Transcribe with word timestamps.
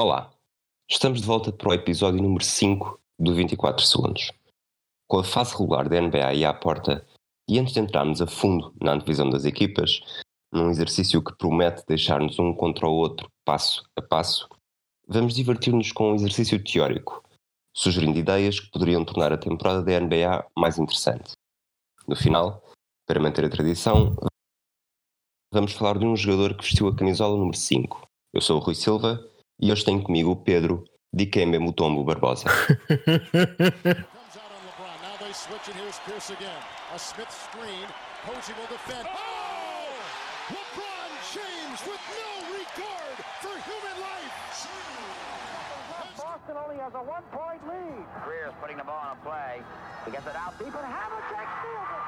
Olá, 0.00 0.30
estamos 0.88 1.20
de 1.20 1.26
volta 1.26 1.50
para 1.50 1.70
o 1.70 1.74
episódio 1.74 2.22
número 2.22 2.44
5 2.44 3.00
do 3.18 3.34
24 3.34 3.84
Segundos. 3.84 4.30
Com 5.08 5.18
a 5.18 5.24
fase 5.24 5.56
regular 5.58 5.88
da 5.88 6.00
NBA 6.00 6.34
e 6.34 6.44
à 6.44 6.54
porta, 6.54 7.04
e 7.48 7.58
antes 7.58 7.74
de 7.74 7.80
entrarmos 7.80 8.22
a 8.22 8.26
fundo 8.28 8.72
na 8.80 8.92
antevisão 8.92 9.28
das 9.28 9.44
equipas, 9.44 10.00
num 10.52 10.70
exercício 10.70 11.20
que 11.20 11.36
promete 11.36 11.82
deixar-nos 11.84 12.38
um 12.38 12.54
contra 12.54 12.86
o 12.86 12.92
outro 12.92 13.28
passo 13.44 13.82
a 13.96 14.00
passo, 14.00 14.48
vamos 15.08 15.34
divertir-nos 15.34 15.90
com 15.90 16.12
um 16.12 16.14
exercício 16.14 16.62
teórico, 16.62 17.20
sugerindo 17.74 18.20
ideias 18.20 18.60
que 18.60 18.70
poderiam 18.70 19.04
tornar 19.04 19.32
a 19.32 19.36
temporada 19.36 19.82
da 19.82 19.98
NBA 19.98 20.46
mais 20.56 20.78
interessante. 20.78 21.32
No 22.06 22.14
final, 22.14 22.62
para 23.04 23.18
manter 23.18 23.46
a 23.46 23.50
tradição, 23.50 24.14
vamos 25.52 25.72
falar 25.72 25.98
de 25.98 26.06
um 26.06 26.14
jogador 26.14 26.56
que 26.56 26.62
vestiu 26.62 26.86
a 26.86 26.94
camisola 26.94 27.36
número 27.36 27.56
5. 27.56 28.08
Eu 28.32 28.40
sou 28.40 28.58
o 28.58 28.60
Rui 28.60 28.76
Silva 28.76 29.28
e 29.60 29.72
hoje 29.72 29.84
tenho 29.84 30.02
comigo 30.02 30.30
o 30.30 30.36
Pedro 30.36 30.84
Dikembe 31.12 31.58
Mutombo 31.58 32.04
Barbosa. 32.04 32.48
Boston 46.18 46.56
only 46.64 46.76
has 46.82 46.92
a 46.94 46.98
one-point 46.98 47.62
lead. 47.68 48.04
Greer's 48.24 48.52
putting 48.60 48.76
the 48.76 48.82
ball 48.82 48.98
on 48.98 49.16
a 49.16 49.20
play. 49.22 49.62
He 50.04 50.10
gets 50.10 50.26
it 50.26 50.34
out 50.34 50.58
deep, 50.58 50.74
and 50.74 50.84
Havlicek 50.84 51.46
steals 51.62 51.90
it. 51.94 52.07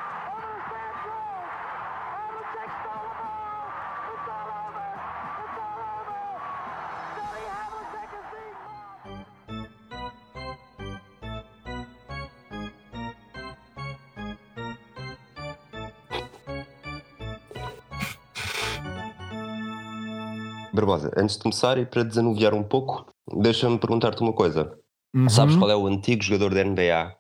Barbosa, 20.81 21.13
antes 21.15 21.37
de 21.37 21.43
começar 21.43 21.77
e 21.77 21.85
para 21.85 22.03
desanuviar 22.03 22.55
um 22.55 22.63
pouco, 22.63 23.07
deixa-me 23.37 23.79
perguntar-te 23.79 24.23
uma 24.23 24.33
coisa. 24.33 24.79
Uhum. 25.15 25.29
Sabes 25.29 25.55
qual 25.57 25.71
é 25.71 25.77
o 25.77 25.87
antigo 25.87 26.23
jogador 26.23 26.55
da 26.55 26.65
NBA 26.65 27.15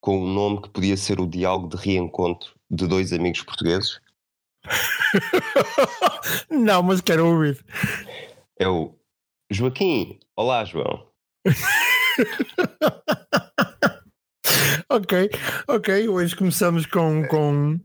com 0.00 0.18
um 0.18 0.32
nome 0.32 0.62
que 0.62 0.70
podia 0.70 0.96
ser 0.96 1.20
o 1.20 1.26
diálogo 1.26 1.68
de 1.68 1.76
reencontro 1.76 2.54
de 2.70 2.86
dois 2.86 3.12
amigos 3.12 3.42
portugueses? 3.42 4.00
Não, 6.50 6.82
mas 6.82 7.02
quero 7.02 7.26
ouvir. 7.26 7.62
É 8.58 8.66
o 8.66 8.94
Joaquim. 9.50 10.18
Olá, 10.34 10.64
João. 10.64 11.06
ok, 14.88 15.30
ok. 15.68 16.08
Hoje 16.08 16.36
começamos 16.36 16.86
com, 16.86 17.26
com, 17.28 17.78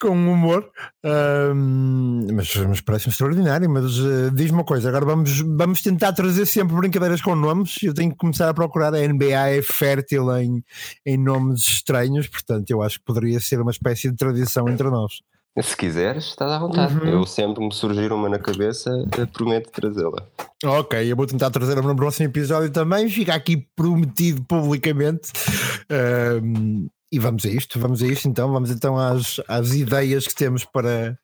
com 0.00 0.10
humor, 0.10 0.70
Ahm, 1.04 2.26
mas, 2.32 2.54
mas 2.56 2.80
parece 2.80 3.08
extraordinário. 3.08 3.70
Mas 3.70 3.98
eh, 3.98 4.30
diz-me 4.34 4.58
uma 4.58 4.64
coisa: 4.64 4.88
agora 4.88 5.04
vamos, 5.04 5.40
vamos 5.40 5.82
tentar 5.82 6.12
trazer 6.12 6.46
sempre 6.46 6.76
brincadeiras 6.76 7.22
com 7.22 7.34
nomes. 7.34 7.82
Eu 7.82 7.94
tenho 7.94 8.10
que 8.10 8.16
começar 8.16 8.48
a 8.48 8.54
procurar. 8.54 8.94
A 8.94 9.06
NBA 9.06 9.50
é 9.50 9.62
fértil 9.62 10.34
em, 10.36 10.62
em 11.06 11.16
nomes 11.16 11.60
estranhos, 11.60 12.28
portanto, 12.28 12.70
eu 12.70 12.82
acho 12.82 12.98
que 12.98 13.04
poderia 13.04 13.40
ser 13.40 13.60
uma 13.60 13.70
espécie 13.70 14.10
de 14.10 14.16
tradição 14.16 14.68
entre 14.68 14.90
nós. 14.90 15.22
Se 15.60 15.76
quiseres, 15.76 16.26
estás 16.26 16.52
à 16.52 16.58
vontade. 16.58 16.94
Uhum. 16.94 17.06
Eu 17.06 17.26
sempre 17.26 17.64
me 17.64 17.74
surgir 17.74 18.12
uma 18.12 18.28
na 18.28 18.38
cabeça, 18.38 18.90
eh, 19.18 19.26
prometo 19.26 19.70
trazê-la. 19.72 20.24
Ok, 20.64 21.10
eu 21.10 21.16
vou 21.16 21.26
tentar 21.26 21.50
trazer 21.50 21.82
no 21.82 21.96
próximo 21.96 22.28
episódio 22.28 22.70
também. 22.70 23.08
Fica 23.08 23.34
aqui 23.34 23.56
prometido 23.74 24.44
publicamente. 24.44 25.32
Ahm, 25.90 26.86
e 27.10 27.18
vamos 27.18 27.44
a 27.44 27.48
isto, 27.48 27.78
vamos 27.80 28.02
a 28.02 28.06
isto 28.06 28.28
então. 28.28 28.52
Vamos 28.52 28.70
então 28.70 28.96
às, 28.96 29.40
às 29.48 29.72
ideias 29.72 30.28
que 30.28 30.34
temos 30.34 30.64
para, 30.64 31.18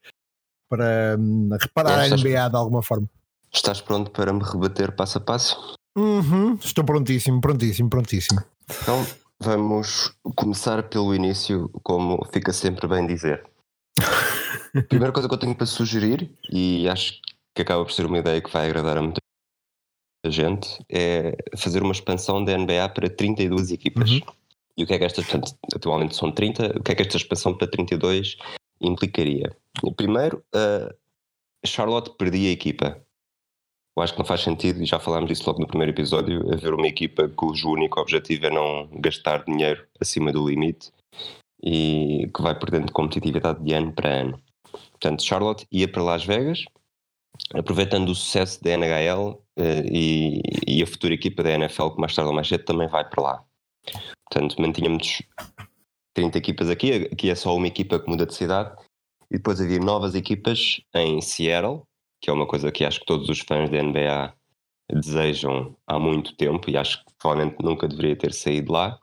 para 0.69 1.17
hum, 1.19 1.51
reparar 1.61 2.01
a 2.01 2.09
NBA 2.09 2.49
de 2.49 2.57
alguma 2.57 2.83
forma. 2.83 3.09
Estás 3.53 3.81
pronto 3.81 4.11
para 4.11 4.33
me 4.33 4.43
rebater 4.43 4.93
passo 4.93 5.19
a 5.19 5.21
passo? 5.21 5.77
Uhum, 5.97 6.59
estou 6.61 6.85
prontíssimo, 6.85 7.41
prontíssimo, 7.41 7.89
prontíssimo. 7.89 8.43
Então 8.83 9.07
vamos 9.39 10.13
começar 10.35 10.83
pelo 10.85 11.15
início, 11.15 11.71
como 11.85 12.25
fica 12.33 12.53
sempre 12.53 12.89
bem 12.89 13.07
dizer. 13.07 13.45
A 14.01 14.83
primeira 14.89 15.13
coisa 15.13 15.29
que 15.29 15.35
eu 15.35 15.39
tenho 15.39 15.55
para 15.55 15.67
sugerir, 15.67 16.31
e 16.51 16.89
acho 16.89 17.21
que 17.55 17.63
acaba 17.63 17.85
por 17.85 17.93
ser 17.93 18.07
uma 18.07 18.19
ideia 18.19 18.41
que 18.41 18.51
vai 18.51 18.67
agradar 18.67 18.99
a 18.99 19.03
muita 19.03 19.21
gente, 20.27 20.85
é 20.91 21.37
fazer 21.57 21.83
uma 21.83 21.93
expansão 21.93 22.45
da 22.45 22.57
NBA 22.57 22.89
para 22.89 23.09
32 23.09 23.71
equipas. 23.71 24.11
Uhum. 24.11 24.21
E 24.77 24.83
o 24.83 24.87
que 24.87 24.95
é 24.95 24.99
que 24.99 25.05
esta, 25.05 25.23
portanto, 25.23 25.57
atualmente 25.73 26.17
são 26.17 26.33
30, 26.33 26.79
o 26.79 26.83
que 26.83 26.93
é 26.93 26.95
que 26.95 27.03
esta 27.03 27.17
expansão 27.17 27.57
para 27.57 27.71
32 27.71 28.37
implicaria? 28.81 29.57
Primeiro, 29.97 30.45
a 30.53 30.93
Charlotte 31.65 32.17
perdia 32.19 32.49
a 32.49 32.53
equipa. 32.53 33.01
Eu 33.97 34.03
acho 34.03 34.13
que 34.13 34.19
não 34.19 34.27
faz 34.27 34.41
sentido, 34.41 34.83
e 34.83 34.87
já 34.87 34.99
falámos 34.99 35.29
disso 35.29 35.45
logo 35.47 35.61
no 35.61 35.69
primeiro 35.69 35.93
episódio, 35.93 36.53
haver 36.53 36.75
uma 36.75 36.89
equipa 36.89 37.29
cujo 37.29 37.71
único 37.71 38.01
objetivo 38.01 38.47
é 38.47 38.51
não 38.51 38.89
gastar 39.01 39.45
dinheiro 39.45 39.87
acima 40.01 40.33
do 40.33 40.49
limite 40.49 40.91
e 41.65 42.31
que 42.35 42.43
vai 42.43 42.59
perdendo 42.59 42.93
competitividade 42.93 43.65
de 43.65 43.73
ano 43.73 43.93
para 43.93 44.21
ano. 44.21 44.41
Portanto, 44.91 45.25
Charlotte 45.25 45.67
ia 45.73 45.91
para 45.91 46.03
Las 46.03 46.25
Vegas, 46.25 46.65
aproveitando 47.55 48.11
o 48.11 48.15
sucesso 48.15 48.63
da 48.63 48.77
NHL 48.77 49.43
eh, 49.57 49.83
e, 49.91 50.43
e 50.67 50.83
a 50.83 50.87
futura 50.87 51.15
equipa 51.15 51.43
da 51.43 51.53
NFL, 51.53 51.91
que 51.91 52.01
mais 52.01 52.15
tarde 52.15 52.29
ou 52.29 52.35
mais 52.35 52.49
cedo 52.49 52.65
também 52.65 52.89
vai 52.89 53.09
para 53.09 53.23
lá. 53.23 53.45
Portanto, 54.31 54.61
mantínhamos 54.61 55.23
30 56.15 56.39
equipas 56.39 56.69
aqui, 56.69 57.09
aqui 57.13 57.31
é 57.31 57.35
só 57.35 57.55
uma 57.55 57.67
equipa 57.67 57.99
que 57.99 58.09
muda 58.09 58.27
de 58.27 58.35
cidade, 58.35 58.75
e 59.31 59.37
depois 59.37 59.61
havia 59.61 59.79
novas 59.79 60.15
equipas 60.15 60.81
em 60.95 61.21
Seattle, 61.21 61.83
que 62.21 62.31
é 62.31 62.33
uma 62.33 62.47
coisa 62.47 62.71
que 62.71 62.85
acho 62.85 63.01
que 63.01 63.07
todos 63.07 63.29
os 63.29 63.41
fãs 63.41 63.71
da 63.71 63.83
NBA 63.83 64.35
desejam 64.93 65.75
há 65.87 65.99
muito 65.99 66.37
tempo, 66.37 66.71
e 66.71 66.77
acho 66.77 67.05
que 67.05 67.13
provavelmente 67.19 67.57
nunca 67.63 67.89
deveria 67.89 68.17
ter 68.17 68.33
saído 68.33 68.73
lá, 68.73 68.99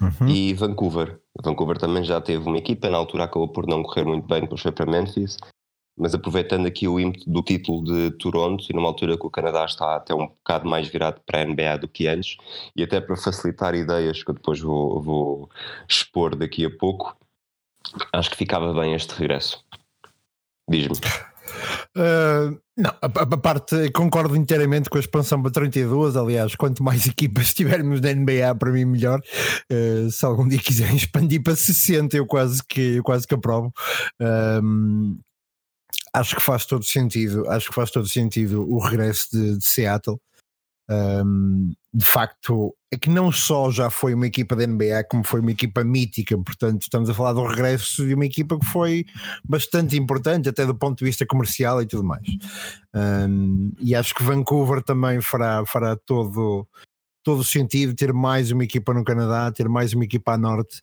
Uhum. 0.00 0.28
e 0.28 0.54
Vancouver. 0.54 1.20
Vancouver 1.42 1.78
também 1.78 2.04
já 2.04 2.20
teve 2.20 2.46
uma 2.46 2.58
equipa, 2.58 2.90
na 2.90 2.98
altura 2.98 3.24
acabou 3.24 3.48
por 3.48 3.66
não 3.66 3.82
correr 3.82 4.04
muito 4.04 4.26
bem, 4.26 4.42
depois 4.42 4.60
foi 4.60 4.72
para 4.72 4.90
Memphis, 4.90 5.36
mas 5.98 6.14
aproveitando 6.14 6.66
aqui 6.66 6.88
o 6.88 6.98
ímpeto 6.98 7.28
do 7.30 7.42
título 7.42 7.84
de 7.84 8.10
Toronto, 8.18 8.64
e 8.68 8.74
numa 8.74 8.88
altura 8.88 9.18
que 9.18 9.26
o 9.26 9.30
Canadá 9.30 9.64
está 9.64 9.96
até 9.96 10.14
um 10.14 10.28
bocado 10.28 10.68
mais 10.68 10.88
virado 10.88 11.20
para 11.26 11.42
a 11.42 11.44
NBA 11.44 11.78
do 11.78 11.88
que 11.88 12.06
antes, 12.06 12.36
e 12.76 12.82
até 12.82 13.00
para 13.00 13.16
facilitar 13.16 13.74
ideias 13.74 14.22
que 14.22 14.30
eu 14.30 14.34
depois 14.34 14.60
vou, 14.60 15.00
vou 15.02 15.50
expor 15.88 16.34
daqui 16.36 16.64
a 16.64 16.70
pouco, 16.70 17.16
acho 18.12 18.30
que 18.30 18.36
ficava 18.36 18.72
bem 18.72 18.94
este 18.94 19.12
regresso. 19.14 19.64
Diz-me. 20.68 20.96
Uh, 21.96 22.58
não, 22.76 22.90
a, 23.02 23.06
a- 23.06 23.36
parte 23.38 23.90
concordo 23.92 24.36
inteiramente 24.36 24.88
com 24.88 24.96
a 24.96 25.00
expansão 25.00 25.42
para 25.42 25.50
32. 25.50 26.16
Aliás, 26.16 26.54
quanto 26.54 26.82
mais 26.82 27.06
equipas 27.08 27.52
tivermos 27.54 28.00
na 28.00 28.12
NBA, 28.12 28.54
para 28.58 28.72
mim, 28.72 28.84
melhor. 28.84 29.20
Uh, 29.70 30.10
se 30.10 30.24
algum 30.24 30.48
dia 30.48 30.58
quiserem 30.58 30.96
expandir 30.96 31.42
para 31.42 31.56
60, 31.56 32.16
eu 32.16 32.26
quase 32.26 32.62
que, 32.66 32.96
eu 32.96 33.02
quase 33.02 33.26
que 33.26 33.34
aprovo. 33.34 33.72
Um, 34.20 35.18
acho 36.12 36.36
que 36.36 36.42
faz 36.42 36.64
todo 36.66 36.84
sentido. 36.84 37.48
Acho 37.48 37.68
que 37.68 37.74
faz 37.74 37.90
todo 37.90 38.08
sentido 38.08 38.68
o 38.68 38.78
regresso 38.78 39.28
de, 39.32 39.58
de 39.58 39.64
Seattle. 39.64 40.18
Um, 40.90 41.72
de 41.94 42.04
facto, 42.04 42.74
é 42.92 42.96
que 42.96 43.08
não 43.08 43.30
só 43.30 43.70
já 43.70 43.88
foi 43.90 44.12
uma 44.12 44.26
equipa 44.26 44.56
da 44.56 44.66
NBA, 44.66 45.04
como 45.08 45.24
foi 45.24 45.40
uma 45.40 45.52
equipa 45.52 45.84
mítica. 45.84 46.36
Portanto, 46.36 46.82
estamos 46.82 47.08
a 47.08 47.14
falar 47.14 47.32
do 47.32 47.44
regresso 47.44 48.04
de 48.04 48.14
uma 48.14 48.26
equipa 48.26 48.58
que 48.58 48.66
foi 48.66 49.04
bastante 49.44 49.96
importante, 49.96 50.48
até 50.48 50.66
do 50.66 50.74
ponto 50.74 50.98
de 50.98 51.04
vista 51.04 51.24
comercial 51.24 51.80
e 51.80 51.86
tudo 51.86 52.02
mais. 52.02 52.26
Um, 52.94 53.72
e 53.80 53.94
acho 53.94 54.14
que 54.14 54.24
Vancouver 54.24 54.82
também 54.82 55.20
fará, 55.20 55.64
fará 55.64 55.96
todo, 55.96 56.66
todo 57.22 57.40
o 57.40 57.44
sentido 57.44 57.94
ter 57.94 58.12
mais 58.12 58.50
uma 58.50 58.64
equipa 58.64 58.92
no 58.92 59.04
Canadá, 59.04 59.50
ter 59.52 59.68
mais 59.68 59.92
uma 59.92 60.04
equipa 60.04 60.32
a 60.32 60.38
norte. 60.38 60.80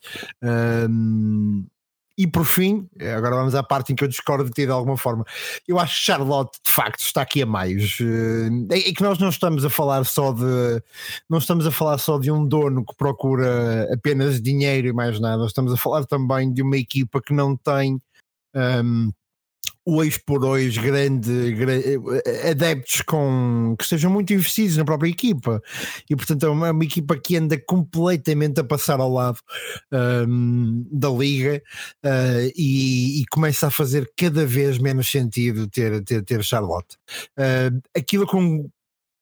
E 2.18 2.26
por 2.26 2.44
fim, 2.44 2.88
agora 3.16 3.36
vamos 3.36 3.54
à 3.54 3.62
parte 3.62 3.92
em 3.92 3.96
que 3.96 4.02
eu 4.02 4.08
discordo 4.08 4.46
de 4.46 4.50
ti 4.50 4.66
de 4.66 4.72
alguma 4.72 4.96
forma. 4.96 5.24
Eu 5.68 5.78
acho 5.78 5.94
que 5.96 6.04
Charlotte 6.04 6.58
de 6.66 6.72
facto 6.72 6.98
está 6.98 7.22
aqui 7.22 7.42
a 7.42 7.46
mais. 7.46 7.96
Eh, 8.00 8.76
É 8.88 8.92
que 8.92 9.02
nós 9.02 9.20
não 9.20 9.28
estamos 9.28 9.64
a 9.64 9.70
falar 9.70 10.04
só 10.04 10.32
de 10.32 10.82
não 11.30 11.38
estamos 11.38 11.64
a 11.64 11.70
falar 11.70 11.96
só 11.98 12.18
de 12.18 12.28
um 12.32 12.44
dono 12.44 12.84
que 12.84 12.96
procura 12.96 13.88
apenas 13.94 14.42
dinheiro 14.42 14.88
e 14.88 14.92
mais 14.92 15.20
nada. 15.20 15.46
Estamos 15.46 15.72
a 15.72 15.76
falar 15.76 16.04
também 16.06 16.52
de 16.52 16.60
uma 16.60 16.76
equipa 16.76 17.22
que 17.22 17.32
não 17.32 17.56
tem 17.56 18.02
um, 18.52 19.12
hoje 19.88 20.20
por 20.24 20.44
hoje 20.44 20.80
grande, 20.80 21.52
gra- 21.54 22.50
adeptos 22.50 23.00
com 23.02 23.74
que 23.78 23.84
estejam 23.84 24.10
muito 24.10 24.32
investidos 24.34 24.76
na 24.76 24.84
própria 24.84 25.08
equipa 25.08 25.62
e 26.08 26.14
portanto 26.14 26.44
é 26.44 26.48
uma, 26.50 26.70
uma 26.70 26.84
equipa 26.84 27.16
que 27.16 27.36
anda 27.36 27.58
completamente 27.58 28.60
a 28.60 28.64
passar 28.64 29.00
ao 29.00 29.10
lado 29.10 29.38
um, 30.28 30.86
da 30.92 31.08
liga 31.08 31.62
uh, 32.04 32.52
e, 32.54 33.22
e 33.22 33.26
começa 33.30 33.68
a 33.68 33.70
fazer 33.70 34.10
cada 34.16 34.44
vez 34.44 34.78
menos 34.78 35.10
sentido 35.10 35.66
ter, 35.68 36.02
ter, 36.04 36.22
ter 36.22 36.44
Charlotte. 36.44 36.96
Uh, 37.38 37.80
aquilo 37.96 38.26
com 38.26 38.68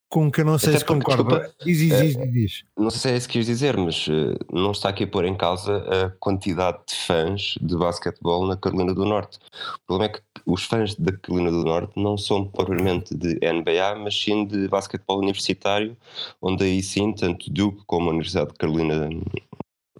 com 0.08 0.30
que 0.30 0.40
eu 0.40 0.44
não 0.44 0.58
sei 0.58 0.70
Até 0.70 0.78
se 0.78 0.84
porque, 0.84 1.02
concorda. 1.04 1.40
desculpa, 1.40 1.64
Diz, 1.64 1.78
diz, 1.78 1.88
diz, 2.00 2.16
diz, 2.16 2.32
diz. 2.32 2.64
Não 2.76 2.90
sei 2.90 3.00
se 3.00 3.08
é 3.10 3.16
isso 3.16 3.28
que 3.28 3.38
quis 3.38 3.46
dizer, 3.46 3.76
mas 3.76 4.06
eh, 4.08 4.38
não 4.52 4.70
está 4.70 4.88
aqui 4.90 5.04
a 5.04 5.06
pôr 5.06 5.24
em 5.24 5.36
causa 5.36 5.78
a 5.78 6.10
quantidade 6.20 6.78
de 6.88 6.94
fãs 6.94 7.54
de 7.60 7.76
basquetebol 7.76 8.46
na 8.46 8.56
Carolina 8.56 8.94
do 8.94 9.04
Norte. 9.04 9.38
O 9.74 9.86
problema 9.86 10.12
é 10.12 10.16
que 10.16 10.22
os 10.46 10.64
fãs 10.64 10.94
da 10.94 11.12
Carolina 11.12 11.50
do 11.50 11.64
Norte 11.64 11.92
não 12.00 12.16
são 12.16 12.46
propriamente 12.46 13.14
de 13.16 13.34
NBA, 13.40 13.96
mas 14.02 14.18
sim 14.20 14.44
de 14.46 14.68
basquetebol 14.68 15.18
universitário, 15.18 15.96
onde 16.40 16.64
aí 16.64 16.82
sim, 16.82 17.12
tanto 17.12 17.50
Duke 17.50 17.82
como 17.86 18.08
a 18.08 18.12
Universidade 18.12 18.50
de 18.52 18.54
Carolina, 18.58 19.08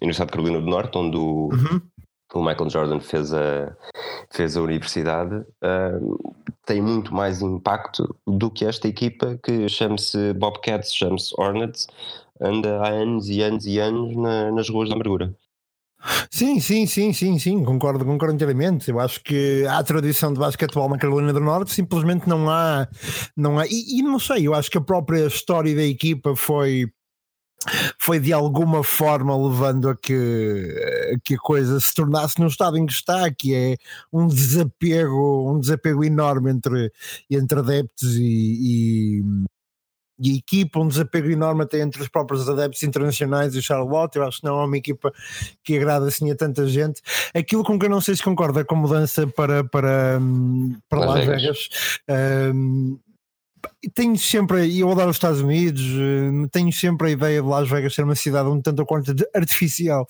Universidade 0.01 0.29
de 0.31 0.33
Carolina 0.33 0.61
do 0.61 0.67
Norte, 0.67 0.97
onde 0.99 1.17
o, 1.17 1.49
Uhum. 1.53 1.81
o 2.35 2.45
Michael 2.45 2.71
Jordan 2.71 3.01
fez 3.01 3.33
a, 3.33 3.75
fez 4.37 4.57
a 4.57 4.63
universidade, 4.63 5.45
ah, 5.63 5.99
tem 6.67 6.81
muito 6.83 7.15
mais 7.15 7.41
impacto 7.43 8.15
do 8.27 8.51
que 8.51 8.65
esta 8.65 8.89
equipa 8.89 9.39
que 9.43 9.69
chama-se 9.69 10.33
Bobcats, 10.35 10.95
chama-se 10.95 11.35
Hornets, 11.39 11.87
anda 12.41 12.79
há 12.81 12.89
anos 12.89 13.29
e 13.29 13.41
anos 13.43 13.67
e 13.67 13.79
anos 13.79 14.17
na- 14.17 14.51
nas 14.53 14.69
ruas 14.69 14.89
da 14.89 14.95
amargura. 14.95 15.35
Sim, 16.31 16.61
sim, 16.61 16.87
sim, 16.87 17.13
sim, 17.13 17.39
sim, 17.39 17.65
concordo, 17.65 18.05
concordo 18.05 18.35
inteiramente. 18.35 18.91
Eu 18.91 19.01
acho 19.01 19.21
que 19.25 19.65
há 19.69 19.83
tradição 19.83 20.33
de 20.33 20.39
basquetebol 20.39 20.89
na 20.89 20.99
Carolina 20.99 21.33
do 21.33 21.41
Norte, 21.41 21.73
simplesmente 21.73 22.29
não 22.29 22.49
há, 22.51 22.87
não 23.37 23.59
há, 23.59 23.67
e, 23.67 23.99
e 23.99 24.03
não 24.03 24.19
sei, 24.19 24.47
eu 24.47 24.55
acho 24.55 24.71
que 24.71 24.79
a 24.79 24.81
própria 24.81 25.27
história 25.27 25.75
da 25.75 25.83
equipa 25.83 26.37
foi 26.37 26.87
foi 27.99 28.19
de 28.19 28.33
alguma 28.33 28.83
forma 28.83 29.37
levando 29.37 29.89
a 29.89 29.97
que, 29.97 31.15
a 31.15 31.19
que 31.23 31.35
a 31.35 31.39
coisa 31.39 31.79
se 31.81 31.95
tornasse 31.95 32.41
no 32.41 32.47
estado 32.47 32.77
em 32.77 32.87
que 32.87 32.93
está, 32.93 33.31
que 33.31 33.55
é 33.55 33.77
um 34.13 34.27
desapego, 34.27 35.53
um 35.53 35.61
desapego 35.61 36.05
enorme 36.05 36.51
entre, 36.51 36.93
entre 37.31 37.59
adeptos 37.59 38.15
e, 38.17 38.23
e, 38.23 39.25
e 40.19 40.37
equipa, 40.39 40.81
um 40.81 40.89
desapego 40.89 41.31
enorme 41.31 41.63
até 41.63 41.81
entre 41.81 42.01
os 42.03 42.09
próprios 42.09 42.49
adeptos 42.49 42.83
internacionais 42.83 43.55
e 43.55 43.59
o 43.59 43.63
Charlotte. 43.63 44.17
Eu 44.17 44.25
acho 44.25 44.41
que 44.41 44.47
não 44.47 44.61
é 44.61 44.65
uma 44.65 44.77
equipa 44.77 45.13
que 45.63 45.77
agrada 45.77 46.07
assim 46.07 46.31
a 46.31 46.37
tanta 46.37 46.67
gente. 46.67 47.03
Aquilo 47.35 47.65
com 47.65 47.79
que 47.79 47.87
eu 47.87 47.91
não 47.91 48.01
sei 48.01 48.17
se 48.17 48.23
concorda 48.23 48.65
com 48.65 48.75
a 48.75 48.79
mudança 48.79 49.27
para, 49.27 49.65
para, 49.65 50.19
hum, 50.21 50.79
para 50.89 51.01
Las 51.01 51.09
Las 51.09 51.27
Vegas. 51.27 51.69
Vegas. 52.09 52.55
hum, 52.55 52.99
tenho 53.95 54.17
sempre, 54.19 54.67
e 54.67 54.81
eu 54.81 54.91
adoro 54.91 55.11
os 55.11 55.17
Estados 55.17 55.41
Unidos, 55.41 55.83
hum, 55.83 56.47
tenho 56.51 56.73
sempre 56.73 57.09
a 57.09 57.11
ideia 57.11 57.43
de 57.43 57.49
Las 57.49 57.69
Vegas 57.69 57.95
ser 57.95 58.05
uma 58.05 58.15
cidade 58.15 58.49
um 58.49 58.61
tanto 58.61 58.81
ou 58.81 58.87
quanto 58.87 59.15
artificial, 59.35 60.07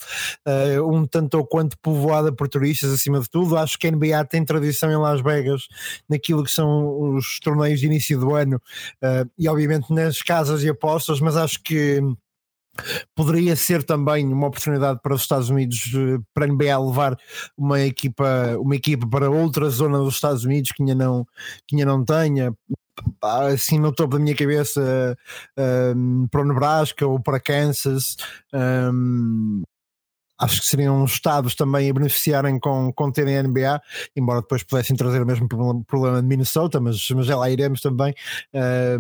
eh, 0.47 0.81
um 0.81 1.07
tanto 1.07 1.39
ou 1.39 1.47
quanto 1.47 1.79
povoada 1.79 2.33
por 2.33 2.49
turistas 2.49 2.93
acima 2.93 3.21
de 3.21 3.29
tudo. 3.29 3.57
Acho 3.57 3.79
que 3.79 3.87
a 3.87 3.91
NBA 3.91 4.25
tem 4.27 4.45
tradição 4.45 4.91
em 4.91 4.97
Las 4.97 5.21
Vegas 5.23 5.69
naquilo 6.09 6.45
que 6.45 6.51
são 6.51 7.17
os 7.17 7.39
torneios 7.41 7.81
de 7.81 7.87
início 7.87 8.19
do 8.19 8.35
ano 8.35 8.61
eh, 9.03 9.25
e 9.39 9.49
obviamente 9.49 9.93
nas 9.93 10.23
casas 10.23 10.63
e 10.63 10.69
apostas, 10.69 11.21
mas 11.21 11.37
acho 11.37 11.63
que 11.63 12.01
poderia 13.15 13.57
ser 13.57 13.83
também 13.85 14.27
uma 14.27 14.49
oportunidade 14.49 15.01
para 15.03 15.15
os 15.15 15.23
Estados 15.23 15.49
Unidos 15.51 15.91
eh, 15.95 16.19
para 16.35 16.45
a 16.45 16.49
NBA 16.49 16.79
levar 16.79 17.19
uma 17.57 17.81
equipa, 17.81 18.57
uma 18.59 18.77
equipa 18.77 19.09
para 19.09 19.31
outra 19.31 19.69
zona 19.71 19.99
dos 19.99 20.15
Estados 20.15 20.45
Unidos 20.45 20.73
que 20.73 20.83
ainda 20.83 20.95
não, 20.95 21.27
que 21.67 21.77
ainda 21.77 21.87
não 21.87 22.05
tenha. 22.05 22.55
Pá, 23.21 23.49
Assim 23.49 23.79
no 23.79 23.93
topo 23.93 24.17
da 24.17 24.23
minha 24.23 24.37
cabeça 24.37 25.17
um, 25.95 26.27
para 26.29 26.43
o 26.43 26.45
Nebraska 26.45 27.07
ou 27.07 27.21
para 27.21 27.41
Kansas 27.41 28.17
um, 28.53 29.63
acho 30.39 30.61
que 30.61 30.67
seriam 30.67 31.05
estados 31.05 31.55
também 31.55 31.89
a 31.89 31.95
beneficiarem 31.95 32.59
com, 32.59 32.93
com 32.93 33.11
terem 33.11 33.39
a 33.39 33.43
NBA, 33.43 33.81
embora 34.15 34.43
depois 34.43 34.63
pudessem 34.63 34.97
trazer 34.97 35.23
o 35.23 35.27
mesmo 35.27 35.49
problema, 35.49 36.21
de 36.21 36.29
Minnesota, 36.29 36.81
mas, 36.81 37.09
mas 37.11 37.27
já 37.27 37.37
lá 37.37 37.49
iremos 37.51 37.81
também. 37.81 38.15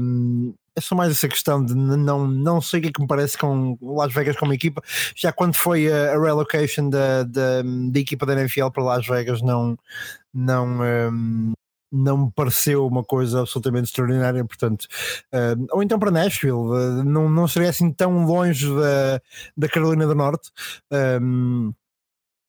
Um, 0.01 0.55
é 0.75 0.81
só 0.81 0.95
mais 0.95 1.11
essa 1.11 1.29
questão 1.29 1.65
de 1.65 1.75
não, 1.75 2.27
não 2.27 2.61
sei 2.61 2.81
o 2.81 2.83
que 2.83 2.89
é 2.89 2.93
que 2.93 3.01
me 3.01 3.07
parece 3.07 3.39
com 3.39 3.79
Las 3.81 4.13
Vegas 4.13 4.37
como 4.37 4.53
equipa. 4.53 4.83
Já 5.15 5.33
quando 5.33 5.55
foi 5.55 5.91
a, 5.91 6.15
a 6.15 6.21
relocation 6.21 6.91
da, 6.91 7.23
da, 7.23 7.63
da 7.63 7.99
equipa 7.99 8.27
da 8.27 8.35
NFL 8.35 8.69
para 8.69 8.85
Las 8.85 9.07
Vegas, 9.07 9.41
não, 9.41 9.79
não, 10.35 10.81
um, 10.83 11.53
não 11.91 12.27
me 12.27 12.33
pareceu 12.33 12.87
uma 12.87 13.05
coisa 13.05 13.41
absolutamente 13.41 13.87
extraordinária. 13.87 14.45
Portanto, 14.45 14.87
um, 15.33 15.67
ou 15.73 15.83
então 15.83 15.99
para 15.99 16.11
Nashville, 16.11 16.53
uh, 16.53 17.05
não, 17.05 17.29
não 17.29 17.49
seria 17.49 17.71
assim 17.71 17.93
tão 17.93 18.27
longe 18.27 18.69
da, 18.69 19.21
da 19.57 19.69
Carolina 19.69 20.07
do 20.07 20.15
Norte. 20.15 20.51
Um, 21.21 21.73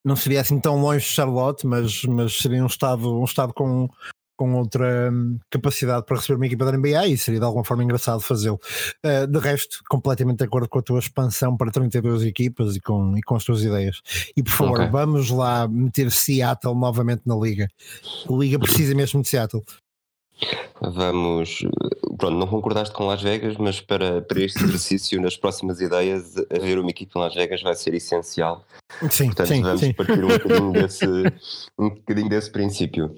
não 0.04 0.16
seria 0.16 0.42
assim 0.42 0.60
tão 0.60 0.80
longe 0.80 1.06
de 1.06 1.12
Charlotte, 1.12 1.68
mas, 1.68 2.04
mas 2.04 2.38
seria 2.38 2.64
um 2.64 2.68
estado, 2.68 3.20
um 3.20 3.26
estado 3.26 3.54
com, 3.54 3.90
com 4.38 4.54
outra 4.54 5.12
hum, 5.12 5.38
capacidade 5.50 6.06
para 6.06 6.16
receber 6.18 6.36
uma 6.36 6.46
equipa 6.46 6.64
da 6.64 6.78
NBA 6.78 7.08
e 7.08 7.18
seria 7.18 7.40
de 7.40 7.46
alguma 7.46 7.66
forma 7.66 7.84
engraçado 7.84 8.22
fazê-lo. 8.22 8.60
Uh, 9.04 9.28
de 9.28 9.40
resto, 9.40 9.80
completamente 9.90 10.38
de 10.38 10.46
acordo 10.46 10.70
com 10.70 10.80
a 10.80 10.82
tua 10.82 11.00
expansão 11.00 11.58
para 11.58 11.72
32 11.72 12.24
equipas 12.24 12.76
e 12.76 12.80
com, 12.80 13.18
e 13.18 13.22
com 13.22 13.36
as 13.36 13.44
tuas 13.44 13.64
ideias. 13.64 14.02
E 14.36 14.44
por 14.44 14.52
favor, 14.52 14.80
Ok. 14.80 14.92
vamos 14.92 15.30
lá 15.30 15.68
meter 15.68 16.12
Seattle 16.12 16.76
novamente 16.76 17.24
na 17.26 17.36
liga. 17.36 17.68
A 18.30 18.34
liga 18.34 18.60
precisa 18.60 18.94
mesmo 18.96 19.22
de 19.22 19.28
Seattle. 19.28 19.64
Vamos. 20.82 21.60
Pronto, 22.18 22.36
não 22.38 22.48
concordaste 22.48 22.94
com 22.96 23.06
Las 23.08 23.22
Vegas, 23.22 23.58
mas 23.58 23.80
para, 23.82 24.22
para 24.22 24.42
este 24.42 24.64
exercício, 24.64 25.22
nas 25.22 25.36
próximas 25.38 25.80
ideias, 25.82 26.36
haver 26.56 26.80
uma 26.80 26.90
equipa 26.90 27.20
em 27.20 27.22
Las 27.24 27.34
Vegas 27.36 27.62
vai 27.62 27.76
ser 27.76 27.94
essencial. 27.94 28.64
Sim, 29.10 29.28
Portanto, 29.28 29.48
sim, 29.48 29.62
vamos 29.62 29.80
sim. 29.82 29.94
partir 29.94 30.24
um 30.24 30.28
bocadinho 30.28 30.72
desse, 30.74 31.06
um 31.78 31.90
bocadinho 31.90 32.30
desse 32.30 32.52
princípio. 32.52 33.16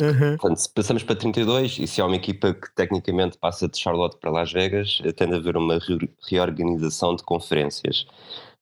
Uhum. 0.00 0.36
Portanto, 0.36 0.56
se 0.58 0.68
passamos 0.72 1.02
para 1.02 1.16
32 1.16 1.78
e 1.80 1.86
se 1.86 2.00
há 2.00 2.06
uma 2.06 2.16
equipa 2.16 2.54
que 2.54 2.72
tecnicamente 2.74 3.36
passa 3.38 3.66
de 3.68 3.78
Charlotte 3.78 4.16
para 4.20 4.30
Las 4.30 4.52
Vegas, 4.52 5.00
tende 5.16 5.34
a 5.34 5.38
haver 5.38 5.56
uma 5.56 5.78
re- 5.78 6.08
reorganização 6.28 7.16
de 7.16 7.22
conferências. 7.24 8.06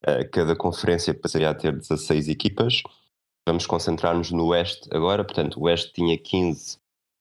Eh, 0.07 0.25
Cada 0.25 0.55
conferência 0.57 1.13
passaria 1.13 1.51
a 1.51 1.55
ter 1.55 1.73
16 1.77 2.29
equipas. 2.29 2.83
Vamos 3.47 3.67
concentrar-nos 3.67 4.31
no 4.31 4.47
Oeste 4.47 4.89
agora. 4.93 5.25
Portanto, 5.25 5.59
o 5.59 5.65
Oeste 5.65 5.93
tinha 5.93 6.17
15, 6.17 6.79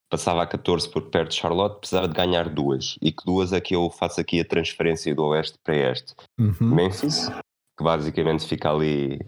passava 0.09 0.43
a 0.43 0.47
14 0.47 0.89
por 0.89 1.09
perto 1.09 1.29
de 1.29 1.35
Charlotte, 1.35 1.79
precisava 1.79 2.07
de 2.07 2.13
ganhar 2.13 2.49
duas. 2.49 2.97
E 3.01 3.11
que 3.11 3.25
duas 3.25 3.53
é 3.53 3.59
que 3.59 3.75
eu 3.75 3.89
faço 3.89 4.21
aqui 4.21 4.39
a 4.39 4.45
transferência 4.45 5.13
do 5.13 5.25
Oeste 5.25 5.57
para 5.63 5.75
Este? 5.75 6.13
Uhum. 6.39 6.75
Memphis, 6.75 7.29
que 7.77 7.83
basicamente 7.83 8.45
fica 8.45 8.71
ali. 8.71 9.19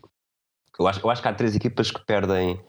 Eu 0.79 0.87
acho, 0.87 1.05
eu 1.05 1.09
acho 1.09 1.21
que 1.21 1.27
há 1.27 1.33
três 1.33 1.55
equipas 1.55 1.91
que 1.91 2.03
perdem, 2.05 2.59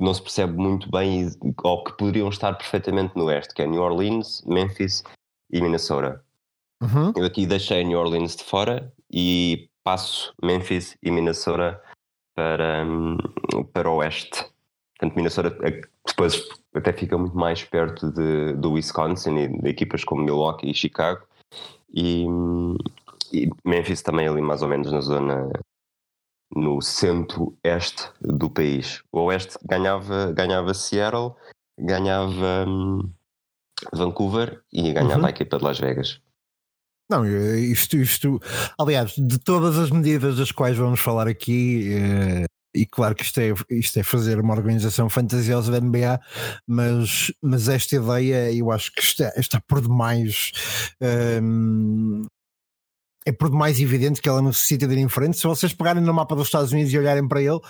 não 0.00 0.14
se 0.14 0.22
percebe 0.22 0.54
muito 0.54 0.90
bem, 0.90 1.28
ou 1.62 1.84
que 1.84 1.96
poderiam 1.96 2.28
estar 2.28 2.54
perfeitamente 2.54 3.14
no 3.14 3.26
Oeste, 3.26 3.54
que 3.54 3.62
é 3.62 3.66
New 3.66 3.82
Orleans, 3.82 4.42
Memphis 4.46 5.02
e 5.50 5.60
Minnesota. 5.60 6.24
Uhum. 6.80 7.12
Eu 7.16 7.24
aqui 7.24 7.46
deixei 7.46 7.84
New 7.84 7.98
Orleans 7.98 8.36
de 8.36 8.44
fora 8.44 8.92
e 9.12 9.68
passo 9.82 10.32
Memphis 10.42 10.96
e 11.02 11.10
Minnesota 11.10 11.82
para, 12.34 12.84
hum, 12.84 13.18
para 13.72 13.90
o 13.90 13.96
Oeste. 13.96 14.46
Portanto, 14.98 15.16
Minnesota 15.16 15.56
eh, 15.62 15.80
depois 16.06 16.44
até 16.74 16.92
fica 16.92 17.16
muito 17.16 17.36
mais 17.36 17.62
perto 17.64 18.10
de, 18.10 18.54
do 18.54 18.72
Wisconsin 18.72 19.36
e 19.36 19.48
de 19.48 19.68
equipas 19.68 20.02
como 20.04 20.22
Milwaukee 20.24 20.68
e 20.70 20.74
Chicago. 20.74 21.22
E, 21.94 22.26
e 23.32 23.48
Memphis 23.64 24.02
também 24.02 24.26
ali 24.28 24.42
mais 24.42 24.62
ou 24.62 24.68
menos 24.68 24.90
na 24.90 25.00
zona 25.00 25.48
no 26.54 26.80
centro-este 26.82 28.08
do 28.20 28.50
país. 28.50 29.02
O 29.12 29.20
Oeste 29.24 29.58
ganhava, 29.64 30.32
ganhava 30.32 30.74
Seattle, 30.74 31.32
ganhava 31.78 32.64
hum, 32.66 33.10
Vancouver 33.92 34.62
e 34.72 34.92
ganhava 34.92 35.20
Uhum. 35.20 35.26
a 35.26 35.30
equipa 35.30 35.58
de 35.58 35.64
Las 35.64 35.78
Vegas. 35.78 36.20
Não, 37.10 37.24
isto, 37.24 37.96
isto, 37.96 38.40
aliás, 38.78 39.12
de 39.16 39.38
todas 39.38 39.78
as 39.78 39.90
medidas 39.90 40.36
das 40.36 40.52
quais 40.52 40.76
vamos 40.76 41.00
falar 41.00 41.26
aqui, 41.26 41.94
eh, 41.94 42.44
e 42.82 42.86
claro 42.86 43.14
que 43.14 43.22
isto 43.24 43.40
é, 43.40 43.52
isto 43.70 43.98
é 43.98 44.02
fazer 44.02 44.38
uma 44.40 44.54
organização 44.54 45.08
fantasiosa 45.08 45.72
da 45.72 45.80
NBA, 45.80 46.20
mas, 46.66 47.32
mas 47.42 47.68
esta 47.68 47.96
ideia 47.96 48.52
eu 48.52 48.70
acho 48.70 48.92
que 48.92 49.00
está, 49.00 49.32
está 49.36 49.60
por 49.60 49.80
demais. 49.80 50.52
ehm, 51.00 52.24
é 53.28 53.32
por 53.32 53.50
demais 53.50 53.78
evidente 53.78 54.22
que 54.22 54.28
ela 54.28 54.40
necessita 54.40 54.86
de 54.86 54.94
ir 54.94 54.98
em 54.98 55.08
frente. 55.08 55.36
Se 55.36 55.46
vocês 55.46 55.74
pegarem 55.74 56.02
no 56.02 56.14
mapa 56.14 56.34
dos 56.34 56.46
Estados 56.46 56.72
Unidos 56.72 56.92
e 56.92 56.98
olharem 56.98 57.28
para 57.28 57.42
ele, 57.42 57.60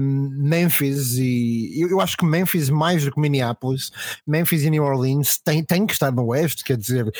Memphis 0.00 1.16
e 1.16 1.80
eu, 1.80 1.90
eu 1.90 2.00
acho 2.00 2.16
que 2.16 2.24
Memphis 2.24 2.68
mais 2.68 3.04
do 3.04 3.12
que 3.12 3.20
Minneapolis, 3.20 3.90
Memphis 4.26 4.64
e 4.64 4.70
New 4.70 4.82
Orleans 4.82 5.38
têm, 5.38 5.62
têm 5.62 5.86
que 5.86 5.92
estar 5.92 6.10
no 6.10 6.26
Oeste, 6.26 6.64
quer 6.64 6.76
dizer, 6.76 7.10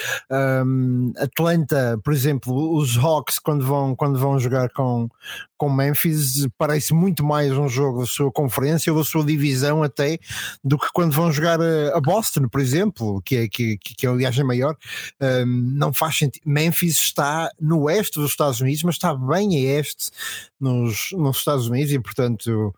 um, 0.67 1.13
Atlanta, 1.17 1.99
por 2.03 2.13
exemplo, 2.13 2.77
os 2.77 2.97
Hawks 2.97 3.39
quando 3.39 3.65
vão, 3.65 3.95
quando 3.95 4.19
vão 4.19 4.39
jogar 4.39 4.69
com, 4.71 5.09
com 5.57 5.71
Memphis 5.71 6.49
parece 6.59 6.93
muito 6.93 7.25
mais 7.25 7.53
um 7.53 7.69
jogo 7.69 8.01
da 8.01 8.07
sua 8.07 8.33
conferência 8.33 8.93
ou 8.93 8.99
da 8.99 9.05
sua 9.05 9.25
divisão 9.25 9.83
até 9.83 10.19
do 10.65 10.77
que 10.79 10.89
quando 10.93 11.13
vão 11.13 11.31
jogar 11.31 11.61
a, 11.61 11.97
a 11.97 12.01
Boston, 12.01 12.49
por 12.49 12.61
exemplo, 12.61 13.23
que 13.25 13.37
é, 13.37 13.49
que, 13.49 13.79
que, 13.79 13.95
que 13.95 14.07
é 14.07 14.09
aliás 14.09 14.39
é 14.39 14.43
maior. 14.43 14.75
Um, 15.21 15.75
não 15.77 15.93
faz 15.93 16.17
sentido. 16.17 16.43
Memphis 16.47 16.97
está 16.97 17.51
no 17.61 17.83
oeste 17.83 18.19
dos 18.19 18.31
Estados 18.31 18.61
Unidos, 18.61 18.83
mas 18.83 18.95
está 18.95 19.15
bem 19.15 19.57
a 19.57 19.79
este 19.79 20.11
nos, 20.59 21.11
nos 21.13 21.39
Estados 21.39 21.69
Unidos 21.69 21.93
e 21.93 21.99
portanto 21.99 22.75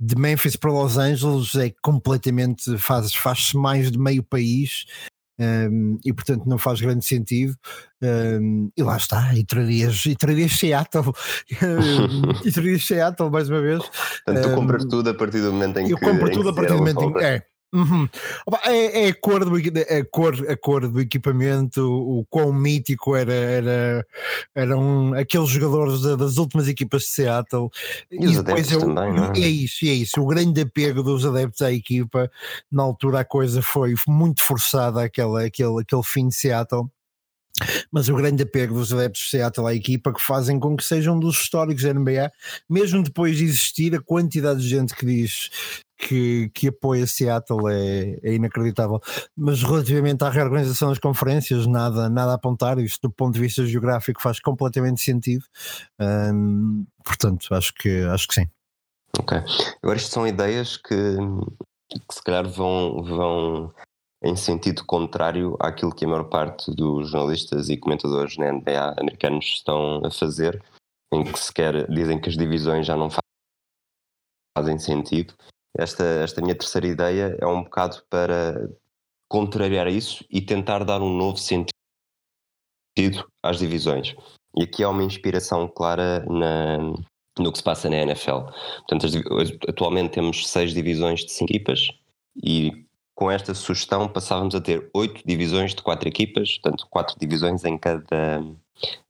de 0.00 0.16
Memphis 0.16 0.54
para 0.54 0.70
Los 0.70 0.96
Angeles 0.96 1.54
é 1.56 1.72
completamente 1.82 2.78
faz, 2.78 3.12
faz-se 3.14 3.56
mais 3.56 3.90
de 3.90 3.98
meio 3.98 4.22
país 4.22 4.86
um, 5.38 5.98
e 6.04 6.12
portanto 6.12 6.46
não 6.46 6.58
faz 6.58 6.80
grande 6.80 7.04
sentido. 7.04 7.54
Um, 8.02 8.70
e 8.76 8.82
lá 8.82 8.96
está, 8.96 9.34
e 9.34 9.44
trarias, 9.44 10.04
e 10.06 10.16
trarias 10.16 10.52
Seattle, 10.52 11.12
e 12.44 12.52
trarias 12.52 12.84
Seattle 12.84 13.30
mais 13.30 13.48
uma 13.48 13.60
vez. 13.60 13.82
Portanto, 14.24 14.48
tu 14.48 14.54
compras 14.54 14.84
tudo 14.84 15.10
a 15.10 15.14
partir 15.14 15.40
do 15.40 15.52
momento 15.52 15.78
em 15.78 15.90
eu 15.90 15.96
que. 15.96 16.04
Eu 16.04 16.10
compro 16.10 16.30
tudo 16.30 16.48
a 16.48 16.54
partir 16.54 16.72
do 16.72 16.78
momento 16.78 17.02
em 17.02 17.12
que. 17.12 17.24
É, 17.24 17.42
Uhum. 17.72 18.08
É, 18.64 19.04
é, 19.04 19.08
a, 19.08 19.14
cor 19.14 19.44
do, 19.44 19.56
a, 19.56 20.04
cor, 20.10 20.50
a 20.50 20.56
cor 20.56 20.88
do 20.88 21.00
equipamento, 21.00 21.82
o, 21.82 22.20
o 22.20 22.26
quão 22.26 22.52
mítico 22.52 23.14
era, 23.14 23.32
era, 23.32 24.06
eram 24.54 25.12
aqueles 25.12 25.50
jogadores 25.50 26.00
das 26.16 26.38
últimas 26.38 26.66
equipas 26.66 27.02
de 27.02 27.08
Seattle. 27.08 27.68
E, 28.10 28.24
e 28.24 28.36
depois 28.36 28.72
eu, 28.72 28.80
também, 28.80 29.12
é? 29.36 29.40
é 29.40 29.48
isso, 29.48 29.84
é 29.84 29.88
isso. 29.88 30.20
O 30.20 30.26
grande 30.26 30.62
apego 30.62 31.02
dos 31.02 31.26
adeptos 31.26 31.60
à 31.60 31.70
equipa, 31.70 32.30
na 32.72 32.82
altura 32.82 33.20
a 33.20 33.24
coisa 33.24 33.60
foi 33.60 33.94
muito 34.06 34.42
forçada, 34.42 35.02
aquele, 35.02 35.44
aquele, 35.44 35.82
aquele 35.82 36.02
fim 36.02 36.28
de 36.28 36.34
Seattle 36.34 36.88
mas 37.90 38.08
o 38.08 38.14
grande 38.14 38.44
apego 38.44 38.74
dos 38.74 38.92
adeptos 38.92 39.22
de 39.22 39.30
Seattle 39.30 39.66
à 39.66 39.74
equipa 39.74 40.12
que 40.12 40.22
fazem 40.22 40.60
com 40.60 40.76
que 40.76 40.84
sejam 40.84 41.18
dos 41.18 41.40
históricos 41.40 41.82
da 41.82 41.92
NBA, 41.92 42.30
mesmo 42.68 43.02
depois 43.02 43.36
de 43.36 43.44
existir 43.44 43.96
a 43.96 44.00
quantidade 44.00 44.60
de 44.60 44.68
gente 44.68 44.94
que 44.94 45.04
diz 45.04 45.50
que, 45.98 46.48
que 46.54 46.68
apoia 46.68 47.06
Seattle 47.06 47.68
é, 47.68 48.20
é, 48.22 48.34
inacreditável. 48.34 49.00
Mas 49.36 49.62
relativamente 49.62 50.22
à 50.22 50.30
reorganização 50.30 50.90
das 50.90 50.98
conferências, 50.98 51.66
nada, 51.66 52.08
nada 52.08 52.32
a 52.32 52.34
apontar. 52.36 52.78
Isto 52.78 53.08
do 53.08 53.12
ponto 53.12 53.34
de 53.34 53.40
vista 53.40 53.66
geográfico 53.66 54.22
faz 54.22 54.38
completamente 54.38 55.00
sentido. 55.00 55.44
Portanto, 57.04 57.52
acho 57.52 57.74
que, 57.74 58.02
acho 58.04 58.28
que 58.28 58.34
sim. 58.34 58.48
Ok. 59.18 59.38
Agora, 59.82 59.96
isto 59.98 60.10
são 60.10 60.26
ideias 60.26 60.76
que, 60.76 61.16
que 61.90 62.14
se 62.14 62.22
calhar 62.22 62.48
vão, 62.48 63.02
vão 63.02 63.74
em 64.22 64.36
sentido 64.36 64.84
contrário 64.84 65.56
àquilo 65.58 65.94
que 65.94 66.04
a 66.04 66.08
maior 66.08 66.24
parte 66.24 66.70
dos 66.74 67.10
jornalistas 67.10 67.68
e 67.68 67.76
comentadores 67.76 68.36
na 68.36 68.52
NBA 68.52 68.94
americanos 68.98 69.46
estão 69.46 70.04
a 70.04 70.10
fazer, 70.10 70.62
em 71.12 71.24
que 71.24 71.38
sequer 71.38 71.90
dizem 71.90 72.20
que 72.20 72.28
as 72.28 72.36
divisões 72.36 72.86
já 72.86 72.96
não 72.96 73.08
fazem 74.56 74.78
sentido 74.78 75.34
esta, 75.76 76.04
esta 76.04 76.40
minha 76.40 76.54
terceira 76.54 76.86
ideia 76.86 77.36
é 77.40 77.46
um 77.46 77.62
bocado 77.62 78.02
para 78.08 78.68
contrariar 79.28 79.88
isso 79.88 80.24
e 80.30 80.40
tentar 80.40 80.84
dar 80.84 81.02
um 81.02 81.14
novo 81.14 81.36
sentido 81.36 81.72
às 83.42 83.58
divisões. 83.58 84.14
E 84.56 84.62
aqui 84.62 84.82
há 84.82 84.88
uma 84.88 85.04
inspiração 85.04 85.68
clara 85.68 86.24
na, 86.28 86.78
no 87.38 87.52
que 87.52 87.58
se 87.58 87.64
passa 87.64 87.88
na 87.88 87.96
NFL. 87.96 88.40
Portanto, 88.88 89.06
as, 89.06 89.14
atualmente 89.68 90.12
temos 90.12 90.48
seis 90.48 90.72
divisões 90.72 91.20
de 91.20 91.32
cinco 91.32 91.52
equipas 91.52 91.88
e 92.42 92.84
com 93.14 93.30
esta 93.30 93.52
sugestão 93.52 94.08
passávamos 94.08 94.54
a 94.54 94.60
ter 94.60 94.88
oito 94.94 95.22
divisões 95.26 95.74
de 95.74 95.82
quatro 95.82 96.08
equipas, 96.08 96.56
portanto, 96.58 96.86
quatro 96.88 97.16
divisões 97.18 97.64
em 97.64 97.76
cada, 97.76 98.42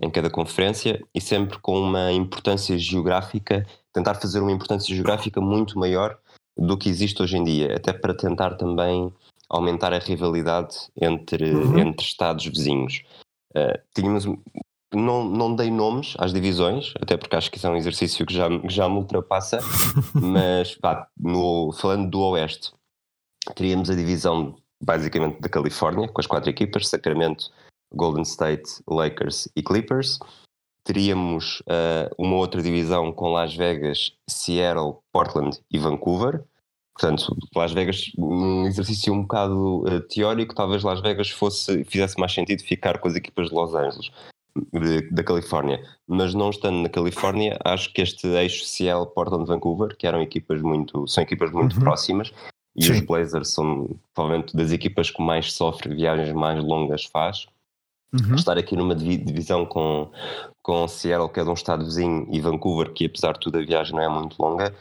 em 0.01 0.11
cada 0.11 0.31
conferência 0.31 1.03
e 1.15 1.21
sempre 1.21 1.59
com 1.59 1.79
uma 1.79 2.11
importância 2.11 2.79
geográfica, 2.79 3.67
tentar 3.93 4.15
fazer 4.15 4.41
uma 4.41 4.53
importância 4.53 4.95
geográfica 4.95 5.41
muito 5.41 5.79
maior 5.79 6.19
do 6.59 6.77
que 6.77 6.89
existe 6.89 7.23
hoje 7.23 7.37
em 7.37 7.45
dia, 7.45 7.77
até 7.77 7.93
para 7.93 8.15
tentar 8.15 8.57
também 8.57 9.13
aumentar 9.49 9.93
a 9.93 9.99
rivalidade 9.99 10.77
entre, 11.01 11.55
uhum. 11.55 11.79
entre 11.79 12.05
estados 12.05 12.45
vizinhos. 12.45 13.03
Uh, 13.57 13.79
tínhamos, 13.95 14.27
não, 14.93 15.25
não 15.25 15.55
dei 15.55 15.71
nomes 15.71 16.15
às 16.19 16.33
divisões, 16.33 16.93
até 17.01 17.17
porque 17.17 17.37
acho 17.37 17.51
que 17.51 17.57
isso 17.57 17.67
é 17.67 17.71
um 17.71 17.77
exercício 17.77 18.27
que 18.27 18.35
já, 18.35 18.49
que 18.49 18.69
já 18.69 18.89
me 18.89 18.97
ultrapassa, 18.97 19.61
mas 20.15 20.75
pá, 20.75 21.09
no, 21.19 21.73
falando 21.73 22.11
do 22.11 22.21
Oeste, 22.21 22.73
teríamos 23.55 23.89
a 23.89 23.95
divisão 23.95 24.57
basicamente 24.83 25.41
da 25.41 25.49
Califórnia, 25.49 26.09
com 26.09 26.21
as 26.21 26.27
quatro 26.27 26.51
equipas, 26.51 26.89
Sacramento, 26.89 27.51
Golden 27.95 28.23
State, 28.23 28.83
Lakers 28.89 29.49
e 29.57 29.63
Clippers. 29.63 30.19
Teríamos 30.85 31.61
uh, 31.61 32.15
uma 32.17 32.37
outra 32.37 32.63
divisão 32.63 33.13
com 33.13 33.33
Las 33.33 33.55
Vegas, 33.55 34.13
Seattle, 34.29 34.97
Portland 35.13 35.59
e 35.71 35.79
Vancouver. 35.79 36.43
Portanto, 36.99 37.37
Las 37.55 37.73
Vegas, 37.73 38.11
um 38.19 38.67
exercício 38.67 39.13
um 39.13 39.23
bocado 39.23 39.85
uh, 39.85 40.01
teórico, 40.01 40.55
talvez 40.55 40.83
Las 40.83 41.01
Vegas 41.01 41.31
fosse, 41.31 41.85
fizesse 41.85 42.19
mais 42.19 42.33
sentido 42.33 42.63
ficar 42.63 42.99
com 42.99 43.07
as 43.07 43.15
equipas 43.15 43.49
de 43.49 43.55
Los 43.55 43.75
Angeles, 43.75 44.11
de, 44.73 45.09
da 45.11 45.23
Califórnia. 45.23 45.81
Mas 46.07 46.35
não 46.35 46.51
estando 46.51 46.83
na 46.83 46.89
Califórnia, 46.89 47.57
acho 47.65 47.93
que 47.93 48.03
este 48.03 48.27
eixo 48.27 48.65
Seattle, 48.65 49.15
Portland, 49.15 49.47
Vancouver, 49.47 49.97
que 49.97 50.07
eram 50.07 50.21
equipas 50.21 50.61
muito, 50.61 51.07
são 51.07 51.23
equipas 51.23 51.53
muito 51.53 51.75
uhum. 51.77 51.83
próximas, 51.83 52.33
e 52.79 52.85
Sim. 52.85 52.93
os 52.93 53.01
Blazers 53.01 53.49
são 53.51 53.91
provavelmente 54.15 54.57
das 54.57 54.73
equipas 54.73 55.11
que 55.11 55.21
mais 55.21 55.53
sofre 55.53 55.95
viagens 55.95 56.33
mais 56.33 56.63
longas 56.63 57.05
faz. 57.05 57.47
Uhum. 58.13 58.35
Estar 58.35 58.57
aqui 58.57 58.75
numa 58.75 58.95
divisão 58.95 59.67
com, 59.67 60.11
com 60.63 60.89
Seattle, 60.89 61.29
que 61.29 61.41
é 61.41 61.45
de 61.45 61.51
um 61.51 61.55
estado 61.55 61.85
vizinho, 61.85 62.27
e 62.31 62.41
Vancouver, 62.41 62.93
que 62.93 63.05
apesar 63.05 63.35
de 63.35 63.41
tudo 63.41 63.59
a 63.59 63.65
viagem 63.65 63.95
não 63.95 64.03
é 64.03 64.09
muito 64.09 64.41
longa, 64.41 64.75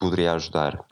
poderia 0.00 0.32
ajudar. 0.32 0.84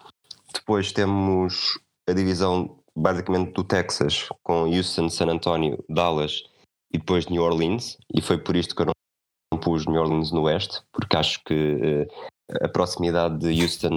Depois 0.55 0.93
temos 0.93 1.79
a 2.09 2.13
divisão 2.13 2.79
basicamente 2.95 3.53
do 3.53 3.65
Texas, 3.65 4.29
com 4.43 4.65
Houston, 4.65 5.09
San 5.09 5.29
Antonio, 5.29 5.83
Dallas 5.89 6.45
e 6.93 6.99
depois 6.99 7.27
New 7.27 7.43
Orleans, 7.43 7.97
e 8.15 8.21
foi 8.21 8.39
por 8.39 8.55
isto 8.55 8.77
que 8.77 8.83
eu 8.83 8.87
não 8.87 9.59
pus 9.59 9.87
New 9.87 10.01
Orleans 10.01 10.31
no 10.31 10.43
Oeste, 10.43 10.83
porque 10.93 11.17
acho 11.17 11.43
que 11.45 11.55
uh, 11.55 12.65
a 12.65 12.69
proximidade 12.69 13.39
de 13.39 13.63
Houston 13.63 13.97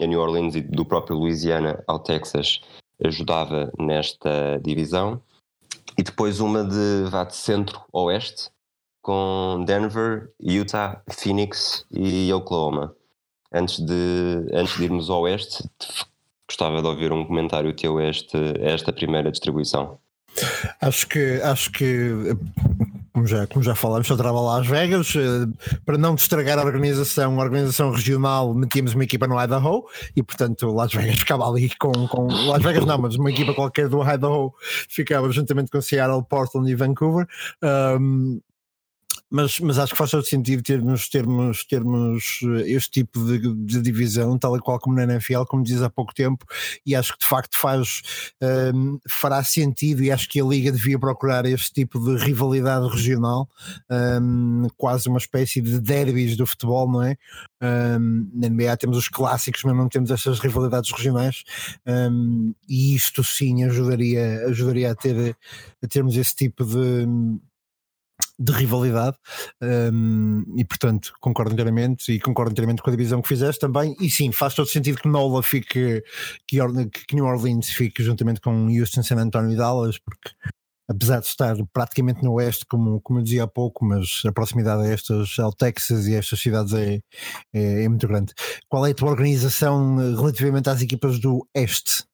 a 0.00 0.06
New 0.06 0.20
Orleans 0.20 0.54
e 0.54 0.60
do 0.60 0.84
próprio 0.84 1.16
Louisiana 1.16 1.82
ao 1.86 1.98
Texas 1.98 2.60
ajudava 3.04 3.72
nesta 3.78 4.58
divisão 4.62 5.20
e 5.96 6.02
depois 6.02 6.40
uma 6.40 6.64
de, 6.64 7.04
vá 7.10 7.24
de 7.24 7.36
centro-oeste 7.36 8.50
com 9.02 9.64
Denver, 9.66 10.30
Utah, 10.40 11.02
Phoenix 11.10 11.84
e 11.90 12.32
Oklahoma. 12.32 12.94
Antes 13.52 13.80
de, 13.80 14.46
antes 14.52 14.76
de 14.76 14.84
irmos 14.84 15.10
ao 15.10 15.22
oeste, 15.22 15.68
gostava 16.48 16.80
de 16.80 16.86
ouvir 16.86 17.12
um 17.12 17.26
comentário 17.26 17.74
teu 17.74 18.00
a, 18.00 18.38
esta 18.60 18.92
primeira 18.92 19.30
distribuição. 19.30 19.98
Acho 20.80 21.06
que, 21.08 21.40
acho 21.42 21.70
que 21.72 22.34
como 23.12 23.26
já, 23.26 23.46
como 23.46 23.62
já 23.62 23.74
falámos, 23.74 24.08
eu 24.08 24.16
trabalho 24.16 24.46
lá 24.46 24.60
Vegas, 24.60 25.14
eh, 25.16 25.78
para 25.84 25.98
não 25.98 26.14
estragar 26.14 26.58
a 26.58 26.64
organização, 26.64 27.38
a 27.38 27.44
organização 27.44 27.90
regional, 27.90 28.54
metíamos 28.54 28.94
uma 28.94 29.04
equipa 29.04 29.26
no 29.26 29.40
Idaho 29.40 29.84
e, 30.16 30.22
portanto, 30.22 30.72
Las 30.72 30.92
Vegas 30.92 31.18
ficava 31.20 31.46
ali 31.48 31.70
com, 31.78 31.92
com 32.08 32.26
Las 32.46 32.62
Vegas 32.62 32.86
não, 32.86 32.98
mas 32.98 33.16
uma 33.16 33.30
equipa 33.30 33.52
qualquer 33.54 33.88
do 33.88 34.02
Idaho 34.02 34.54
ficava 34.88 35.30
juntamente 35.30 35.70
com 35.70 35.80
Seattle, 35.80 36.24
Portland 36.24 36.70
e 36.70 36.74
Vancouver. 36.74 37.26
Um, 37.62 38.40
mas, 39.32 39.58
mas 39.60 39.78
acho 39.78 39.92
que 39.92 39.98
faz 39.98 40.10
todo 40.10 40.24
sentido 40.24 40.62
termos, 40.62 41.08
termos, 41.08 41.64
termos 41.64 42.40
eh, 42.42 42.72
este 42.72 42.90
tipo 42.90 43.18
de, 43.24 43.38
de, 43.38 43.80
divisão, 43.80 44.36
tal 44.36 44.54
e 44.58 44.60
qual 44.60 44.78
como 44.78 44.94
na 44.94 45.04
NFL, 45.04 45.44
como 45.44 45.64
diz 45.64 45.80
há 45.80 45.88
pouco 45.88 46.12
tempo, 46.12 46.44
e 46.84 46.94
acho 46.94 47.14
que 47.14 47.20
de 47.20 47.26
facto 47.26 47.56
faz, 47.56 48.02
um, 48.42 48.46
ehm, 48.46 48.98
fará 49.08 49.42
sentido, 49.42 50.02
e 50.02 50.12
acho 50.12 50.28
que 50.28 50.38
a 50.38 50.44
Liga 50.44 50.70
devia 50.70 50.98
procurar 50.98 51.46
este 51.46 51.72
tipo 51.72 51.98
de 51.98 52.22
rivalidade 52.22 52.86
regional, 52.88 53.48
um, 53.90 54.64
ehm, 54.64 54.68
quase 54.76 55.08
uma 55.08 55.18
espécie 55.18 55.62
de 55.62 55.80
derbys 55.80 56.36
do 56.36 56.44
futebol, 56.46 56.90
não 56.90 57.02
é? 57.02 57.16
Um, 57.62 57.66
ehm, 57.66 58.30
na 58.34 58.48
NBA 58.50 58.76
temos 58.76 58.98
os 58.98 59.08
clássicos, 59.08 59.62
mas 59.64 59.74
não 59.74 59.88
temos 59.88 60.10
estas 60.10 60.40
rivalidades 60.40 60.90
regionais, 60.90 61.42
e 62.68 62.94
isto 62.94 63.24
sim 63.24 63.64
ajudaria, 63.64 64.44
ajudaria 64.46 64.90
a, 64.90 64.94
ter, 64.94 65.34
a 65.82 65.86
termos 65.86 66.16
esse 66.16 66.36
tipo 66.36 66.66
de 66.66 67.06
de 68.38 68.52
rivalidade 68.52 69.16
um, 69.62 70.44
e 70.56 70.64
portanto 70.64 71.12
concordo 71.20 71.52
inteiramente 71.52 72.12
e 72.12 72.20
concordo 72.20 72.52
inteiramente 72.52 72.82
com 72.82 72.90
a 72.90 72.92
divisão 72.92 73.20
que 73.20 73.28
fizeste 73.28 73.60
também 73.60 73.94
e 74.00 74.10
sim, 74.10 74.32
faz 74.32 74.54
todo 74.54 74.68
sentido 74.68 75.00
que 75.00 75.08
Nola 75.08 75.42
fique 75.42 76.02
que, 76.46 76.58
que 77.06 77.14
New 77.14 77.24
Orleans 77.24 77.68
fique 77.68 78.02
juntamente 78.02 78.40
com 78.40 78.68
Houston, 78.68 79.02
San 79.02 79.16
Antonio 79.16 79.52
e 79.52 79.56
Dallas 79.56 79.98
porque 79.98 80.30
apesar 80.88 81.20
de 81.20 81.26
estar 81.26 81.56
praticamente 81.72 82.22
no 82.24 82.32
oeste 82.32 82.66
como, 82.66 83.00
como 83.00 83.18
eu 83.18 83.22
dizia 83.22 83.44
há 83.44 83.46
pouco 83.46 83.84
mas 83.84 84.22
a 84.26 84.32
proximidade 84.32 84.82
a 84.82 84.92
estas, 84.92 85.38
ao 85.38 85.52
Texas 85.52 86.06
e 86.06 86.14
a 86.14 86.18
estas 86.18 86.40
cidades 86.40 86.72
é, 86.72 87.00
é, 87.52 87.84
é 87.84 87.88
muito 87.88 88.08
grande 88.08 88.32
qual 88.68 88.86
é 88.86 88.90
a 88.90 88.94
tua 88.94 89.10
organização 89.10 89.96
relativamente 90.16 90.68
às 90.68 90.80
equipas 90.80 91.18
do 91.18 91.46
Este? 91.54 92.04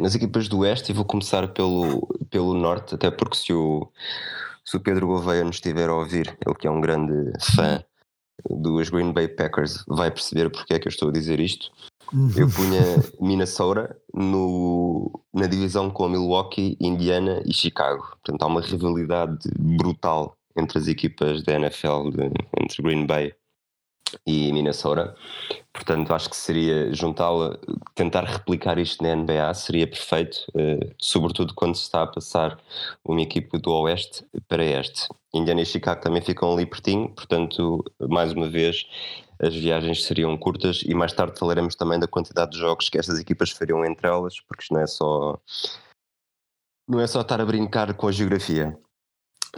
nas 0.00 0.14
equipas 0.14 0.48
do 0.48 0.60
Oeste 0.60 0.90
eu 0.90 0.96
vou 0.96 1.04
começar 1.04 1.46
pelo, 1.48 2.08
pelo 2.30 2.54
Norte 2.54 2.94
até 2.94 3.10
porque 3.10 3.36
se 3.36 3.52
o 3.52 3.90
se 4.64 4.76
o 4.76 4.80
Pedro 4.80 5.06
Gouveia 5.06 5.44
nos 5.44 5.56
estiver 5.56 5.88
a 5.88 5.94
ouvir, 5.94 6.36
ele 6.44 6.54
que 6.54 6.66
é 6.66 6.70
um 6.70 6.80
grande 6.80 7.32
fã 7.54 7.82
dos 8.50 8.90
Green 8.90 9.12
Bay 9.12 9.28
Packers, 9.28 9.84
vai 9.86 10.10
perceber 10.10 10.50
porque 10.50 10.74
é 10.74 10.78
que 10.78 10.88
eu 10.88 10.90
estou 10.90 11.08
a 11.08 11.12
dizer 11.12 11.40
isto. 11.40 11.70
Eu 12.36 12.48
punha 12.48 12.80
Minnesota 13.20 13.96
no, 14.12 15.10
na 15.32 15.46
divisão 15.46 15.90
com 15.90 16.08
Milwaukee, 16.08 16.76
Indiana 16.80 17.42
e 17.46 17.52
Chicago. 17.52 18.02
Portanto, 18.22 18.42
há 18.42 18.46
uma 18.46 18.60
rivalidade 18.60 19.48
brutal 19.58 20.36
entre 20.56 20.78
as 20.78 20.86
equipas 20.86 21.42
da 21.42 21.54
NFL, 21.54 22.10
de, 22.10 22.30
entre 22.60 22.82
Green 22.82 23.06
Bay 23.06 23.34
e 24.26 24.52
Minnesota. 24.52 25.14
Portanto, 25.72 26.12
acho 26.12 26.30
que 26.30 26.36
seria 26.36 26.92
juntá-la, 26.92 27.58
tentar 27.94 28.24
replicar 28.24 28.78
isto 28.78 29.02
na 29.02 29.14
NBA 29.14 29.52
seria 29.54 29.86
perfeito, 29.86 30.36
uh, 30.54 30.94
sobretudo 30.98 31.54
quando 31.54 31.74
se 31.74 31.82
está 31.82 32.02
a 32.02 32.06
passar 32.06 32.58
uma 33.04 33.20
equipe 33.20 33.58
do 33.58 33.72
Oeste 33.72 34.24
para 34.48 34.64
Este. 34.64 35.08
Indiana 35.32 35.62
e 35.62 35.66
Chicago 35.66 36.00
também 36.00 36.22
ficam 36.22 36.52
ali 36.52 36.64
pertinho, 36.64 37.08
portanto, 37.08 37.84
mais 38.08 38.32
uma 38.32 38.48
vez, 38.48 38.86
as 39.42 39.54
viagens 39.54 40.04
seriam 40.04 40.36
curtas 40.36 40.82
e 40.84 40.94
mais 40.94 41.12
tarde 41.12 41.38
falaremos 41.38 41.74
também 41.74 41.98
da 41.98 42.06
quantidade 42.06 42.52
de 42.52 42.58
jogos 42.58 42.88
que 42.88 42.98
estas 42.98 43.18
equipas 43.18 43.50
fariam 43.50 43.84
entre 43.84 44.06
elas, 44.06 44.40
porque 44.40 44.62
isto 44.62 44.74
não 44.74 44.80
é 44.80 44.86
só 44.86 45.38
não 46.88 47.00
é 47.00 47.06
só 47.06 47.22
estar 47.22 47.40
a 47.40 47.46
brincar 47.46 47.94
com 47.94 48.08
a 48.08 48.12
geografia. 48.12 48.78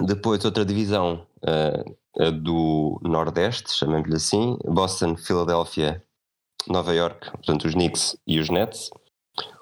Depois, 0.01 0.45
outra 0.45 0.65
divisão, 0.65 1.27
uh, 1.39 1.97
do 2.43 3.01
Nordeste, 3.03 3.73
chamemos-lhe 3.73 4.17
assim, 4.17 4.57
Boston, 4.65 5.17
Filadélfia, 5.17 6.03
Nova 6.69 6.95
York, 6.95 7.31
portanto 7.31 7.67
os 7.67 7.75
Knicks 7.75 8.17
e 8.27 8.39
os 8.39 8.49
Nets. 8.49 8.91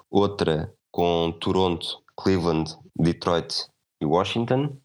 Outra 0.09 0.73
com 0.91 1.31
Toronto, 1.39 2.01
Cleveland, 2.15 2.73
Detroit 2.97 3.67
e 4.01 4.05
Washington. 4.05 4.77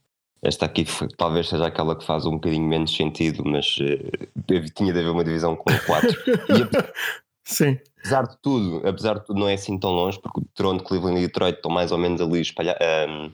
Esta 0.43 0.67
aqui 0.67 0.85
talvez 1.17 1.49
seja 1.49 1.67
aquela 1.67 1.97
que 1.97 2.05
faz 2.05 2.27
um 2.27 2.33
bocadinho 2.33 2.67
menos 2.67 2.95
sentido, 2.95 3.45
mas 3.45 3.77
uh, 3.77 4.75
tinha 4.75 4.93
de 4.93 4.99
haver 4.99 5.11
uma 5.11 5.25
divisão 5.25 5.55
com 5.55 5.71
quatro. 5.87 6.11
e, 6.27 7.21
Sim. 7.45 7.79
Apesar 8.01 8.27
de 8.27 8.37
tudo, 8.41 8.89
apesar 8.89 9.19
de 9.19 9.27
tudo, 9.27 9.39
não 9.39 9.49
é 9.49 9.55
assim 9.55 9.79
tão 9.79 9.91
longe, 9.91 10.19
porque 10.19 10.41
Toronto, 10.55 10.83
Cleveland 10.85 11.19
e 11.19 11.27
Detroit 11.27 11.57
estão 11.57 11.71
mais 11.71 11.93
ou 11.93 11.99
menos 11.99 12.21
ali 12.21 12.41
espalha, 12.41 12.77
um, 13.09 13.31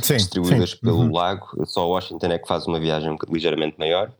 sim, 0.00 0.16
distribuídas 0.16 0.70
sim. 0.70 0.76
pelo 0.80 1.00
uhum. 1.00 1.12
lago. 1.12 1.46
Só 1.66 1.88
Washington 1.88 2.26
é 2.26 2.38
que 2.38 2.46
faz 2.46 2.66
uma 2.66 2.78
viagem 2.78 3.16
ligeiramente 3.28 3.76
maior. 3.78 4.12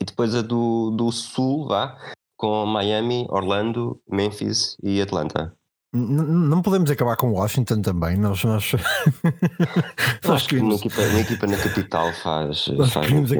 E 0.00 0.04
depois 0.04 0.34
a 0.34 0.40
do, 0.40 0.90
do 0.92 1.10
sul, 1.10 1.66
vá, 1.66 1.98
com 2.36 2.64
Miami, 2.64 3.26
Orlando, 3.28 4.00
Memphis 4.08 4.76
e 4.82 5.02
Atlanta. 5.02 5.52
Não 5.92 6.60
podemos 6.60 6.90
acabar 6.90 7.16
com 7.16 7.30
Washington 7.30 7.80
também. 7.80 8.16
Nós, 8.16 8.42
nós... 8.42 8.72
acho 10.28 10.48
que 10.48 10.58
uma 10.58 10.74
equipa, 10.74 11.00
uma 11.02 11.20
equipa 11.20 11.46
na 11.46 11.56
capital 11.56 12.12
faz, 12.14 12.66
faz 12.90 13.10
muito 13.10 13.32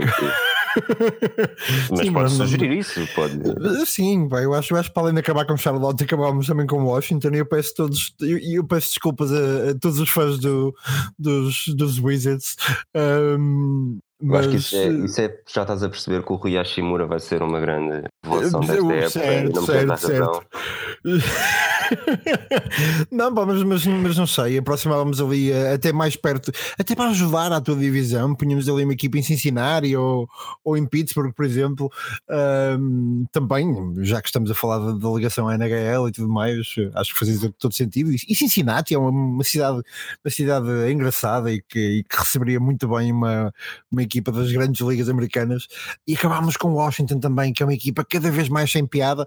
mas 1.90 2.00
sim, 2.00 2.12
pode 2.12 2.32
sugerir 2.32 2.68
não... 2.68 2.74
isso, 2.74 3.08
pode. 3.14 3.86
Sim, 3.86 4.28
pá, 4.28 4.42
eu, 4.42 4.54
acho, 4.54 4.74
eu 4.74 4.78
acho 4.78 4.88
que 4.88 4.94
para 4.94 5.04
além 5.04 5.14
de 5.14 5.20
acabar 5.20 5.46
com 5.46 5.56
Charlotte, 5.56 6.04
acabámos 6.04 6.46
também 6.46 6.66
com 6.66 6.84
Washington. 6.84 7.30
E 7.34 7.38
eu 7.38 7.46
peço 7.46 7.74
todos, 7.74 8.14
eu, 8.20 8.38
eu 8.38 8.64
peço 8.64 8.88
desculpas 8.88 9.32
a, 9.32 9.70
a, 9.70 9.74
todos 9.78 9.98
os 9.98 10.08
fãs 10.08 10.38
do, 10.38 10.74
dos, 11.18 11.68
dos 11.68 11.98
Wizards. 11.98 12.56
Um, 12.94 13.98
mas... 14.22 14.40
acho 14.40 14.50
que 14.50 14.56
isso 14.56 14.76
é, 14.76 14.88
isso 14.88 15.20
é, 15.20 15.38
já 15.52 15.62
estás 15.62 15.82
a 15.82 15.88
perceber 15.88 16.22
que 16.22 16.32
o 16.32 16.36
Rui 16.36 16.56
Hashimura 16.56 17.06
vai 17.06 17.20
ser 17.20 17.42
uma 17.42 17.60
grande 17.60 18.04
revelação 18.24 18.60
desta 18.60 18.92
época. 18.92 19.10
Certo, 19.10 19.54
não 19.54 19.66
certo, 19.66 19.96
certo. 19.98 20.46
não, 23.10 23.34
pá, 23.34 23.46
mas, 23.46 23.62
mas, 23.62 23.86
mas, 23.86 24.16
não 24.16 24.26
sei, 24.26 24.58
aproximávamos 24.58 25.20
ali 25.20 25.50
eh, 25.50 25.74
até 25.74 25.92
mais 25.92 26.16
perto, 26.16 26.50
até 26.78 26.94
para 26.94 27.10
ajudar 27.10 27.52
à 27.52 27.60
tua 27.60 27.76
divisão, 27.76 28.34
punhamos 28.34 28.68
ali 28.68 28.84
uma 28.84 28.92
equipa 28.92 29.18
em 29.18 29.22
Cincinnati 29.22 29.94
ou, 29.96 30.28
ou 30.64 30.76
em 30.76 30.86
Pittsburgh, 30.86 31.32
por 31.34 31.44
exemplo, 31.44 31.90
um, 32.78 33.26
também, 33.32 33.94
já 34.02 34.20
que 34.20 34.28
estamos 34.28 34.50
a 34.50 34.54
falar 34.54 34.78
da, 34.78 35.08
à 35.08 35.54
NHL 35.54 36.08
e 36.08 36.12
tudo 36.12 36.28
mais, 36.28 36.74
acho 36.94 37.12
que 37.12 37.18
fazia 37.18 37.52
todo 37.58 37.74
sentido. 37.74 38.10
E 38.12 38.34
Cincinnati 38.34 38.94
é 38.94 38.98
uma, 38.98 39.10
uma, 39.10 39.44
cidade, 39.44 39.82
uma 40.24 40.30
cidade 40.30 40.68
engraçada 40.90 41.52
e 41.52 41.60
que, 41.62 41.98
e 41.98 42.04
que 42.04 42.16
receberia 42.16 42.60
muito 42.60 42.88
bem 42.88 43.12
uma, 43.12 43.52
uma 43.90 44.02
equipa 44.02 44.32
das 44.32 44.50
grandes 44.50 44.80
ligas 44.80 45.08
americanas. 45.08 45.66
E 46.06 46.14
acabámos 46.14 46.56
com 46.56 46.74
Washington 46.74 47.18
também, 47.18 47.52
que 47.52 47.62
é 47.62 47.66
uma 47.66 47.74
equipa 47.74 48.04
cada 48.04 48.30
vez 48.30 48.48
mais 48.48 48.70
sem 48.70 48.86
piada. 48.86 49.26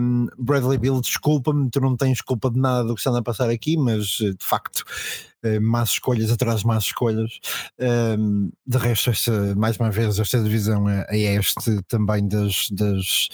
Um, 0.00 0.26
Bradley 0.38 0.78
Bill, 0.78 1.00
desculpa-me 1.00 1.67
tu 1.70 1.80
não 1.80 1.96
tens 1.96 2.20
culpa 2.20 2.50
de 2.50 2.58
nada 2.58 2.84
do 2.84 2.94
que 2.94 3.00
está 3.00 3.16
a 3.16 3.22
passar 3.22 3.50
aqui, 3.50 3.76
mas 3.76 4.18
eh, 4.20 4.30
de 4.30 4.44
facto, 4.44 4.84
eh, 5.42 5.60
más 5.60 5.90
escolhas 5.92 6.30
atrás 6.30 6.60
de 6.60 6.66
más 6.66 6.84
escolhas. 6.84 7.30
De 7.78 8.78
resto, 8.78 9.10
esta, 9.10 9.54
mais 9.56 9.76
uma 9.78 9.90
vez, 9.90 10.18
esta 10.18 10.42
divisão 10.42 10.88
é, 10.88 11.06
é 11.10 11.34
este 11.34 11.82
também 11.88 12.26
das, 12.26 12.68
das 12.70 13.28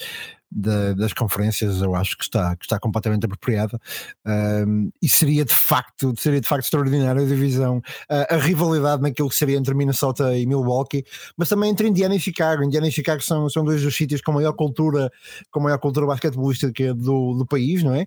da, 0.55 0.93
das 0.93 1.11
conferências, 1.11 1.81
eu 1.81 1.93
acho 1.93 2.17
que 2.17 2.23
está, 2.23 2.55
que 2.55 2.63
está 2.63 2.79
completamente 2.79 3.25
apropriada 3.25 3.77
um, 4.25 4.89
e 5.01 5.09
seria 5.09 5.43
de 5.43 5.53
facto, 5.53 6.13
seria 6.17 6.39
de 6.39 6.47
facto 6.47 6.63
extraordinária 6.63 7.21
a 7.21 7.25
divisão, 7.25 7.81
a, 8.09 8.35
a, 8.35 8.37
rivalidade 8.37 9.01
naquilo 9.01 9.27
que 9.27 9.35
seria 9.35 9.57
entre 9.57 9.73
Minnesota 9.73 10.35
e 10.37 10.45
Milwaukee, 10.45 11.03
mas 11.35 11.49
também 11.49 11.69
entre 11.69 11.89
Indiana 11.89 12.15
e 12.15 12.19
Chicago. 12.19 12.63
Indiana 12.63 12.87
e 12.87 12.91
Chicago 12.91 13.21
são, 13.21 13.49
são 13.49 13.65
dois 13.65 13.81
dos 13.81 13.95
sítios 13.95 14.21
com 14.21 14.31
maior 14.31 14.53
cultura, 14.53 15.11
com 15.51 15.59
maior 15.59 15.77
cultura 15.77 16.05
basquetebolística 16.05 16.93
do, 16.93 17.33
do 17.33 17.45
país, 17.45 17.83
não 17.83 17.93
é? 17.93 18.05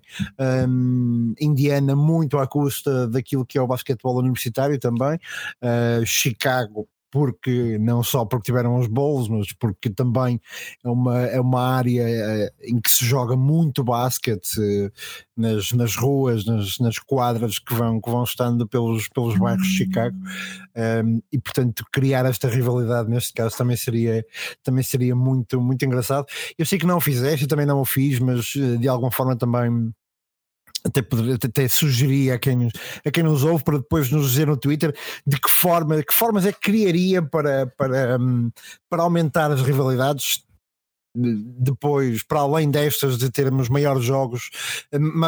Um, 0.67 1.35
Indiana 1.39 1.95
muito 1.95 2.39
à 2.39 2.47
custa 2.47 3.07
daquilo 3.07 3.45
que 3.45 3.59
é 3.59 3.61
o 3.61 3.67
basquetebol 3.67 4.17
universitário 4.17 4.79
também, 4.79 5.15
uh, 5.61 6.03
Chicago 6.03 6.87
porque 7.11 7.77
não 7.79 8.03
só 8.03 8.25
porque 8.25 8.45
tiveram 8.45 8.77
os 8.77 8.87
bowls, 8.87 9.27
mas 9.27 9.51
porque 9.53 9.89
também 9.89 10.39
é 10.83 10.89
uma, 10.89 11.19
é 11.21 11.39
uma 11.39 11.61
área 11.61 12.03
eh, 12.07 12.51
em 12.63 12.79
que 12.79 12.89
se 12.89 13.05
joga 13.05 13.35
muito 13.35 13.83
basquete 13.83 14.57
eh, 14.59 14.91
nas, 15.35 15.71
nas 15.71 15.95
ruas, 15.95 16.45
nas, 16.45 16.79
nas 16.79 16.99
quadras 16.99 17.59
que 17.59 17.73
vão, 17.73 17.99
que 17.99 18.09
vão 18.09 18.23
estando 18.23 18.67
pelos, 18.67 19.07
pelos 19.09 19.37
bairros 19.37 19.67
de 19.67 19.77
Chicago 19.77 20.15
um, 21.05 21.21
e 21.31 21.39
portanto 21.39 21.83
criar 21.91 22.25
esta 22.25 22.47
rivalidade 22.47 23.09
neste 23.09 23.33
caso 23.33 23.57
também 23.57 23.75
seria, 23.75 24.25
também 24.63 24.83
seria 24.83 25.15
muito, 25.15 25.59
muito 25.59 25.83
engraçado. 25.85 26.25
Eu 26.57 26.65
sei 26.65 26.77
que 26.77 26.85
não 26.85 26.97
o 26.97 27.01
fizeste, 27.01 27.47
também 27.47 27.65
não 27.65 27.81
o 27.81 27.85
fiz, 27.85 28.19
mas 28.19 28.53
eh, 28.55 28.77
de 28.77 28.87
alguma 28.87 29.11
forma 29.11 29.35
também 29.35 29.93
até, 30.83 31.01
poder, 31.01 31.37
até 31.43 31.67
sugerir 31.67 32.31
a 32.31 32.39
quem, 32.39 32.69
a 33.05 33.11
quem 33.11 33.23
nos 33.23 33.43
ouve 33.43 33.63
para 33.63 33.77
depois 33.77 34.11
nos 34.11 34.31
dizer 34.31 34.47
no 34.47 34.57
Twitter 34.57 34.95
de 35.25 35.39
que 35.39 35.49
forma, 35.49 36.01
que 36.03 36.13
formas 36.13 36.45
é 36.45 36.51
que 36.51 36.59
criaria 36.59 37.21
para, 37.21 37.67
para, 37.67 38.17
hum, 38.19 38.51
para 38.89 39.03
aumentar 39.03 39.51
as 39.51 39.61
rivalidades 39.61 40.43
depois, 41.15 42.23
para 42.23 42.41
além 42.41 42.69
destas 42.69 43.17
de 43.17 43.31
termos 43.31 43.67
maiores 43.67 44.03
jogos, 44.03 44.49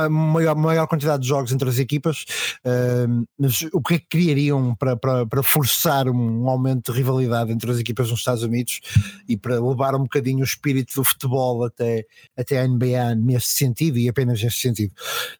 maior, 0.10 0.56
maior 0.56 0.88
quantidade 0.88 1.24
de 1.24 1.30
jogos 1.30 1.52
entre 1.52 1.68
as 1.68 1.80
equipas, 1.80 2.26
uh, 2.66 3.28
mas 3.38 3.62
o 3.74 3.82
que 3.82 3.96
é 3.96 4.00
que 4.00 4.08
criariam 4.08 4.76
para, 4.76 4.96
para, 4.96 5.26
para, 5.26 5.44
forçar 5.44 6.08
um 6.08 6.48
aumento 6.48 6.92
de 6.92 6.98
rivalidade 6.98 7.52
entre 7.52 7.70
as 7.72 7.80
equipas 7.80 8.10
nos 8.10 8.20
Estados 8.20 8.44
Unidos 8.44 8.80
e 9.28 9.36
para 9.36 9.60
levar 9.60 9.96
um 9.96 10.04
bocadinho 10.04 10.42
o 10.42 10.44
espírito 10.44 10.94
do 10.96 11.04
futebol 11.04 11.64
até, 11.66 12.06
até 12.38 12.60
a 12.60 12.68
NBA 12.68 13.16
nesse 13.16 13.50
sentido 13.50 13.98
e 13.98 14.08
apenas 14.08 14.42
nesse 14.42 14.58
sentido? 14.58 14.94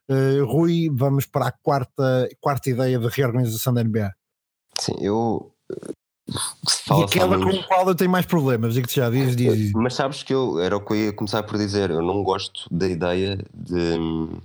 Uh, 0.08 0.44
Rui, 0.44 0.90
vamos 0.92 1.24
para 1.24 1.48
a 1.48 1.52
quarta, 1.52 2.28
quarta 2.40 2.68
ideia 2.68 2.98
de 2.98 3.08
reorganização 3.08 3.72
da 3.72 3.84
NBA. 3.84 4.12
Sim, 4.78 4.94
eu 5.00 5.52
e 6.28 7.02
aquela 7.02 7.38
com 7.38 7.48
a 7.48 7.62
qual 7.64 7.88
eu 7.88 7.94
tenho 7.94 8.10
mais 8.10 8.26
problemas, 8.26 8.74
digo-te 8.74 8.96
já, 8.96 9.10
diz, 9.10 9.34
diz. 9.34 9.72
Mas 9.72 9.94
sabes 9.94 10.22
que 10.22 10.32
eu 10.32 10.60
era 10.60 10.76
o 10.76 10.80
que 10.80 10.92
eu 10.92 10.96
ia 10.96 11.12
começar 11.12 11.42
por 11.42 11.58
dizer, 11.58 11.90
eu 11.90 12.02
não 12.02 12.22
gosto 12.22 12.66
da 12.70 12.88
ideia 12.88 13.38
de 13.52 13.98
hum, 13.98 14.40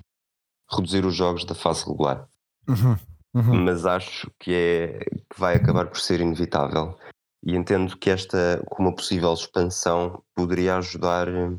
reduzir 0.71 1.05
os 1.05 1.15
jogos 1.15 1.45
da 1.45 1.53
fase 1.53 1.85
regular. 1.85 2.27
Uhum, 2.67 2.97
uhum. 3.35 3.63
Mas 3.63 3.85
acho 3.85 4.29
que 4.39 4.53
é 4.53 4.99
que 4.99 5.39
vai 5.39 5.55
acabar 5.55 5.87
por 5.87 5.99
ser 5.99 6.19
inevitável. 6.19 6.97
E 7.45 7.55
entendo 7.55 7.95
que 7.95 8.09
esta, 8.09 8.61
com 8.65 8.83
uma 8.83 8.95
possível 8.95 9.31
expansão, 9.33 10.21
poderia 10.35 10.77
ajudar 10.77 11.29
hum, 11.29 11.57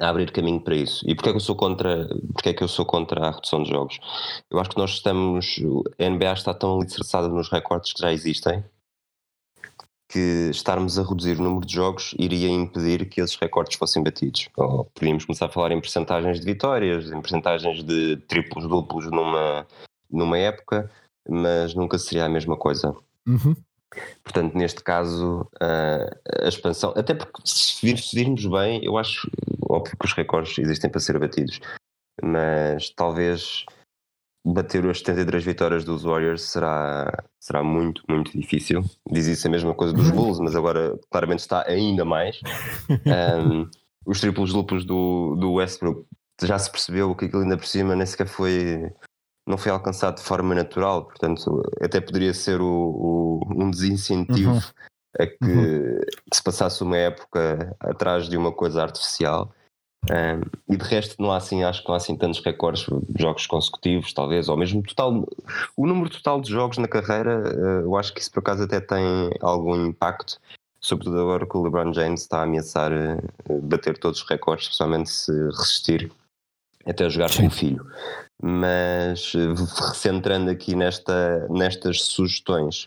a 0.00 0.08
abrir 0.08 0.32
caminho 0.32 0.60
para 0.60 0.74
isso. 0.74 1.04
E 1.06 1.14
porquê 1.14 1.28
é 1.28 1.32
que 1.32 1.36
eu 1.36 1.40
sou 1.40 1.54
contra, 1.54 2.08
porquê 2.32 2.48
é 2.48 2.54
que 2.54 2.62
eu 2.62 2.68
sou 2.68 2.86
contra 2.86 3.26
a 3.26 3.30
redução 3.32 3.62
de 3.62 3.68
jogos? 3.68 3.98
Eu 4.50 4.58
acho 4.58 4.70
que 4.70 4.78
nós 4.78 4.92
estamos, 4.92 5.56
a 5.98 6.08
NBA 6.08 6.32
está 6.32 6.54
tão 6.54 6.78
alicerçada 6.80 7.28
nos 7.28 7.50
recordes 7.50 7.92
que 7.92 8.00
já 8.00 8.10
existem 8.10 8.64
que 10.08 10.50
estarmos 10.50 10.98
a 10.98 11.02
reduzir 11.02 11.38
o 11.38 11.42
número 11.42 11.66
de 11.66 11.74
jogos 11.74 12.14
iria 12.18 12.48
impedir 12.48 13.08
que 13.08 13.20
esses 13.20 13.36
recordes 13.36 13.76
fossem 13.76 14.02
batidos. 14.02 14.48
Ou 14.56 14.84
podíamos 14.84 15.24
começar 15.24 15.46
a 15.46 15.50
falar 15.50 15.72
em 15.72 15.80
percentagens 15.80 16.38
de 16.38 16.46
vitórias, 16.46 17.10
em 17.10 17.20
percentagens 17.20 17.82
de 17.82 18.16
triplos, 18.28 18.68
duplos 18.68 19.10
numa, 19.10 19.66
numa 20.10 20.38
época, 20.38 20.90
mas 21.28 21.74
nunca 21.74 21.98
seria 21.98 22.24
a 22.24 22.28
mesma 22.28 22.56
coisa. 22.56 22.94
Uhum. 23.26 23.56
Portanto, 24.22 24.54
neste 24.56 24.82
caso, 24.82 25.48
a 25.60 26.48
expansão, 26.48 26.92
até 26.96 27.14
porque 27.14 27.40
se 27.44 27.84
virmos 28.14 28.46
bem, 28.46 28.84
eu 28.84 28.98
acho 28.98 29.30
óbvio 29.68 29.96
que 29.98 30.06
os 30.06 30.12
recordes 30.12 30.58
existem 30.58 30.90
para 30.90 31.00
ser 31.00 31.18
batidos, 31.18 31.60
mas 32.22 32.90
talvez 32.90 33.64
bater 34.46 34.86
as 34.86 34.98
73 34.98 35.44
vitórias 35.44 35.84
dos 35.84 36.04
Warriors 36.04 36.42
será, 36.42 37.24
será 37.40 37.64
muito, 37.64 38.02
muito 38.08 38.30
difícil. 38.38 38.84
Diz 39.10 39.26
isso 39.26 39.46
a 39.48 39.50
mesma 39.50 39.74
coisa 39.74 39.92
dos 39.92 40.10
Bulls, 40.10 40.38
mas 40.38 40.54
agora 40.54 40.96
claramente 41.10 41.40
está 41.40 41.64
ainda 41.66 42.04
mais. 42.04 42.40
Um, 42.88 43.68
os 44.06 44.20
triplos 44.20 44.52
lupos 44.52 44.84
do, 44.84 45.34
do 45.34 45.54
Westbrook 45.54 46.06
já 46.42 46.58
se 46.58 46.70
percebeu 46.70 47.14
que 47.16 47.24
aquilo 47.24 47.42
ainda 47.42 47.56
por 47.56 47.66
cima 47.66 47.96
nem 47.96 48.06
sequer 48.06 48.28
foi 48.28 48.92
não 49.48 49.56
foi 49.56 49.70
alcançado 49.70 50.16
de 50.16 50.22
forma 50.22 50.54
natural, 50.54 51.04
portanto 51.04 51.62
até 51.80 52.00
poderia 52.00 52.34
ser 52.34 52.60
o, 52.60 52.66
o 52.66 53.40
um 53.54 53.70
desincentivo 53.70 54.60
a 55.18 55.26
que, 55.26 55.38
Uhum. 55.40 56.00
que 56.30 56.36
se 56.36 56.42
passasse 56.42 56.82
uma 56.82 56.96
época 56.96 57.74
atrás 57.80 58.28
de 58.28 58.36
uma 58.36 58.52
coisa 58.52 58.82
artificial. 58.82 59.52
Um, 60.04 60.72
e 60.72 60.76
de 60.76 60.84
resto 60.84 61.20
não 61.20 61.32
há 61.32 61.38
assim, 61.38 61.64
acho 61.64 61.82
que 61.82 61.88
não 61.88 61.94
há 61.94 61.96
assim 61.96 62.16
tantos 62.16 62.40
recordes 62.44 62.86
de 63.08 63.22
jogos 63.22 63.46
consecutivos, 63.46 64.12
talvez, 64.12 64.48
ou 64.48 64.56
mesmo 64.56 64.82
total, 64.82 65.26
o 65.76 65.86
número 65.86 66.08
total 66.08 66.40
de 66.40 66.50
jogos 66.50 66.78
na 66.78 66.86
carreira, 66.86 67.42
uh, 67.42 67.82
eu 67.82 67.96
acho 67.96 68.12
que 68.14 68.20
isso 68.20 68.30
por 68.30 68.40
acaso 68.40 68.62
até 68.62 68.80
tem 68.80 69.30
algum 69.40 69.86
impacto, 69.86 70.38
sobretudo 70.80 71.20
agora 71.20 71.46
que 71.46 71.56
o 71.56 71.62
LeBron 71.62 71.92
James 71.92 72.20
está 72.20 72.40
a 72.40 72.42
ameaçar 72.44 72.92
uh, 72.92 73.60
bater 73.62 73.98
todos 73.98 74.22
os 74.22 74.28
recordes, 74.28 74.66
especialmente 74.66 75.10
se 75.10 75.32
resistir 75.32 76.12
até 76.86 77.10
jogar 77.10 77.30
Sim. 77.30 77.42
com 77.42 77.46
o 77.48 77.50
filho. 77.50 77.86
Mas 78.40 79.32
recentrando 79.88 80.50
aqui 80.50 80.76
nesta, 80.76 81.48
nestas 81.48 82.02
sugestões 82.02 82.86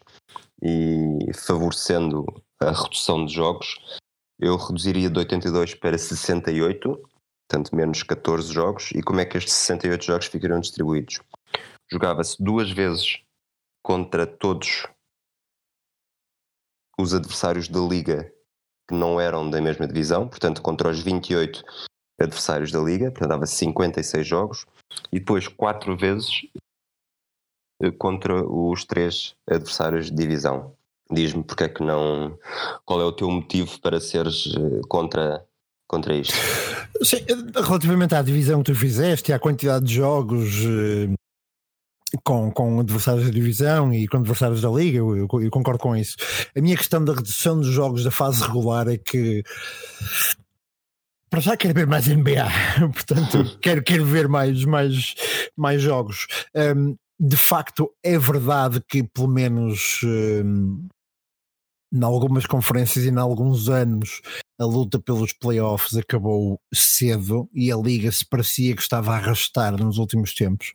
e 0.61 1.31
favorecendo 1.33 2.25
a 2.61 2.71
redução 2.71 3.25
de 3.25 3.33
jogos, 3.33 3.77
eu 4.39 4.55
reduziria 4.55 5.09
de 5.09 5.19
82 5.19 5.75
para 5.75 5.97
68, 5.97 7.01
portanto 7.47 7.75
menos 7.75 8.03
14 8.03 8.53
jogos. 8.53 8.91
E 8.95 9.03
como 9.03 9.19
é 9.19 9.25
que 9.25 9.37
estes 9.37 9.53
68 9.53 10.05
jogos 10.05 10.25
ficariam 10.27 10.59
distribuídos? 10.59 11.19
Jogava-se 11.91 12.41
duas 12.41 12.71
vezes 12.71 13.21
contra 13.83 14.25
todos 14.25 14.87
os 16.97 17.13
adversários 17.13 17.67
da 17.67 17.79
liga 17.79 18.31
que 18.87 18.95
não 18.95 19.19
eram 19.19 19.49
da 19.49 19.61
mesma 19.61 19.87
divisão, 19.87 20.27
portanto 20.27 20.61
contra 20.61 20.89
os 20.89 20.99
28 20.99 21.63
adversários 22.19 22.71
da 22.71 22.79
liga, 22.79 23.11
portanto 23.11 23.29
dava 23.29 23.45
56 23.45 24.25
jogos, 24.25 24.65
e 25.11 25.19
depois 25.19 25.47
quatro 25.47 25.95
vezes 25.95 26.47
eh, 27.81 27.91
contra 27.91 28.43
os 28.45 28.83
três 28.83 29.35
adversários 29.49 30.07
de 30.07 30.15
divisão. 30.15 30.75
Diz-me 31.11 31.43
porque 31.43 31.63
é 31.63 31.69
que 31.69 31.83
não. 31.83 32.37
Qual 32.85 33.01
é 33.01 33.03
o 33.05 33.11
teu 33.11 33.29
motivo 33.29 33.79
para 33.81 33.99
seres 33.99 34.45
eh, 34.55 34.81
contra, 34.87 35.43
contra 35.87 36.13
isto? 36.15 36.33
Sim, 37.03 37.17
relativamente 37.55 38.13
à 38.13 38.21
divisão 38.21 38.61
que 38.61 38.71
tu 38.71 38.77
fizeste 38.77 39.31
e 39.31 39.33
à 39.33 39.39
quantidade 39.39 39.85
de 39.85 39.93
jogos 39.95 40.49
eh, 40.65 41.13
com, 42.23 42.51
com 42.51 42.79
adversários 42.79 43.25
da 43.25 43.31
divisão 43.31 43.91
e 43.93 44.07
com 44.07 44.17
adversários 44.17 44.61
da 44.61 44.69
liga, 44.69 44.97
eu, 44.99 45.17
eu- 45.17 45.27
concordo 45.49 45.79
com 45.79 45.95
isso. 45.95 46.15
A 46.55 46.61
minha 46.61 46.77
questão 46.77 47.03
da 47.03 47.13
redução 47.13 47.59
dos 47.59 47.69
jogos 47.69 48.03
da 48.03 48.11
fase 48.11 48.43
regular 48.43 48.87
é 48.87 48.97
que 48.97 49.43
para 51.29 51.39
já 51.39 51.55
quero 51.55 51.73
ver 51.75 51.87
mais 51.87 52.07
NBA, 52.07 52.47
portanto 52.93 53.57
quero, 53.61 53.83
quero 53.83 54.05
ver 54.05 54.27
mais, 54.27 54.63
mais, 54.65 55.15
mais 55.57 55.81
jogos. 55.81 56.27
Hum, 56.55 56.95
de 57.19 57.35
facto, 57.37 57.91
é 58.03 58.17
verdade 58.17 58.81
que 58.87 59.03
pelo 59.03 59.27
menos 59.27 59.99
hum, 60.03 60.87
em 61.91 62.03
algumas 62.03 62.45
conferências 62.45 63.05
e 63.05 63.09
em 63.09 63.17
alguns 63.17 63.69
anos 63.69 64.21
a 64.59 64.65
luta 64.65 64.99
pelos 64.99 65.31
playoffs 65.31 65.95
acabou 65.95 66.59
cedo 66.73 67.49
e 67.53 67.71
a 67.71 67.77
liga 67.77 68.11
se 68.11 68.25
parecia 68.25 68.75
que 68.75 68.81
estava 68.81 69.13
a 69.13 69.15
arrastar 69.15 69.81
nos 69.81 69.97
últimos 69.97 70.33
tempos. 70.33 70.73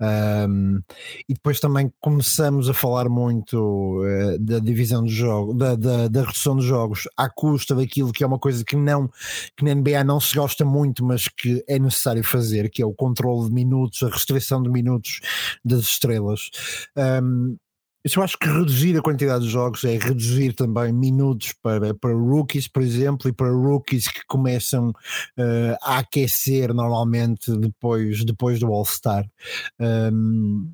Um, 0.00 0.80
e 1.28 1.34
depois 1.34 1.60
também 1.60 1.92
começamos 2.00 2.68
a 2.68 2.74
falar 2.74 3.08
muito 3.08 4.02
eh, 4.04 4.38
da 4.38 4.58
divisão 4.58 5.04
de 5.04 5.14
jogo, 5.14 5.54
da, 5.54 5.76
da, 5.76 6.08
da 6.08 6.22
redução 6.22 6.56
de 6.56 6.66
jogos 6.66 7.04
à 7.16 7.30
custa 7.30 7.74
daquilo 7.74 8.12
que 8.12 8.24
é 8.24 8.26
uma 8.26 8.38
coisa 8.38 8.64
que 8.64 8.74
não 8.74 9.08
que 9.56 9.64
na 9.64 9.74
NBA 9.74 10.02
não 10.02 10.18
se 10.18 10.34
gosta 10.34 10.64
muito, 10.64 11.04
mas 11.04 11.28
que 11.28 11.64
é 11.68 11.78
necessário 11.78 12.24
fazer, 12.24 12.68
que 12.68 12.82
é 12.82 12.86
o 12.86 12.92
controle 12.92 13.48
de 13.48 13.54
minutos, 13.54 14.02
a 14.02 14.08
restrição 14.08 14.60
de 14.60 14.68
minutos 14.68 15.20
das 15.64 15.82
estrelas. 15.82 16.50
Um, 16.96 17.56
eu 18.04 18.22
acho 18.22 18.38
que 18.38 18.46
reduzir 18.46 18.96
a 18.96 19.02
quantidade 19.02 19.44
de 19.44 19.50
jogos 19.50 19.84
é 19.84 19.98
reduzir 19.98 20.54
também 20.54 20.92
minutos 20.92 21.52
para, 21.62 21.92
para 21.94 22.14
rookies, 22.14 22.66
por 22.66 22.82
exemplo, 22.82 23.28
e 23.28 23.32
para 23.32 23.50
rookies 23.50 24.08
que 24.08 24.20
começam 24.26 24.92
eh, 25.36 25.76
a 25.82 25.98
aquecer 25.98 26.72
normalmente 26.72 27.54
depois, 27.58 28.24
depois 28.24 28.58
do 28.58 28.72
All-Star. 28.72 29.28
Um, 29.78 30.72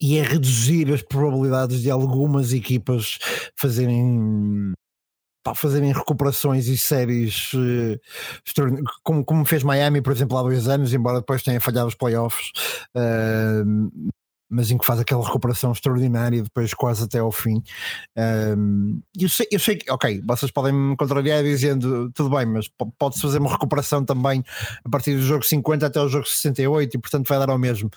e 0.00 0.18
é 0.18 0.22
reduzir 0.22 0.92
as 0.92 1.02
probabilidades 1.02 1.80
de 1.82 1.90
algumas 1.90 2.52
equipas 2.52 3.18
fazerem 3.56 4.72
pá, 5.44 5.54
fazerem 5.54 5.92
recuperações 5.92 6.66
e 6.66 6.76
séries 6.76 7.52
extraordi- 8.46 8.82
como, 9.02 9.24
como 9.24 9.44
fez 9.44 9.62
Miami, 9.62 10.02
por 10.02 10.12
exemplo, 10.12 10.36
há 10.36 10.42
dois 10.42 10.68
anos, 10.68 10.92
embora 10.92 11.20
depois 11.20 11.42
tenha 11.42 11.60
falhado 11.60 11.88
os 11.88 11.94
playoffs, 11.94 12.50
eh, 12.94 13.62
mas 14.54 14.70
em 14.70 14.78
que 14.78 14.86
faz 14.86 15.00
aquela 15.00 15.24
recuperação 15.24 15.72
extraordinária 15.72 16.42
depois 16.42 16.72
quase 16.72 17.04
até 17.04 17.18
ao 17.18 17.32
fim. 17.32 17.62
Um, 18.56 19.00
eu, 19.18 19.28
sei, 19.28 19.46
eu 19.50 19.58
sei 19.58 19.76
que, 19.76 19.90
ok, 19.90 20.22
vocês 20.26 20.50
podem 20.50 20.72
me 20.72 20.96
contrariar 20.96 21.42
dizendo 21.42 22.10
tudo 22.12 22.30
bem, 22.34 22.46
mas 22.46 22.68
po- 22.68 22.92
pode-se 22.98 23.20
fazer 23.20 23.38
uma 23.38 23.50
recuperação 23.50 24.04
também 24.04 24.44
a 24.84 24.88
partir 24.88 25.16
do 25.16 25.22
jogo 25.22 25.44
50 25.44 25.86
até 25.86 26.00
o 26.00 26.08
jogo 26.08 26.26
68 26.26 26.94
e 26.94 26.98
portanto 26.98 27.28
vai 27.28 27.38
dar 27.38 27.50
ao 27.50 27.58
mesmo. 27.58 27.90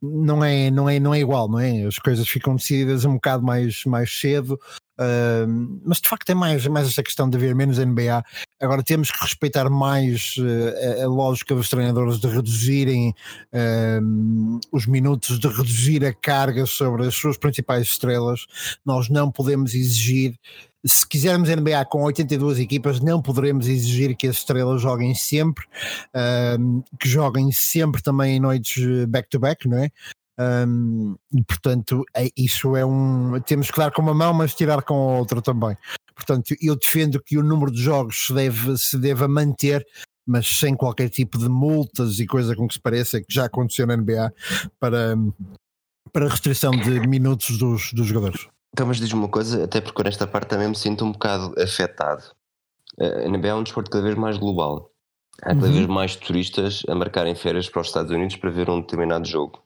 Não 0.00 0.42
é, 0.44 0.70
não 0.70 0.88
é, 0.88 0.98
não 0.98 1.12
é 1.14 1.20
igual, 1.20 1.48
não 1.48 1.58
é? 1.58 1.84
As 1.84 1.98
coisas 1.98 2.26
ficam 2.26 2.56
decididas 2.56 3.04
um 3.04 3.14
bocado 3.14 3.44
mais, 3.44 3.84
mais 3.84 4.10
cedo. 4.18 4.58
Mas 5.84 5.98
de 6.00 6.08
facto 6.08 6.28
é 6.30 6.34
mais, 6.34 6.66
mais 6.66 6.88
esta 6.88 7.02
questão 7.02 7.28
de 7.28 7.36
haver 7.36 7.54
menos 7.54 7.78
NBA. 7.78 8.22
Agora 8.60 8.82
temos 8.82 9.10
que 9.10 9.24
respeitar 9.24 9.70
mais 9.70 10.34
eh, 10.38 11.00
a, 11.00 11.04
a 11.04 11.08
lógica 11.08 11.54
dos 11.54 11.70
treinadores 11.70 12.20
de 12.20 12.26
reduzirem 12.26 13.14
um, 14.02 14.60
os 14.70 14.86
minutos, 14.86 15.38
de 15.38 15.48
reduzir 15.48 16.04
a 16.04 16.12
carga 16.12 16.66
sobre 16.66 17.06
as 17.06 17.14
suas 17.14 17.38
principais 17.38 17.86
estrelas. 17.86 18.46
Nós 18.84 19.08
não 19.08 19.30
podemos 19.30 19.74
exigir. 19.74 20.34
Se 20.84 21.06
quisermos 21.06 21.48
NBA 21.48 21.84
com 21.86 22.02
82 22.02 22.58
equipas, 22.58 23.00
não 23.00 23.20
poderemos 23.22 23.68
exigir 23.68 24.16
que 24.16 24.26
as 24.26 24.36
estrelas 24.36 24.80
joguem 24.80 25.14
sempre, 25.14 25.64
que 26.98 27.08
joguem 27.08 27.52
sempre 27.52 28.02
também 28.02 28.36
em 28.36 28.40
noites 28.40 28.82
eh, 28.82 29.06
back-to-back, 29.06 29.68
não 29.68 29.78
é? 29.78 29.90
Um, 30.38 31.16
e 31.32 31.42
portanto, 31.44 32.02
é- 32.16 32.30
isso 32.36 32.74
é 32.76 32.84
um. 32.84 33.40
Temos 33.40 33.70
que 33.70 33.78
dar 33.78 33.90
com 33.92 34.00
uma 34.02 34.14
mão, 34.14 34.32
mas 34.32 34.54
tirar 34.54 34.82
com 34.82 34.94
a 34.94 35.18
outra 35.18 35.42
também. 35.42 35.76
Portanto, 36.14 36.54
eu 36.60 36.76
defendo 36.76 37.22
que 37.22 37.36
o 37.38 37.42
número 37.42 37.70
de 37.70 37.82
jogos 37.82 38.26
se 38.26 38.34
deve, 38.34 38.76
se 38.78 38.98
deva 38.98 39.26
manter, 39.28 39.86
mas 40.26 40.46
sem 40.46 40.74
qualquer 40.74 41.08
tipo 41.08 41.38
de 41.38 41.48
multas 41.48 42.18
e 42.18 42.26
coisa 42.26 42.54
com 42.54 42.66
que 42.68 42.74
se 42.74 42.80
pareça, 42.80 43.20
que 43.20 43.32
já 43.32 43.46
aconteceu 43.46 43.86
na 43.86 43.96
NBA, 43.96 44.32
para, 44.78 45.14
para 46.12 46.28
restrição 46.28 46.70
de 46.72 47.00
minutos 47.06 47.58
dos, 47.58 47.92
dos 47.92 48.06
jogadores. 48.06 48.46
Então, 48.72 48.86
mas 48.86 48.98
diz-me 48.98 49.18
uma 49.18 49.28
coisa, 49.28 49.64
até 49.64 49.80
porque 49.80 50.02
nesta 50.02 50.26
parte 50.26 50.48
também 50.48 50.68
me 50.68 50.76
sinto 50.76 51.04
um 51.04 51.12
bocado 51.12 51.54
afetado. 51.60 52.22
A 53.00 53.28
NBA 53.28 53.48
é 53.48 53.54
um 53.54 53.62
desporto 53.62 53.90
cada 53.90 54.04
vez 54.04 54.14
mais 54.16 54.36
global. 54.38 54.90
Há 55.42 55.54
cada 55.54 55.66
Uhum. 55.66 55.72
vez 55.72 55.86
mais 55.86 56.16
turistas 56.16 56.82
a 56.86 56.94
marcarem 56.94 57.34
férias 57.34 57.68
para 57.68 57.80
os 57.80 57.86
Estados 57.88 58.10
Unidos 58.12 58.36
para 58.36 58.50
ver 58.50 58.68
um 58.68 58.80
determinado 58.80 59.26
jogo. 59.26 59.62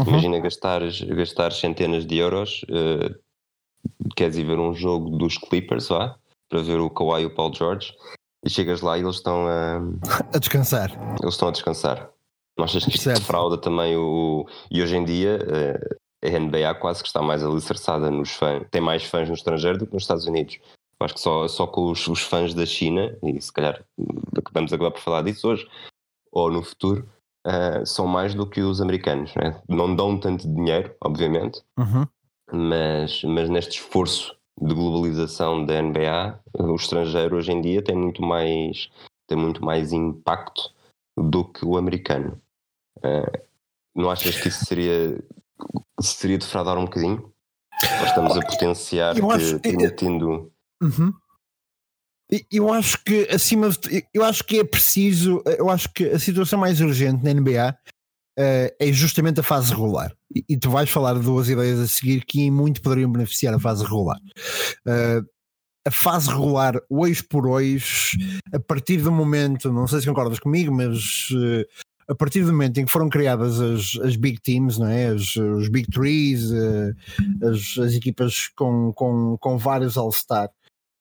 Uhum. 0.00 0.08
Imagina 0.08 0.38
gastar, 0.40 0.80
gastar 1.16 1.52
centenas 1.52 2.06
de 2.06 2.16
euros, 2.18 2.64
eh, 2.68 3.14
queres 4.16 4.36
ir 4.36 4.44
ver 4.44 4.58
um 4.58 4.74
jogo 4.74 5.10
dos 5.16 5.36
Clippers, 5.38 5.88
vá, 5.88 6.16
para 6.48 6.62
ver 6.62 6.80
o 6.80 6.90
Kawhi 6.90 7.22
e 7.22 7.26
o 7.26 7.34
Paul 7.34 7.52
George, 7.54 7.92
e 8.44 8.50
chegas 8.50 8.80
lá 8.80 8.96
e 8.96 9.02
eles 9.02 9.16
estão 9.16 9.46
a, 9.46 9.80
A 10.34 10.38
descansar. 10.38 10.90
eles 11.20 11.34
estão 11.34 11.48
a 11.48 11.52
descansar. 11.52 12.10
Não 12.56 12.64
achas 12.64 12.84
que 12.84 12.96
isto 12.96 13.08
defrauda 13.08 13.56
também 13.56 13.96
o. 13.96 14.44
E 14.70 14.82
hoje 14.82 14.96
em 14.96 15.04
dia 15.04 15.38
eh, 15.48 15.96
a 16.24 16.38
NBA 16.38 16.74
quase 16.80 17.02
que 17.02 17.08
está 17.08 17.22
mais 17.22 17.44
alicerçada 17.44 18.10
nos 18.10 18.30
fãs, 18.32 18.66
tem 18.70 18.80
mais 18.80 19.04
fãs 19.04 19.28
no 19.28 19.34
estrangeiro 19.34 19.78
do 19.78 19.86
que 19.86 19.94
nos 19.94 20.02
Estados 20.02 20.26
Unidos. 20.26 20.58
Acho 21.00 21.14
que 21.14 21.20
só, 21.20 21.46
só 21.46 21.66
com 21.68 21.92
os, 21.92 22.08
os 22.08 22.20
fãs 22.22 22.54
da 22.54 22.66
China, 22.66 23.16
e 23.22 23.40
se 23.40 23.52
calhar 23.52 23.84
vamos 24.52 24.72
acabar 24.72 24.90
por 24.90 25.00
falar 25.00 25.22
disso 25.22 25.48
hoje, 25.48 25.68
ou 26.32 26.50
no 26.50 26.60
futuro, 26.64 27.08
eh, 27.48 27.84
são 27.86 28.06
mais 28.06 28.34
do 28.34 28.46
que 28.46 28.60
os 28.60 28.80
americanos. 28.80 29.34
Né? 29.34 29.60
Não 29.68 29.94
dão 29.96 30.18
tanto 30.18 30.46
dinheiro, 30.46 30.94
obviamente, 31.02 31.62
Uhum. 31.78 32.06
mas, 32.52 33.22
mas 33.24 33.48
neste 33.48 33.80
esforço 33.80 34.36
de 34.60 34.74
globalização 34.74 35.64
da 35.64 35.80
NBA, 35.80 36.38
o 36.58 36.74
estrangeiro 36.74 37.36
hoje 37.36 37.52
em 37.52 37.60
dia 37.60 37.80
tem 37.82 37.96
muito 37.96 38.20
mais, 38.22 38.88
tem 39.26 39.38
muito 39.38 39.64
mais 39.64 39.92
impacto 39.92 40.72
do 41.16 41.44
que 41.44 41.64
o 41.64 41.76
americano. 41.76 42.40
Eh, 43.02 43.42
não 43.94 44.10
achas 44.10 44.40
que 44.40 44.48
isso 44.48 44.64
seria, 44.64 45.18
seria 46.00 46.38
defraudar 46.38 46.76
um 46.78 46.84
bocadinho? 46.84 47.32
Ou 48.00 48.06
estamos 48.06 48.36
a 48.36 48.42
potenciar 48.42 49.16
Eu 49.16 49.28
que 49.28 49.34
acho- 49.34 49.60
permitindo. 49.60 50.50
Uhum. 50.82 51.12
Eu 52.50 52.72
acho 52.72 53.02
que 53.04 53.26
acima 53.30 53.70
eu 54.12 54.22
acho 54.22 54.44
que 54.44 54.60
é 54.60 54.64
preciso, 54.64 55.42
eu 55.58 55.70
acho 55.70 55.90
que 55.92 56.04
a 56.04 56.18
situação 56.18 56.58
mais 56.58 56.80
urgente 56.80 57.24
na 57.24 57.32
NBA 57.32 57.74
eh, 58.38 58.74
é 58.78 58.92
justamente 58.92 59.40
a 59.40 59.42
fase 59.42 59.72
regular. 59.72 60.14
E, 60.34 60.44
e 60.50 60.56
tu 60.56 60.70
vais 60.70 60.88
falar 60.90 61.14
de 61.14 61.22
duas 61.22 61.48
ideias 61.48 61.80
a 61.80 61.88
seguir 61.88 62.24
que 62.24 62.50
muito 62.50 62.82
poderiam 62.82 63.10
beneficiar 63.10 63.54
a 63.54 63.58
fase 63.58 63.82
regular. 63.82 64.18
Eh, 64.86 65.22
a 65.86 65.90
fase 65.90 66.28
regular, 66.28 66.74
hoje 66.88 67.22
por 67.22 67.48
hoje, 67.48 68.18
a 68.52 68.60
partir 68.60 68.98
do 68.98 69.10
momento, 69.10 69.72
não 69.72 69.88
sei 69.88 70.00
se 70.00 70.06
concordas 70.06 70.38
comigo, 70.38 70.72
mas 70.72 71.28
eh, 71.34 71.64
a 72.08 72.14
partir 72.14 72.42
do 72.42 72.52
momento 72.52 72.78
em 72.78 72.84
que 72.86 72.92
foram 72.92 73.08
criadas 73.08 73.60
as, 73.60 73.98
as 74.02 74.16
big 74.16 74.40
teams, 74.40 74.78
não 74.78 74.86
é? 74.86 75.08
As, 75.08 75.36
os 75.36 75.68
big 75.68 75.90
trees, 75.90 76.50
uh, 76.50 76.94
as, 77.42 77.78
as, 77.78 77.94
equipas 77.94 78.48
com, 78.56 78.92
com, 78.94 79.36
com 79.38 79.58
vários 79.58 79.98
All-Star, 79.98 80.48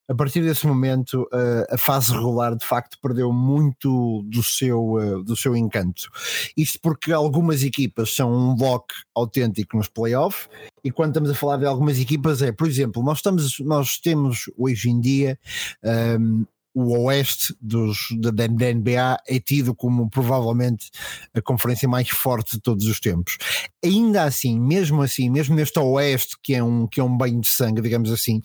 a 0.07 0.15
partir 0.15 0.41
desse 0.41 0.65
momento 0.65 1.27
a 1.69 1.77
fase 1.77 2.13
regular 2.13 2.55
de 2.55 2.65
facto 2.65 2.97
perdeu 3.01 3.31
muito 3.31 4.23
do 4.23 4.41
seu, 4.41 4.93
uh, 4.93 5.23
do 5.23 5.35
seu 5.35 5.55
encanto. 5.55 6.09
Isto 6.55 6.79
porque 6.81 7.11
algumas 7.11 7.63
equipas 7.63 8.15
são 8.15 8.31
um 8.31 8.55
bloco 8.55 8.93
autêntico 9.13 9.77
nos 9.77 9.87
playoffs 9.87 10.49
e 10.83 10.91
quando 10.91 11.09
estamos 11.09 11.29
a 11.29 11.35
falar 11.35 11.57
de 11.57 11.65
algumas 11.65 11.99
equipas 11.99 12.41
é, 12.41 12.51
por 12.51 12.67
exemplo, 12.67 13.03
nós, 13.03 13.17
estamos, 13.17 13.59
nós 13.59 13.97
temos 13.97 14.49
hoje 14.57 14.89
em 14.89 14.99
dia 14.99 15.37
um, 15.83 15.89
ehm, 15.89 16.45
o 16.77 17.05
Oeste 17.05 17.55
dos, 17.59 18.09
da, 18.19 18.29
da 18.29 18.47
NBA 18.47 19.17
é 19.27 19.39
tido 19.39 19.73
como 19.73 20.07
provavelmente 20.11 20.91
a 21.33 21.41
conferência 21.41 21.89
mais 21.89 22.07
forte 22.09 22.51
de 22.51 22.61
todos 22.61 22.85
os 22.85 22.99
tempos. 22.99 23.35
Ainda 23.83 24.23
assim, 24.23 24.59
mesmo 24.59 25.01
assim, 25.01 25.27
mesmo 25.27 25.55
neste 25.55 25.79
Oeste 25.79 26.37
que 26.41 26.53
é 26.53 26.63
um, 26.63 26.85
que 26.85 26.99
é 26.99 27.03
um 27.03 27.17
banho 27.17 27.41
de 27.41 27.47
sangue, 27.47 27.81
digamos 27.81 28.11
assim, 28.11 28.43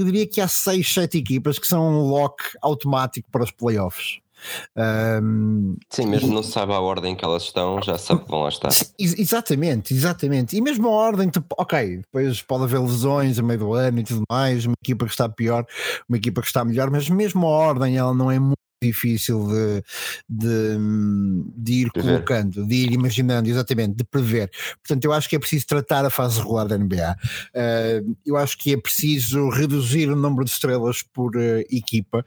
eu 0.00 0.06
diria 0.06 0.26
que 0.26 0.40
há 0.40 0.48
6, 0.48 0.94
7 0.94 1.18
equipas 1.18 1.58
que 1.58 1.66
são 1.66 1.86
um 1.86 2.08
lock 2.08 2.42
automático 2.62 3.28
para 3.30 3.44
os 3.44 3.50
playoffs. 3.50 4.20
Um, 5.22 5.76
Sim, 5.90 6.06
mesmo 6.06 6.32
não 6.32 6.42
se 6.42 6.52
sabe 6.52 6.72
a 6.72 6.80
ordem 6.80 7.14
que 7.14 7.24
elas 7.24 7.42
estão, 7.44 7.80
já 7.82 7.98
sabe 7.98 8.24
que 8.24 8.30
vão 8.30 8.42
lá 8.42 8.48
estar. 8.48 8.70
Exatamente, 8.98 9.92
exatamente. 9.92 10.56
E 10.56 10.60
mesmo 10.60 10.88
a 10.88 10.92
ordem, 10.92 11.30
ok, 11.58 11.98
depois 11.98 12.42
pode 12.42 12.64
haver 12.64 12.80
lesões 12.80 13.38
a 13.38 13.42
meio 13.42 13.58
do 13.58 13.74
ano 13.74 14.00
e 14.00 14.04
tudo 14.04 14.22
mais, 14.30 14.64
uma 14.64 14.74
equipa 14.82 15.04
que 15.04 15.12
está 15.12 15.28
pior, 15.28 15.66
uma 16.08 16.16
equipa 16.16 16.40
que 16.40 16.46
está 16.46 16.64
melhor, 16.64 16.90
mas 16.90 17.08
mesmo 17.08 17.46
a 17.46 17.50
ordem 17.50 17.96
ela 17.96 18.14
não 18.14 18.30
é 18.30 18.38
muito 18.38 18.56
difícil 18.82 19.46
de, 19.46 19.84
de, 20.28 20.78
de 21.56 21.72
ir 21.72 21.90
colocando, 21.90 22.66
de 22.66 22.74
ir 22.74 22.92
imaginando, 22.92 23.48
exatamente, 23.48 23.96
de 23.96 24.04
prever. 24.04 24.50
Portanto, 24.82 25.04
eu 25.04 25.12
acho 25.12 25.28
que 25.28 25.36
é 25.36 25.38
preciso 25.38 25.66
tratar 25.66 26.04
a 26.04 26.10
fase 26.10 26.38
regular 26.38 26.66
da 26.66 26.78
NBA. 26.78 27.16
Uh, 27.16 27.50
eh, 27.54 28.02
eu 28.24 28.36
acho 28.36 28.56
que 28.56 28.72
é 28.72 28.76
preciso 28.76 29.48
reduzir 29.50 30.08
o 30.08 30.16
número 30.16 30.44
de 30.44 30.50
estrelas 30.50 31.02
por 31.02 31.36
uh, 31.36 31.60
equipa. 31.70 32.24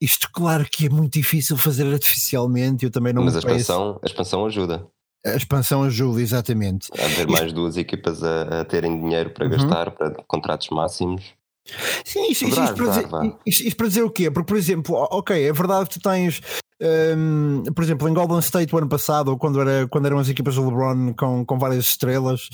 Isto, 0.00 0.30
claro, 0.32 0.64
que 0.70 0.86
é 0.86 0.88
muito 0.88 1.14
difícil 1.14 1.56
fazer 1.56 1.92
artificialmente. 1.92 2.84
Eu 2.84 2.90
também 2.90 3.12
não 3.12 3.24
Mas 3.24 3.36
a 3.36 3.40
expansão, 3.40 4.00
a 4.02 4.06
expansão 4.06 4.46
ajuda. 4.46 4.86
A 5.26 5.36
expansão 5.36 5.82
ajuda, 5.82 6.22
exatamente. 6.22 6.88
A 6.98 7.04
haver 7.04 7.28
mais 7.28 7.52
duas 7.52 7.76
equipas 7.76 8.22
a, 8.22 8.60
a 8.60 8.64
terem 8.64 8.98
dinheiro 8.98 9.30
para 9.30 9.44
uhum. 9.44 9.50
gastar, 9.50 9.90
para 9.90 10.10
contratos 10.26 10.68
máximos. 10.70 11.34
Sim, 12.04 12.30
isto, 12.30 12.46
isto, 12.46 12.62
isto, 12.62 12.74
para 12.74 12.88
dizer, 12.88 13.08
isto, 13.46 13.76
para 13.76 13.88
dizer, 13.88 14.02
o 14.02 14.10
quê? 14.10 14.30
Porque, 14.30 14.46
por 14.46 14.56
exemplo, 14.56 14.94
ok, 15.10 15.48
é 15.48 15.52
verdade 15.52 15.88
que 15.88 15.98
tu 15.98 16.02
tens, 16.02 16.40
um, 16.80 17.62
por 17.74 17.84
exemplo, 17.84 18.08
em 18.08 18.14
Golden 18.14 18.38
State 18.38 18.74
o 18.74 18.78
ano 18.78 18.88
passado, 18.88 19.36
quando, 19.36 19.60
era, 19.60 19.86
quando 19.86 20.06
eram 20.06 20.18
as 20.18 20.28
equipas 20.28 20.54
do 20.54 20.64
LeBron 20.64 21.12
com, 21.14 21.44
com 21.44 21.58
várias 21.58 21.84
estrelas, 21.84 22.48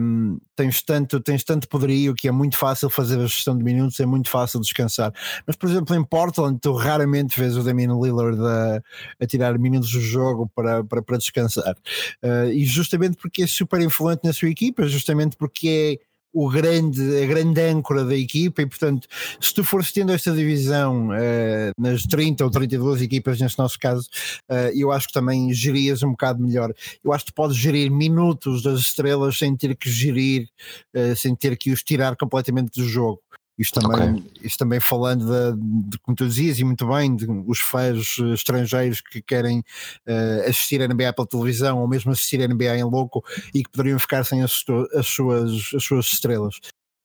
um, 0.00 0.38
tens, 0.54 0.82
tanto, 0.82 1.20
tens 1.20 1.42
tanto 1.42 1.68
poderio 1.68 2.14
que 2.14 2.28
é 2.28 2.32
muito 2.32 2.56
fácil 2.56 2.88
fazer 2.88 3.18
a 3.18 3.26
gestão 3.26 3.58
de 3.58 3.64
minutos, 3.64 3.98
é 3.98 4.06
muito 4.06 4.30
fácil 4.30 4.60
descansar. 4.60 5.12
Mas, 5.46 5.56
por 5.56 5.68
exemplo, 5.68 5.94
em 5.96 6.04
Portland, 6.04 6.58
tu 6.60 6.72
raramente 6.72 7.38
vês 7.38 7.56
o 7.56 7.62
Damian 7.62 7.98
Lillard 8.00 8.40
a, 8.40 8.80
a 9.20 9.26
tirar 9.26 9.58
minutos 9.58 9.90
do 9.90 10.00
jogo 10.00 10.48
para, 10.54 10.84
para, 10.84 11.02
para 11.02 11.18
descansar. 11.18 11.74
Uh, 12.22 12.50
e 12.52 12.64
justamente 12.64 13.16
porque 13.16 13.42
é 13.42 13.46
super 13.46 13.80
influente 13.80 14.20
na 14.24 14.32
sua 14.32 14.48
equipa, 14.48 14.86
justamente 14.86 15.36
porque 15.36 15.98
é 16.00 16.11
o 16.32 16.48
grande, 16.48 17.22
a 17.22 17.26
grande 17.26 17.60
âncora 17.60 18.04
da 18.04 18.16
equipa 18.16 18.62
e 18.62 18.66
portanto 18.66 19.06
se 19.40 19.52
tu 19.52 19.62
fores 19.62 19.92
tendo 19.92 20.12
esta 20.12 20.32
divisão 20.32 21.08
uh, 21.08 21.72
nas 21.78 22.02
30 22.04 22.44
ou 22.44 22.50
32 22.50 23.02
equipas 23.02 23.40
neste 23.40 23.58
nosso 23.58 23.78
caso 23.78 24.08
uh, 24.50 24.72
eu 24.74 24.90
acho 24.90 25.08
que 25.08 25.12
também 25.12 25.52
gerias 25.52 26.02
um 26.02 26.10
bocado 26.10 26.42
melhor. 26.42 26.72
Eu 27.04 27.12
acho 27.12 27.26
que 27.26 27.32
podes 27.32 27.56
gerir 27.56 27.90
minutos 27.90 28.62
das 28.62 28.80
estrelas 28.80 29.38
sem 29.38 29.56
ter 29.56 29.76
que 29.76 29.90
gerir 29.90 30.48
uh, 30.96 31.14
sem 31.16 31.34
ter 31.34 31.56
que 31.56 31.70
os 31.70 31.82
tirar 31.82 32.16
completamente 32.16 32.80
do 32.80 32.88
jogo 32.88 33.20
isto 33.62 33.80
também, 33.80 34.14
okay. 34.14 34.32
isto 34.42 34.58
também 34.58 34.80
falando 34.80 35.24
de, 35.24 35.90
de, 35.90 35.98
como 36.00 36.16
tu 36.16 36.26
dizias, 36.26 36.58
e 36.58 36.64
muito 36.64 36.86
bem, 36.88 37.14
de 37.14 37.26
os 37.46 37.60
fãs 37.60 38.18
estrangeiros 38.34 39.00
que 39.00 39.22
querem 39.22 39.60
uh, 39.60 40.48
assistir 40.48 40.82
a 40.82 40.88
NBA 40.88 41.12
pela 41.12 41.28
televisão 41.28 41.78
ou 41.78 41.86
mesmo 41.86 42.10
assistir 42.10 42.42
a 42.42 42.48
NBA 42.48 42.78
em 42.78 42.82
louco 42.84 43.24
e 43.54 43.62
que 43.62 43.70
poderiam 43.70 43.98
ficar 44.00 44.24
sem 44.24 44.42
as, 44.42 44.64
as, 44.94 45.06
suas, 45.06 45.70
as 45.74 45.84
suas 45.84 46.06
estrelas. 46.06 46.58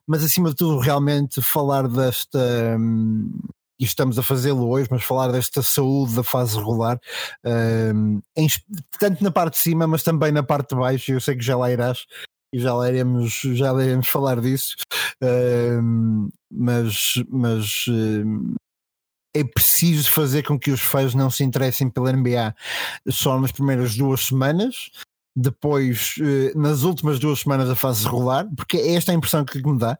Mas 0.07 0.23
acima 0.23 0.49
de 0.49 0.55
tudo, 0.55 0.79
realmente 0.79 1.41
falar 1.41 1.87
desta. 1.87 2.39
Hum, 2.79 3.31
e 3.79 3.85
estamos 3.85 4.17
a 4.17 4.23
fazê-lo 4.23 4.67
hoje, 4.67 4.87
mas 4.89 5.03
falar 5.03 5.31
desta 5.31 5.61
saúde 5.61 6.15
da 6.15 6.23
fase 6.23 6.57
regular, 6.57 6.99
um, 7.93 8.19
em, 8.35 8.47
tanto 8.99 9.23
na 9.23 9.29
parte 9.29 9.53
de 9.53 9.59
cima, 9.59 9.85
mas 9.85 10.01
também 10.01 10.31
na 10.31 10.41
parte 10.41 10.69
de 10.69 10.75
baixo. 10.75 11.11
Eu 11.11 11.21
sei 11.21 11.35
que 11.35 11.45
já 11.45 11.55
lá 11.55 11.71
irás, 11.71 12.07
e 12.53 12.59
já 12.59 12.73
lá 12.73 12.89
iremos, 12.89 13.41
já 13.53 13.71
lá 13.71 13.83
iremos 13.83 14.07
falar 14.07 14.39
disso, 14.41 14.75
uh, 15.23 16.29
mas, 16.51 17.13
mas 17.29 17.85
uh, 17.87 18.55
é 19.35 19.43
preciso 19.43 20.11
fazer 20.11 20.43
com 20.43 20.57
que 20.57 20.71
os 20.71 20.81
fãs 20.81 21.13
não 21.13 21.29
se 21.29 21.43
interessem 21.43 21.89
pela 21.89 22.11
NBA 22.11 22.55
só 23.09 23.39
nas 23.39 23.51
primeiras 23.51 23.95
duas 23.95 24.21
semanas, 24.21 24.89
depois 25.35 26.15
uh, 26.19 26.57
nas 26.57 26.83
últimas 26.83 27.19
duas 27.19 27.39
semanas 27.39 27.67
da 27.67 27.75
fase 27.75 28.05
regular, 28.05 28.47
porque 28.55 28.77
é 28.77 28.95
esta 28.95 29.11
a 29.11 29.15
impressão 29.15 29.45
que 29.45 29.61
me 29.61 29.77
dá. 29.77 29.97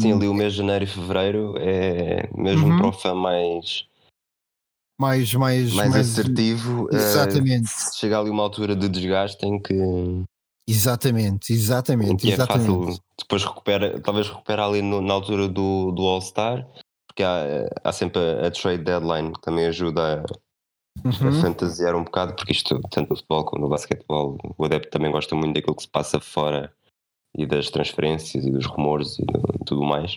Sim, 0.00 0.12
ali 0.12 0.28
o 0.28 0.34
mês 0.34 0.52
de 0.52 0.58
janeiro 0.58 0.84
e 0.84 0.88
fevereiro 0.88 1.54
é 1.56 2.28
mesmo 2.36 2.66
uhum. 2.66 2.76
para 2.76 2.88
o 2.88 2.92
fã 2.92 3.14
mais 3.14 3.88
mais, 5.00 5.32
mais, 5.32 5.72
mais, 5.72 5.90
mais 5.92 6.10
assertivo. 6.10 6.86
Eh, 6.92 6.96
exatamente. 6.96 7.70
Uh, 7.70 7.96
chega 7.98 8.20
ali 8.20 8.28
uma 8.28 8.42
altura 8.42 8.76
de 8.76 8.86
desgaste 8.86 9.46
em 9.46 9.58
que 9.58 9.74
Exatamente, 10.70 11.52
exatamente. 11.52 12.22
Que 12.22 12.32
exatamente. 12.32 12.70
é 12.70 12.86
fácil, 12.86 13.02
depois 13.18 13.44
recupera, 13.44 14.00
talvez 14.00 14.28
recupera 14.28 14.64
ali 14.64 14.80
no, 14.80 15.00
na 15.00 15.14
altura 15.14 15.48
do, 15.48 15.90
do 15.90 16.06
All-Star, 16.06 16.64
porque 17.08 17.24
há, 17.24 17.68
há 17.82 17.92
sempre 17.92 18.20
a, 18.20 18.46
a, 18.46 18.50
trade 18.52 18.84
deadline 18.84 19.32
que 19.32 19.40
também 19.40 19.66
ajuda 19.66 20.24
a, 20.24 21.08
uhum. 21.08 21.28
a 21.28 21.42
fantasiar 21.42 21.96
um 21.96 22.04
bocado, 22.04 22.36
porque 22.36 22.52
isto, 22.52 22.80
tanto 22.88 23.10
no 23.10 23.16
futebol 23.16 23.44
como 23.44 23.62
no 23.62 23.68
basquetebol, 23.68 24.38
o 24.56 24.64
adepto 24.64 24.90
também 24.90 25.10
gosta 25.10 25.34
muito 25.34 25.54
daquilo 25.54 25.74
que 25.74 25.82
se 25.82 25.88
passa 25.88 26.20
fora 26.20 26.72
e 27.36 27.44
das 27.46 27.68
transferências 27.68 28.44
e 28.44 28.50
dos 28.50 28.66
rumores 28.66 29.18
e 29.18 29.24
do, 29.24 29.42
tudo 29.66 29.82
mais. 29.82 30.16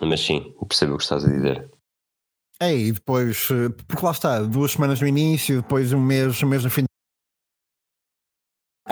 Mas 0.00 0.20
sim, 0.20 0.54
percebo 0.68 0.94
o 0.94 0.96
que 0.98 1.02
estás 1.02 1.24
a 1.24 1.28
dizer. 1.28 1.68
É, 2.60 2.72
e 2.72 2.92
depois, 2.92 3.48
eh, 3.50 3.70
porque 3.88 4.04
lá 4.04 4.12
está, 4.12 4.40
duas 4.40 4.70
semanas 4.70 5.00
no 5.00 5.06
início, 5.08 5.62
depois 5.62 5.92
um 5.92 6.00
mês, 6.00 6.40
um 6.44 6.46
mês 6.46 6.62
no 6.62 6.70
fim 6.70 6.84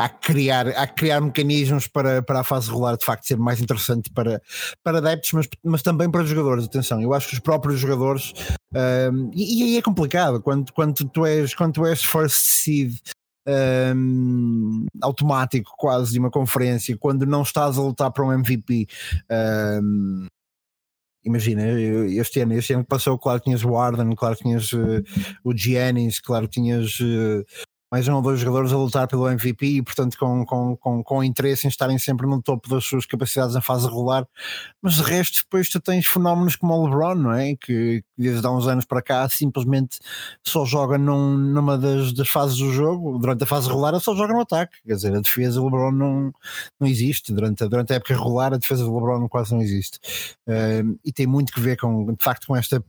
há 0.00 0.08
que 0.08 0.32
criar, 0.32 0.86
que 0.88 0.94
criar 0.94 1.20
mecanismos 1.20 1.86
para, 1.86 2.22
para 2.22 2.40
a 2.40 2.44
fase 2.44 2.68
regular 2.68 2.96
de 2.96 3.04
facto 3.04 3.26
ser 3.26 3.36
mais 3.36 3.60
interessante 3.60 4.10
para, 4.10 4.40
para 4.82 4.98
adeptos, 4.98 5.32
mas, 5.32 5.48
mas 5.62 5.82
também 5.82 6.10
para 6.10 6.24
jogadores. 6.24 6.64
Atenção, 6.64 7.00
eu 7.02 7.12
acho 7.12 7.28
que 7.28 7.34
os 7.34 7.40
próprios 7.40 7.78
jogadores 7.78 8.32
um, 8.74 9.30
e, 9.34 9.62
aí 9.62 9.76
é 9.76 9.82
complicado 9.82 10.40
quando, 10.40 10.72
quando 10.72 10.94
tu 11.08 11.26
és 11.26 11.54
quando 11.54 11.74
tu 11.74 11.86
és 11.86 12.02
first 12.02 12.36
seed 12.36 12.94
um, 13.94 14.86
automático 15.02 15.72
quase 15.76 16.12
de 16.12 16.18
uma 16.18 16.30
conferência, 16.30 16.96
quando 16.96 17.26
não 17.26 17.42
estás 17.42 17.78
a 17.78 17.82
lutar 17.82 18.10
para 18.12 18.24
um 18.24 18.32
MVP. 18.32 18.86
Um, 19.82 20.26
imagina, 21.24 21.62
este 22.10 22.40
ano, 22.40 22.54
este 22.54 22.72
ano 22.72 22.84
que 22.84 22.88
passou, 22.88 23.18
claro 23.18 23.40
que 23.40 23.44
tinhas 23.44 23.64
o 23.64 23.76
Arden, 23.76 24.14
claro 24.14 24.36
que 24.36 24.42
tinhas 24.42 24.72
uh, 24.72 25.02
o 25.44 25.56
Giannis, 25.56 26.20
claro 26.20 26.48
que 26.48 26.60
tinhas 26.60 26.98
uh, 27.00 27.44
mais 27.90 28.06
um 28.06 28.14
ou 28.14 28.22
dois 28.22 28.38
jogadores 28.38 28.72
a 28.72 28.76
lutar 28.76 29.08
pelo 29.08 29.28
MVP 29.28 29.66
e, 29.66 29.82
portanto, 29.82 30.16
com, 30.16 30.44
com, 30.46 30.76
com, 30.76 31.02
com 31.02 31.24
interesse 31.24 31.66
em 31.66 31.70
estarem 31.70 31.98
sempre 31.98 32.26
no 32.26 32.40
topo 32.40 32.68
das 32.68 32.84
suas 32.84 33.04
capacidades 33.04 33.54
na 33.54 33.60
fase 33.60 33.86
regular. 33.86 34.26
Mas 34.80 34.94
de 34.94 35.02
resto, 35.02 35.42
depois 35.42 35.68
tu 35.68 35.80
tens 35.80 36.06
fenómenos 36.06 36.54
como 36.54 36.74
o 36.74 36.84
LeBron, 36.84 37.16
não 37.16 37.32
é? 37.32 37.56
Que, 37.56 38.04
desde 38.16 38.46
há 38.46 38.50
uns 38.50 38.68
anos 38.68 38.84
para 38.84 39.02
cá 39.02 39.28
simplesmente 39.28 39.98
só 40.46 40.64
joga 40.64 40.96
num, 40.96 41.36
numa 41.36 41.76
das, 41.76 42.12
das 42.12 42.28
fases 42.28 42.56
do 42.58 42.72
jogo, 42.72 43.18
durante 43.18 43.42
a 43.42 43.46
fase 43.46 43.68
regular, 43.68 43.98
só 43.98 44.14
joga 44.14 44.32
no 44.34 44.40
ataque. 44.40 44.76
Quer 44.86 44.94
dizer, 44.94 45.16
a 45.16 45.20
defesa 45.20 45.58
do 45.58 45.64
LeBron 45.64 45.90
não, 45.90 46.32
não 46.78 46.86
existe. 46.86 47.32
Durante 47.32 47.66
durante 47.68 47.92
a 47.92 47.96
época 47.96 48.14
regular, 48.14 48.54
a 48.54 48.58
defesa 48.58 48.84
do 48.84 48.94
LeBron 48.94 49.28
quase 49.28 49.52
não 49.52 49.60
existe. 49.60 49.98
Uh, 50.46 50.96
e 51.04 51.12
tem 51.12 51.26
muito 51.26 51.52
que 51.52 51.60
ver 51.60 51.76
com, 51.76 52.06
de 52.06 52.22
facto, 52.22 52.46
com 52.46 52.56
esta 52.56 52.84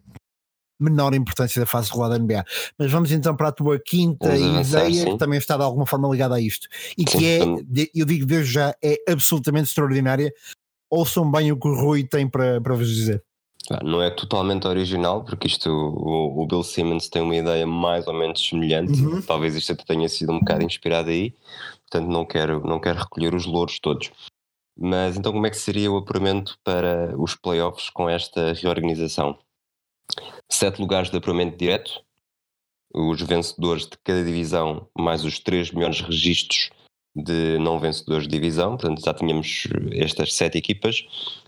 menor 0.81 1.13
importância 1.13 1.59
da 1.59 1.65
fase 1.65 1.89
regular 1.89 2.09
da 2.09 2.19
NBA. 2.19 2.43
Mas 2.77 2.91
vamos 2.91 3.11
então 3.11 3.35
para 3.35 3.49
a 3.49 3.51
tua 3.51 3.79
quinta 3.79 4.35
ideia, 4.35 5.05
que 5.05 5.17
também 5.17 5.37
está 5.37 5.57
de 5.57 5.63
alguma 5.63 5.85
forma 5.85 6.09
ligada 6.09 6.35
a 6.35 6.41
isto, 6.41 6.67
e 6.97 7.05
que 7.05 7.25
é, 7.25 7.39
eu 7.93 8.05
digo 8.05 8.25
desde 8.25 8.53
já, 8.53 8.75
é 8.83 8.97
absolutamente 9.07 9.69
extraordinária. 9.69 10.33
Ouçam 10.89 11.29
bem 11.29 11.51
o 11.51 11.57
que 11.57 11.67
o 11.67 11.73
Rui 11.73 12.03
tem 12.03 12.27
para, 12.27 12.59
para 12.59 12.75
vos 12.75 12.87
dizer. 12.87 13.23
Não 13.83 14.01
é 14.01 14.09
totalmente 14.09 14.67
original, 14.67 15.23
porque 15.23 15.47
isto 15.47 15.69
o, 15.69 16.41
o, 16.41 16.47
Bill 16.47 16.63
Simmons 16.63 17.07
tem 17.07 17.21
uma 17.21 17.35
ideia 17.35 17.65
mais 17.65 18.07
ou 18.07 18.13
menos 18.13 18.45
semelhante. 18.45 18.99
Uhum. 19.01 19.21
Talvez 19.21 19.55
isto 19.55 19.71
até 19.71 19.83
tenha 19.85 20.09
sido 20.09 20.31
um 20.31 20.39
bocado 20.39 20.63
inspirado 20.63 21.09
aí, 21.09 21.33
portanto 21.89 22.11
não 22.11 22.25
quero, 22.25 22.65
não 22.65 22.79
quero 22.79 22.99
recolher 22.99 23.33
os 23.33 23.45
louros 23.45 23.79
todos. 23.79 24.11
Mas 24.77 25.15
então, 25.15 25.31
como 25.31 25.45
é 25.45 25.49
que 25.49 25.57
seria 25.57 25.91
o 25.91 25.97
apuramento 25.97 26.57
para 26.63 27.13
os 27.17 27.35
playoffs 27.35 27.89
com 27.89 28.09
esta 28.09 28.53
reorganização? 28.53 29.37
Sete 30.49 30.79
lugares 30.79 31.09
de 31.09 31.17
apuramento 31.17 31.57
direto, 31.57 32.03
os 32.93 33.21
vencedores 33.21 33.83
de 33.83 33.97
cada 34.03 34.23
divisão, 34.23 34.87
mais 34.97 35.23
os 35.23 35.39
três 35.39 35.71
melhores 35.71 36.01
registros 36.01 36.69
de 37.15 37.57
não 37.59 37.79
vencedores 37.79 38.27
de 38.27 38.29
divisão, 38.29 38.77
portanto 38.77 39.03
já 39.03 39.13
tínhamos 39.13 39.67
estas 39.91 40.33
sete 40.33 40.57
equipas 40.57 41.05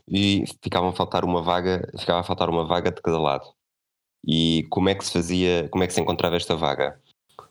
e 0.07 0.43
ficava 0.61 0.89
a 0.89 0.93
faltar 0.93 1.23
uma 1.23 1.41
vaga, 1.41 1.89
ficava 1.97 2.19
a 2.19 2.23
faltar 2.23 2.49
uma 2.49 2.65
vaga 2.65 2.91
de 2.91 3.01
cada 3.01 3.19
lado. 3.19 3.45
E 4.25 4.65
como 4.69 4.89
é 4.89 4.95
que 4.95 5.05
se 5.05 5.11
fazia, 5.11 5.67
como 5.69 5.83
é 5.83 5.87
que 5.87 5.93
se 5.93 6.01
encontrava 6.01 6.35
esta 6.35 6.55
vaga? 6.55 6.99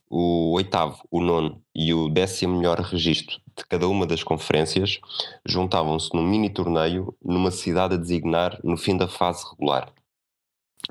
O 0.08 0.52
oitavo, 0.52 1.02
o 1.10 1.22
nono 1.22 1.62
e 1.74 1.92
o 1.94 2.08
décimo 2.08 2.56
melhor 2.56 2.78
registro 2.80 3.40
de 3.56 3.64
cada 3.66 3.88
uma 3.88 4.06
das 4.06 4.22
conferências 4.22 5.00
juntavam-se 5.46 6.14
num 6.14 6.22
mini 6.22 6.50
torneio 6.50 7.16
numa 7.22 7.50
cidade 7.50 7.94
a 7.94 7.98
designar 7.98 8.58
no 8.62 8.76
fim 8.76 8.96
da 8.96 9.08
fase 9.08 9.44
regular. 9.50 9.92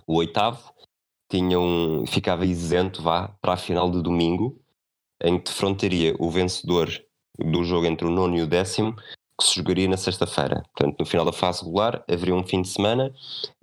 O 0.08 0.16
oitavo 0.16 0.74
tinha 1.30 1.60
um, 1.60 2.06
ficava 2.06 2.46
isento 2.46 3.02
vá, 3.02 3.30
para 3.42 3.54
a 3.54 3.58
final 3.58 3.90
de 3.90 4.02
domingo, 4.02 4.60
em 5.24 5.38
que 5.38 5.46
defrontaria 5.46 6.16
o 6.20 6.30
vencedor 6.30 6.90
do 7.40 7.64
jogo 7.64 7.86
entre 7.86 8.06
o 8.06 8.12
nono 8.12 8.36
e 8.38 8.42
o 8.42 8.48
décimo, 8.48 8.96
que 9.40 9.48
se 9.48 9.56
jogaria 9.56 9.88
na 9.88 9.98
sexta-feira. 9.98 10.64
Portanto, 10.76 11.00
no 11.00 11.06
final 11.06 11.26
da 11.26 11.32
fase 11.32 11.64
regular, 11.64 12.04
haveria 12.10 12.36
um 12.36 12.44
fim 12.44 12.62
de 12.62 12.70
semana 12.70 13.14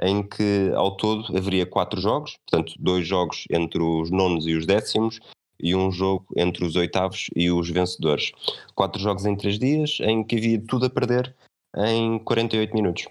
em 0.01 0.23
que, 0.23 0.73
ao 0.75 0.97
todo, 0.97 1.37
haveria 1.37 1.67
quatro 1.67 2.01
jogos, 2.01 2.37
portanto, 2.39 2.75
dois 2.79 3.07
jogos 3.07 3.45
entre 3.51 3.81
os 3.83 4.11
nonos 4.11 4.47
e 4.47 4.55
os 4.55 4.67
décimos 4.67 5.21
e 5.61 5.75
um 5.75 5.91
jogo 5.91 6.27
entre 6.37 6.65
os 6.65 6.77
oitavos 6.77 7.29
e 7.35 7.51
os 7.51 7.69
vencedores. 7.71 8.33
Quatro 8.75 9.01
jogos 9.01 9.27
em 9.27 9.37
três 9.37 9.59
dias, 9.59 9.99
em 10.01 10.25
que 10.25 10.37
havia 10.37 10.61
tudo 10.67 10.87
a 10.87 10.91
perder 10.91 11.35
em 11.77 12.19
48 12.19 12.75
minutos. 12.75 13.07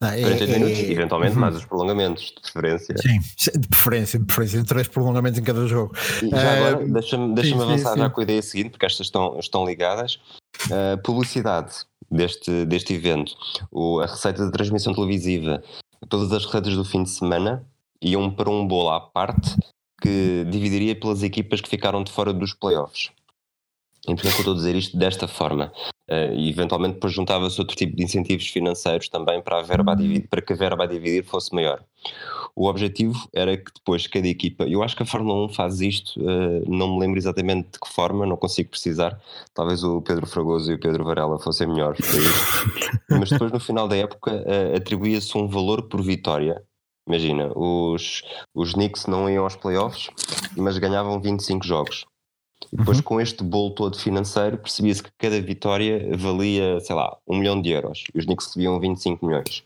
Não, 0.00 0.08
é, 0.08 0.20
48 0.20 0.42
é, 0.42 0.58
minutos, 0.58 0.78
é, 0.78 0.92
eventualmente 0.92 1.34
uhum. 1.34 1.40
mais 1.40 1.56
os 1.56 1.64
prolongamentos, 1.64 2.24
de 2.24 2.52
preferência. 2.52 2.94
Sim, 2.98 3.18
de 3.58 3.68
preferência, 3.68 4.18
de 4.18 4.24
preferência, 4.26 4.64
três 4.64 4.88
prolongamentos 4.88 5.38
em 5.38 5.42
cada 5.42 5.66
jogo. 5.66 5.96
E 6.22 6.28
já 6.28 6.36
uh, 6.36 6.66
agora, 6.66 6.86
deixa-me 6.86 7.34
deixa 7.34 7.54
avançar 7.54 7.94
sim, 7.94 7.98
já 8.00 8.10
com 8.10 8.20
a 8.20 8.24
ideia 8.24 8.42
seguinte, 8.42 8.70
porque 8.70 8.84
estas 8.84 9.06
estão, 9.06 9.38
estão 9.38 9.64
ligadas. 9.64 10.18
Uh, 10.66 11.00
publicidade 11.02 11.72
deste, 12.10 12.66
deste 12.66 12.92
evento, 12.94 13.32
o, 13.70 14.00
a 14.00 14.06
receita 14.06 14.44
de 14.44 14.52
transmissão 14.52 14.94
televisiva, 14.94 15.62
todas 16.08 16.30
as 16.30 16.44
receitas 16.44 16.74
do 16.74 16.84
fim 16.84 17.02
de 17.02 17.10
semana 17.10 17.66
iam 18.02 18.30
para 18.30 18.50
um 18.50 18.66
bolo 18.66 18.90
à 18.90 19.00
parte 19.00 19.56
que 20.02 20.44
dividiria 20.50 20.94
pelas 20.94 21.22
equipas 21.22 21.62
que 21.62 21.70
ficaram 21.70 22.04
de 22.04 22.12
fora 22.12 22.32
dos 22.32 22.52
playoffs. 22.52 23.10
E 24.06 24.14
porquê 24.14 24.28
é 24.28 24.30
que 24.30 24.36
eu 24.36 24.40
estou 24.40 24.52
a 24.52 24.56
dizer 24.56 24.76
isto 24.76 24.96
desta 24.96 25.26
forma? 25.26 25.72
Uh, 26.08 26.32
e 26.34 26.48
eventualmente 26.48 26.94
depois 26.94 27.12
juntava-se 27.12 27.60
outro 27.60 27.76
tipo 27.76 27.96
de 27.96 28.04
incentivos 28.04 28.46
financeiros 28.46 29.08
também 29.08 29.42
para 29.42 29.58
a, 29.58 29.62
verba 29.62 29.90
a 29.90 29.94
dividir, 29.96 30.28
para 30.28 30.40
que 30.40 30.52
a 30.52 30.56
verba 30.56 30.84
a 30.84 30.86
dividir 30.86 31.24
fosse 31.24 31.52
maior. 31.52 31.82
O 32.54 32.68
objetivo 32.68 33.28
era 33.34 33.56
que 33.56 33.72
depois 33.74 34.06
cada 34.06 34.28
equipa, 34.28 34.64
eu 34.64 34.84
acho 34.84 34.96
que 34.96 35.02
a 35.02 35.06
Fórmula 35.06 35.46
1 35.46 35.48
faz 35.50 35.80
isto, 35.80 36.20
uh, 36.20 36.64
não 36.68 36.94
me 36.94 37.00
lembro 37.00 37.18
exatamente 37.18 37.70
de 37.72 37.80
que 37.80 37.92
forma, 37.92 38.24
não 38.24 38.36
consigo 38.36 38.70
precisar, 38.70 39.20
talvez 39.52 39.82
o 39.82 40.00
Pedro 40.00 40.26
Fragoso 40.26 40.70
e 40.70 40.76
o 40.76 40.80
Pedro 40.80 41.04
Varela 41.04 41.40
fossem 41.40 41.66
melhores 41.66 41.98
para 42.00 42.18
isto, 42.18 43.00
mas 43.10 43.28
depois 43.28 43.50
no 43.50 43.58
final 43.58 43.88
da 43.88 43.96
época 43.96 44.32
uh, 44.32 44.76
atribuía-se 44.76 45.36
um 45.36 45.48
valor 45.48 45.82
por 45.82 46.00
vitória. 46.02 46.62
Imagina, 47.08 47.50
os, 47.54 48.22
os 48.54 48.72
Knicks 48.72 49.06
não 49.06 49.28
iam 49.28 49.44
aos 49.44 49.54
playoffs, 49.54 50.08
mas 50.56 50.78
ganhavam 50.78 51.20
25 51.20 51.66
jogos. 51.66 52.06
E 52.76 52.78
depois, 52.78 52.98
uhum. 52.98 53.04
com 53.04 53.20
este 53.22 53.42
bolo 53.42 53.70
todo 53.70 53.96
financeiro, 53.96 54.58
percebia-se 54.58 55.02
que 55.02 55.10
cada 55.16 55.40
vitória 55.40 56.14
valia, 56.14 56.78
sei 56.80 56.94
lá, 56.94 57.16
um 57.26 57.38
milhão 57.38 57.60
de 57.62 57.70
euros. 57.70 58.04
E 58.14 58.18
os 58.18 58.26
Knicks 58.26 58.48
recebiam 58.48 58.78
25 58.78 59.24
milhões. 59.24 59.64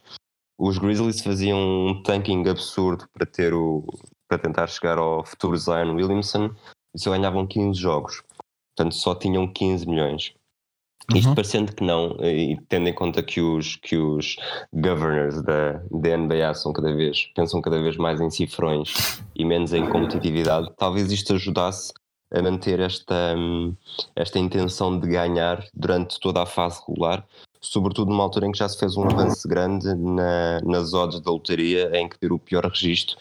Os 0.56 0.78
Grizzlies 0.78 1.20
faziam 1.20 1.58
um 1.58 2.02
tanking 2.04 2.48
absurdo 2.48 3.08
para, 3.12 3.26
ter 3.26 3.52
o, 3.52 3.84
para 4.28 4.38
tentar 4.38 4.68
chegar 4.68 4.96
ao 4.96 5.24
futuro 5.24 5.56
Zion 5.56 5.92
Williamson 5.96 6.54
e 6.94 7.00
só 7.00 7.10
ganhavam 7.10 7.48
15 7.48 7.80
jogos. 7.80 8.22
Portanto, 8.76 8.94
só 8.94 9.12
tinham 9.16 9.48
15 9.48 9.88
milhões. 9.88 10.32
Uhum. 11.10 11.16
Isto 11.18 11.34
parecendo 11.34 11.74
que 11.74 11.82
não, 11.82 12.16
e 12.22 12.56
tendo 12.68 12.88
em 12.88 12.94
conta 12.94 13.24
que 13.24 13.40
os, 13.40 13.74
que 13.74 13.96
os 13.96 14.36
governors 14.72 15.42
da, 15.42 15.82
da 15.90 16.16
NBA 16.16 16.54
são 16.54 16.72
cada 16.72 16.94
vez, 16.94 17.28
pensam 17.34 17.60
cada 17.60 17.82
vez 17.82 17.96
mais 17.96 18.20
em 18.20 18.30
cifrões 18.30 19.20
e 19.34 19.44
menos 19.44 19.72
em 19.72 19.88
competitividade, 19.90 20.70
talvez 20.76 21.10
isto 21.10 21.34
ajudasse 21.34 21.92
a 22.32 22.42
manter 22.42 22.80
esta, 22.80 23.34
hum, 23.36 23.74
esta 24.14 24.38
intenção 24.38 24.98
de 24.98 25.08
ganhar 25.08 25.64
durante 25.74 26.18
toda 26.20 26.42
a 26.42 26.46
fase 26.46 26.80
regular, 26.86 27.26
sobretudo 27.60 28.10
numa 28.10 28.22
altura 28.22 28.46
em 28.46 28.52
que 28.52 28.58
já 28.58 28.68
se 28.68 28.78
fez 28.78 28.96
um 28.96 29.04
avanço 29.04 29.46
grande 29.48 29.94
na, 29.94 30.60
nas 30.62 30.92
odds 30.94 31.20
da 31.20 31.30
lotaria, 31.30 31.90
em 31.94 32.08
que 32.08 32.18
ter 32.18 32.32
o 32.32 32.38
pior 32.38 32.64
registro 32.64 33.16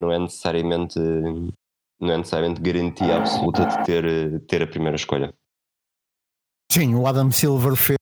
não 0.00 0.12
é 0.12 0.18
necessariamente, 0.18 0.98
não 0.98 2.12
é 2.12 2.18
necessariamente 2.18 2.60
garantia 2.60 3.16
absoluta 3.16 3.64
de 3.64 3.84
ter, 3.84 4.40
ter 4.46 4.62
a 4.62 4.66
primeira 4.66 4.96
escolha. 4.96 5.32
Sim, 6.70 6.94
o 6.94 7.06
Adam 7.06 7.30
Silver 7.30 7.76
fez 7.76 7.98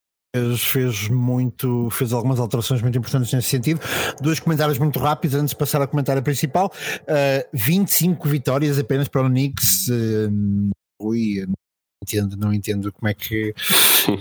fez 0.58 1.08
muito, 1.08 1.90
fez 1.90 2.12
algumas 2.12 2.40
alterações 2.40 2.80
muito 2.80 2.96
importantes 2.96 3.32
nesse 3.32 3.48
sentido. 3.48 3.80
Dois 4.20 4.40
comentários 4.40 4.78
muito 4.78 4.98
rápidos 4.98 5.36
antes 5.36 5.50
de 5.50 5.56
passar 5.56 5.80
ao 5.80 5.88
comentário 5.88 6.22
principal. 6.22 6.72
Uh, 7.02 7.46
25 7.52 8.28
vitórias 8.28 8.78
apenas 8.78 9.08
para 9.08 9.22
o 9.22 9.28
Knicks. 9.28 9.88
Uh, 9.88 10.70
ui, 11.00 11.44
não 11.46 11.54
entendo, 12.02 12.36
não 12.36 12.52
entendo 12.52 12.92
como 12.92 13.08
é 13.08 13.14
que 13.14 13.54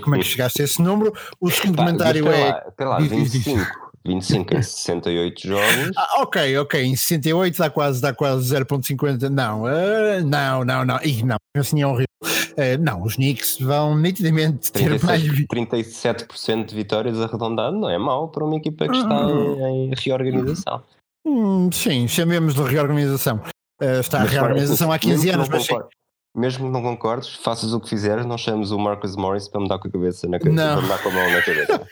como 0.04 0.15
é 0.15 0.19
que 0.19 0.26
chegaste 0.26 0.62
a 0.62 0.65
esse 0.65 0.82
número. 0.82 1.13
O 1.39 1.50
segundo 1.50 1.78
Pá, 1.78 1.86
comentário 1.86 2.28
é. 2.28 2.50
Lá, 2.50 2.89
lá, 2.89 3.00
25. 3.00 3.81
25 4.06 4.56
em 4.56 4.62
68 4.62 5.48
jogos. 5.48 5.92
Ah, 5.98 6.22
ok, 6.22 6.58
ok. 6.58 6.82
Em 6.82 6.96
68 6.96 7.58
dá 7.58 7.70
quase, 7.70 8.02
dá 8.02 8.14
quase 8.14 8.56
0.50. 8.56 9.30
Não, 9.30 9.64
uh, 9.64 10.24
não, 10.26 10.64
não, 10.64 10.86
não. 10.86 11.00
Ih, 11.04 11.24
não, 11.24 11.38
assim 11.56 11.82
é 11.82 11.88
horrível. 11.88 12.08
Uh, 12.24 12.82
não, 12.82 13.04
os 13.04 13.16
Knicks 13.16 13.60
vão 13.60 13.98
nitidamente 13.98 14.72
ter 14.72 15.00
37, 15.00 15.06
mais. 15.06 15.24
37% 15.24 16.66
de 16.66 16.76
vitórias 16.76 17.20
arredondado 17.20 17.78
não 17.78 17.90
é 17.90 17.98
mau 17.98 18.30
para 18.30 18.44
uma 18.44 18.56
equipa 18.56 18.88
que 18.88 18.96
está 18.96 19.30
em, 19.30 19.90
em 19.90 19.94
reorganização. 19.96 20.84
Hum, 21.26 21.70
sim, 21.72 22.08
chamemos 22.08 22.56
de 22.56 22.64
reorganização. 22.64 23.38
Uh, 23.82 24.00
está 24.00 24.20
mas, 24.20 24.30
a 24.30 24.32
reorganização 24.32 24.92
há 24.92 25.00
15 25.00 25.30
anos, 25.30 25.50
mas 25.50 25.66
sim 25.66 25.76
mesmo 26.36 26.65
que 26.65 26.72
não 26.72 26.82
concordes, 26.82 27.36
faças 27.36 27.74
o 27.74 27.80
que 27.80 27.89
fizeres, 27.89 28.26
não 28.26 28.38
chames 28.38 28.72
o 28.72 28.80
Marcus 28.80 29.15
Morris 29.15 29.48
para 29.48 29.62
me 29.62 29.67
dar 29.67 29.80
com 29.80 29.88
a 29.88 29.91
cabeça 29.91 30.28
na 30.28 30.39
cabeça, 30.39 30.56
não. 30.56 30.74
para 30.74 30.82
me 30.82 30.88
dar 30.88 31.04
com 31.04 31.10
a 31.10 31.12
mão 31.12 31.32
na 31.32 31.41
cabeça. 31.41 31.88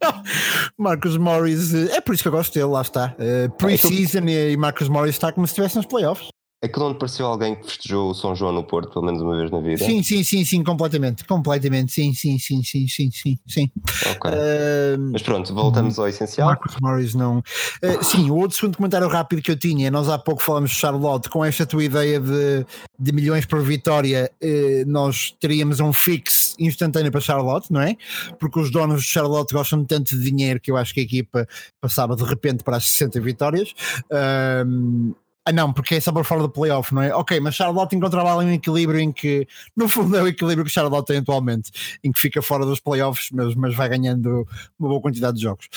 Marcus 0.78 1.16
Morris, 1.16 1.74
eh, 1.74 1.96
é 1.96 2.00
por 2.00 2.14
isso 2.14 2.22
que 2.22 2.28
eu 2.28 2.32
gosto 2.32 2.54
dele, 2.54 2.66
lá 2.66 2.82
está. 2.82 3.14
Uh, 3.18 3.50
Pre-season 3.56 4.26
e 4.26 4.56
Marcus 4.56 4.88
Morris 4.88 5.14
está 5.14 5.32
como 5.32 5.46
se 5.46 5.52
estivesse 5.52 5.76
nos 5.76 5.86
playoffs. 5.86 6.28
Aquilo 6.62 6.86
onde 6.86 6.98
pareceu 6.98 7.26
alguém 7.26 7.54
que 7.54 7.66
festejou 7.66 8.10
o 8.10 8.14
São 8.14 8.34
João 8.34 8.50
no 8.50 8.64
Porto, 8.64 8.90
pelo 8.90 9.04
menos 9.04 9.20
uma 9.20 9.36
vez 9.36 9.50
na 9.50 9.60
vida. 9.60 9.84
Sim, 9.84 10.02
sim, 10.02 10.24
sim, 10.24 10.44
sim, 10.46 10.64
completamente. 10.64 11.22
Completamente, 11.24 11.92
sim, 11.92 12.14
sim, 12.14 12.38
sim, 12.38 12.62
sim, 12.62 12.88
sim, 12.88 13.10
sim. 13.10 13.38
sim. 13.46 13.70
Uh, 13.84 15.10
Mas 15.12 15.22
pronto, 15.22 15.52
voltamos 15.52 15.98
ao 15.98 16.08
essencial. 16.08 16.48
Marcus 16.48 16.74
Morris 16.80 17.14
não. 17.14 17.40
Uh, 17.40 18.02
sim, 18.02 18.30
o 18.30 18.36
outro 18.36 18.56
segundo 18.56 18.78
comentário 18.78 19.06
rápido 19.08 19.42
que 19.42 19.50
eu 19.50 19.58
tinha, 19.58 19.90
nós 19.90 20.08
há 20.08 20.18
pouco 20.18 20.42
falamos 20.42 20.70
de 20.70 20.76
Charlotte, 20.76 21.28
com 21.28 21.44
esta 21.44 21.66
tua 21.66 21.84
ideia 21.84 22.18
de, 22.18 22.64
de 22.98 23.12
milhões 23.12 23.44
por 23.44 23.60
vitória, 23.62 24.30
uh, 24.42 24.90
nós 24.90 25.36
teríamos 25.38 25.80
um 25.80 25.92
fix 25.92 26.56
instantâneo 26.58 27.12
para 27.12 27.20
Charlotte, 27.20 27.70
não 27.70 27.82
é? 27.82 27.94
Porque 28.38 28.58
os 28.58 28.70
donos 28.70 29.02
de 29.02 29.08
Charlotte 29.08 29.52
gostam 29.52 29.84
tanto 29.84 30.16
de 30.16 30.30
dinheiro 30.30 30.58
que 30.58 30.70
eu 30.70 30.78
acho 30.78 30.94
que 30.94 31.00
a 31.00 31.02
equipa 31.02 31.46
passava 31.78 32.16
de 32.16 32.24
repente 32.24 32.64
para 32.64 32.78
as 32.78 32.86
60 32.86 33.20
vitórias. 33.20 33.74
Uh, 34.10 35.14
ah, 35.46 35.52
não, 35.52 35.72
porque 35.72 35.96
é 35.96 36.00
só 36.00 36.10
por 36.10 36.24
fora 36.24 36.40
do 36.40 36.48
playoff, 36.48 36.94
não 36.94 37.02
é? 37.02 37.14
Ok, 37.14 37.38
mas 37.38 37.54
Charlotte 37.54 37.94
encontrava 37.94 38.34
ali 38.34 38.46
um 38.46 38.52
equilíbrio 38.52 38.98
em 38.98 39.12
que, 39.12 39.46
no 39.76 39.88
fundo, 39.88 40.16
é 40.16 40.22
o 40.22 40.28
equilíbrio 40.28 40.64
que 40.64 40.70
Charlotte 40.70 41.06
tem 41.06 41.18
atualmente, 41.18 41.70
em 42.02 42.10
que 42.10 42.18
fica 42.18 42.40
fora 42.40 42.64
dos 42.64 42.80
playoffs, 42.80 43.30
mas, 43.30 43.54
mas 43.54 43.74
vai 43.74 43.88
ganhando 43.88 44.48
uma 44.78 44.88
boa 44.88 45.02
quantidade 45.02 45.36
de 45.36 45.42
jogos. 45.42 45.68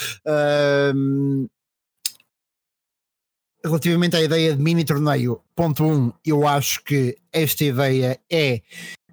Um, 0.95 1.47
relativamente 3.63 4.15
à 4.15 4.21
ideia 4.21 4.55
de 4.55 4.63
mini 4.63 4.85
torneio, 4.85 5.41
ponto 5.53 5.83
1, 5.83 5.91
um, 5.91 6.13
eu 6.25 6.47
acho 6.47 6.81
que 6.83 7.17
esta 7.33 7.65
ideia 7.65 8.17
é 8.31 8.61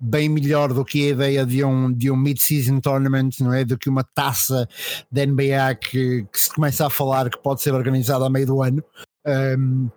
bem 0.01 0.29
melhor 0.29 0.73
do 0.73 0.85
que 0.85 1.07
a 1.07 1.11
ideia 1.11 1.47
de 1.47 1.65
um, 1.65 1.93
de 1.93 2.11
um 2.13 2.17
mid-season 2.17 2.79
tournament, 2.79 3.31
não 3.41 3.53
é? 3.53 3.65
Do 3.65 3.77
que 3.77 3.89
uma 3.89 4.05
taça 4.05 4.69
da 5.11 5.27
NBA 5.27 5.75
que, 5.81 6.27
que, 6.31 6.41
se 6.41 6.53
começa 6.53 6.87
a 6.87 6.91
falar 6.91 7.29
que 7.29 7.39
pode 7.39 7.61
ser 7.61 7.75
organizada 7.75 8.25
a 8.25 8.31
meio 8.31 8.47
do 8.47 8.63
ano. 8.63 8.85
Um, 9.27 9.91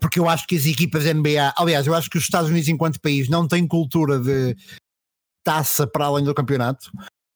porque 0.00 0.18
eu 0.18 0.28
acho 0.28 0.46
que 0.46 0.56
as 0.56 0.66
equipas 0.66 1.04
NBA, 1.04 1.52
aliás, 1.56 1.86
eu 1.86 1.94
acho 1.94 2.08
que 2.08 2.18
os 2.18 2.24
Estados 2.24 2.50
Unidos, 2.50 2.68
enquanto 2.68 3.00
país, 3.00 3.28
não 3.28 3.46
têm 3.46 3.66
cultura 3.66 4.18
de 4.18 4.56
taça 5.44 5.86
para 5.86 6.06
além 6.06 6.24
do 6.24 6.34
campeonato. 6.34 6.90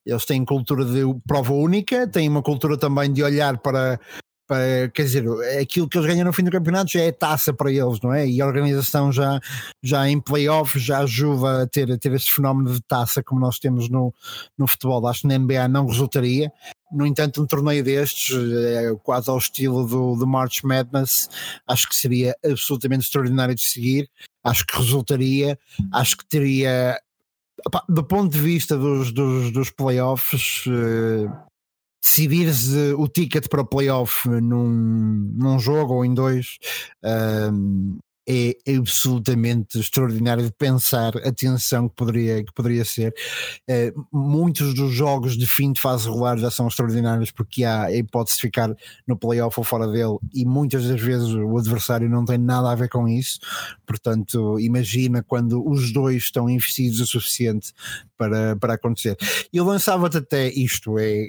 Eles 0.06 0.24
têm 0.24 0.44
cultura 0.44 0.84
de 0.84 1.02
prova 1.26 1.52
única, 1.52 2.08
têm 2.08 2.28
uma 2.28 2.42
cultura 2.42 2.78
também 2.78 3.12
de 3.12 3.22
olhar 3.22 3.58
para, 3.58 4.00
para 4.48 4.88
quer 4.94 5.02
dizer, 5.02 5.24
aquilo 5.60 5.86
que 5.86 5.98
eles 5.98 6.08
ganham 6.08 6.24
no 6.24 6.32
fim 6.32 6.42
do 6.42 6.50
campeonato 6.50 6.90
já 6.90 7.02
é 7.02 7.12
taça 7.12 7.52
para 7.52 7.70
eles, 7.70 8.00
não 8.00 8.14
é? 8.14 8.26
E 8.26 8.40
a 8.40 8.46
organização 8.46 9.12
já, 9.12 9.38
já 9.84 10.08
em 10.08 10.18
playoff 10.18 10.78
já 10.78 11.00
ajuda 11.00 11.64
a 11.64 11.66
ter, 11.66 11.92
a 11.92 11.98
ter 11.98 12.12
este 12.14 12.32
fenómeno 12.32 12.72
de 12.72 12.80
taça 12.80 13.22
como 13.22 13.42
nós 13.42 13.58
temos 13.58 13.90
no, 13.90 14.14
no 14.56 14.66
futebol. 14.66 15.06
Acho 15.06 15.22
que 15.22 15.26
na 15.28 15.38
NBA 15.38 15.68
não 15.68 15.86
resultaria. 15.86 16.50
No 16.90 17.06
entanto, 17.06 17.42
um 17.42 17.46
torneio 17.46 17.84
destes, 17.84 18.34
é 18.34 18.94
quase 19.02 19.30
ao 19.30 19.38
estilo 19.38 19.86
do, 19.86 20.16
do 20.16 20.26
March 20.26 20.62
Madness, 20.64 21.28
acho 21.66 21.88
que 21.88 21.96
seria 21.96 22.36
absolutamente 22.44 23.04
extraordinário 23.04 23.54
de 23.54 23.62
seguir. 23.62 24.10
Acho 24.42 24.66
que 24.66 24.76
resultaria, 24.76 25.58
acho 25.92 26.16
que 26.16 26.26
teria, 26.26 26.98
do 27.88 28.04
ponto 28.04 28.32
de 28.32 28.40
vista 28.40 28.76
dos, 28.76 29.12
dos, 29.12 29.50
dos 29.50 29.70
playoffs, 29.70 30.64
uh, 30.66 31.30
decidir-se 32.00 32.94
o 32.96 33.06
ticket 33.08 33.48
para 33.48 33.60
o 33.60 33.66
playoff 33.66 34.28
num, 34.28 34.68
num 35.34 35.58
jogo 35.58 35.94
ou 35.94 36.04
em 36.04 36.14
dois, 36.14 36.58
uh, 37.04 37.98
é 38.28 38.54
absolutamente 38.76 39.78
extraordinário 39.78 40.44
de 40.44 40.52
pensar 40.52 41.16
a 41.16 41.32
tensão 41.32 41.88
que 41.88 41.94
poderia, 41.96 42.44
que 42.44 42.52
poderia 42.52 42.84
ser. 42.84 43.14
Uh, 43.68 44.06
muitos 44.12 44.74
dos 44.74 44.92
jogos 44.92 45.36
de 45.36 45.46
fim 45.46 45.72
de 45.72 45.80
fase 45.80 46.06
regular 46.06 46.36
já 46.36 46.50
são 46.50 46.68
extraordinários 46.68 47.30
porque 47.30 47.64
há 47.64 47.84
a 47.84 47.96
hipótese 47.96 48.36
de 48.36 48.42
ficar 48.42 48.74
no 49.06 49.16
playoff 49.16 49.58
ou 49.58 49.64
fora 49.64 49.86
dele 49.86 50.18
e 50.34 50.44
muitas 50.44 50.86
das 50.86 51.00
vezes 51.00 51.28
o 51.28 51.56
adversário 51.56 52.08
não 52.08 52.24
tem 52.24 52.36
nada 52.36 52.70
a 52.70 52.74
ver 52.74 52.90
com 52.90 53.08
isso. 53.08 53.38
Portanto, 53.86 54.60
imagina 54.60 55.22
quando 55.22 55.66
os 55.66 55.90
dois 55.90 56.24
estão 56.24 56.50
investidos 56.50 57.00
o 57.00 57.06
suficiente 57.06 57.72
para, 58.18 58.56
para 58.56 58.74
acontecer. 58.74 59.16
Eu 59.50 59.64
lançava-te 59.64 60.18
até 60.18 60.48
isto, 60.48 60.98
é 60.98 61.28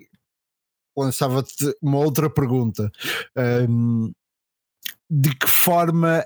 lançava-te 0.97 1.73
uma 1.81 1.99
outra 1.99 2.29
pergunta. 2.29 2.91
Um, 3.69 4.11
de 5.09 5.33
que 5.35 5.47
forma 5.47 6.25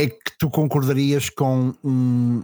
é 0.00 0.08
que 0.08 0.38
tu 0.38 0.48
concordarias 0.48 1.28
com 1.28 1.74
um, 1.84 2.42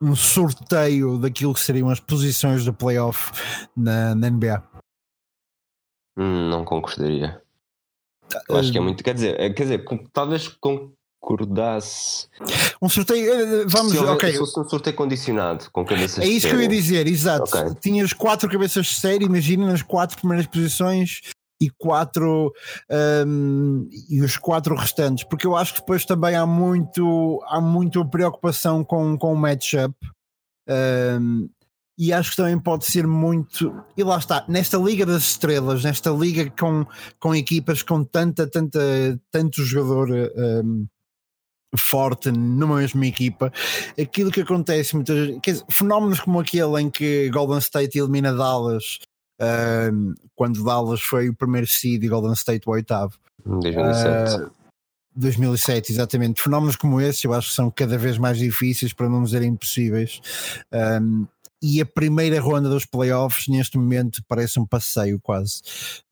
um 0.00 0.14
sorteio 0.14 1.18
daquilo 1.18 1.54
que 1.54 1.60
seriam 1.60 1.88
as 1.88 2.00
posições 2.00 2.64
do 2.64 2.72
playoff 2.72 3.32
na, 3.76 4.14
na 4.14 4.30
NBA? 4.30 4.62
Hum, 6.18 6.50
não 6.50 6.64
concordaria. 6.64 7.40
Eu 8.48 8.56
acho 8.56 8.72
que 8.72 8.78
é 8.78 8.80
muito. 8.80 9.02
Quer 9.02 9.14
dizer, 9.14 9.40
é, 9.40 9.50
quer 9.50 9.62
dizer 9.62 9.84
talvez 10.12 10.48
concordasse. 10.48 12.28
Um 12.82 12.88
sorteio. 12.88 13.32
Eh, 13.32 13.64
vamos, 13.66 13.92
se 13.92 13.98
ok. 13.98 14.32
Se 14.32 14.38
fosse 14.38 14.60
um 14.60 14.68
sorteio 14.68 14.96
condicionado 14.96 15.70
com 15.70 15.84
cabeças 15.84 16.24
É 16.24 16.26
isso 16.26 16.48
que 16.48 16.54
eu 16.54 16.60
ia 16.60 16.68
dizer, 16.68 17.06
exato. 17.06 17.44
Ok. 17.44 17.74
Tinhas 17.80 18.12
quatro 18.12 18.50
cabeças 18.50 18.86
de 18.86 18.94
série, 18.94 19.24
imagina 19.24 19.66
nas 19.66 19.82
quatro 19.82 20.18
primeiras 20.18 20.46
posições 20.46 21.20
e 21.60 21.70
quatro 21.70 22.52
um, 23.26 23.88
e 24.10 24.20
os 24.20 24.36
quatro 24.36 24.74
restantes, 24.74 25.24
porque 25.24 25.46
eu 25.46 25.56
acho 25.56 25.74
que 25.74 25.80
depois 25.80 26.04
também 26.04 26.34
há 26.34 26.46
muito 26.46 27.42
há 27.48 27.60
muito 27.60 28.04
preocupação 28.08 28.84
com, 28.84 29.16
com 29.16 29.32
o 29.32 29.36
matchup 29.36 29.94
um, 30.68 31.48
e 31.98 32.12
acho 32.12 32.32
que 32.32 32.36
também 32.36 32.58
pode 32.58 32.84
ser 32.84 33.06
muito 33.06 33.82
e 33.96 34.04
lá 34.04 34.18
está, 34.18 34.44
nesta 34.48 34.76
Liga 34.76 35.06
das 35.06 35.22
Estrelas, 35.22 35.82
nesta 35.82 36.10
liga 36.10 36.50
com, 36.50 36.86
com 37.18 37.34
equipas 37.34 37.82
com 37.82 38.04
tanta, 38.04 38.46
tanta, 38.46 38.78
tanto 39.30 39.62
jogador 39.62 40.10
um, 40.36 40.86
forte 41.74 42.30
numa 42.30 42.76
mesma 42.76 43.06
equipa, 43.06 43.52
aquilo 43.98 44.30
que 44.30 44.42
acontece 44.42 44.94
muitas 44.94 45.16
vezes, 45.16 45.64
fenómenos 45.70 46.20
como 46.20 46.40
aquele 46.40 46.82
em 46.82 46.90
que 46.90 47.30
Golden 47.30 47.58
State 47.58 47.98
elimina 47.98 48.32
Dallas 48.32 48.98
um, 49.40 50.14
quando 50.34 50.64
Dallas 50.64 51.00
foi 51.00 51.28
o 51.28 51.34
primeiro 51.34 51.66
seed 51.66 52.02
e 52.02 52.08
Golden 52.08 52.32
State 52.32 52.68
o 52.68 52.72
oitavo. 52.72 53.14
Em 53.46 53.58
2007. 53.60 54.42
Uh, 54.42 54.50
2007, 55.16 55.92
exatamente. 55.92 56.42
Fenómenos 56.42 56.76
como 56.76 57.00
esse 57.00 57.26
eu 57.26 57.32
acho 57.32 57.48
que 57.48 57.54
são 57.54 57.70
cada 57.70 57.96
vez 57.96 58.18
mais 58.18 58.38
difíceis, 58.38 58.92
para 58.92 59.08
não 59.08 59.22
dizer 59.24 59.42
impossíveis. 59.42 60.20
Um, 61.00 61.26
e 61.62 61.80
a 61.80 61.86
primeira 61.86 62.38
ronda 62.38 62.68
dos 62.68 62.84
playoffs 62.84 63.48
neste 63.48 63.78
momento 63.78 64.22
parece 64.28 64.60
um 64.60 64.66
passeio 64.66 65.18
quase. 65.18 65.62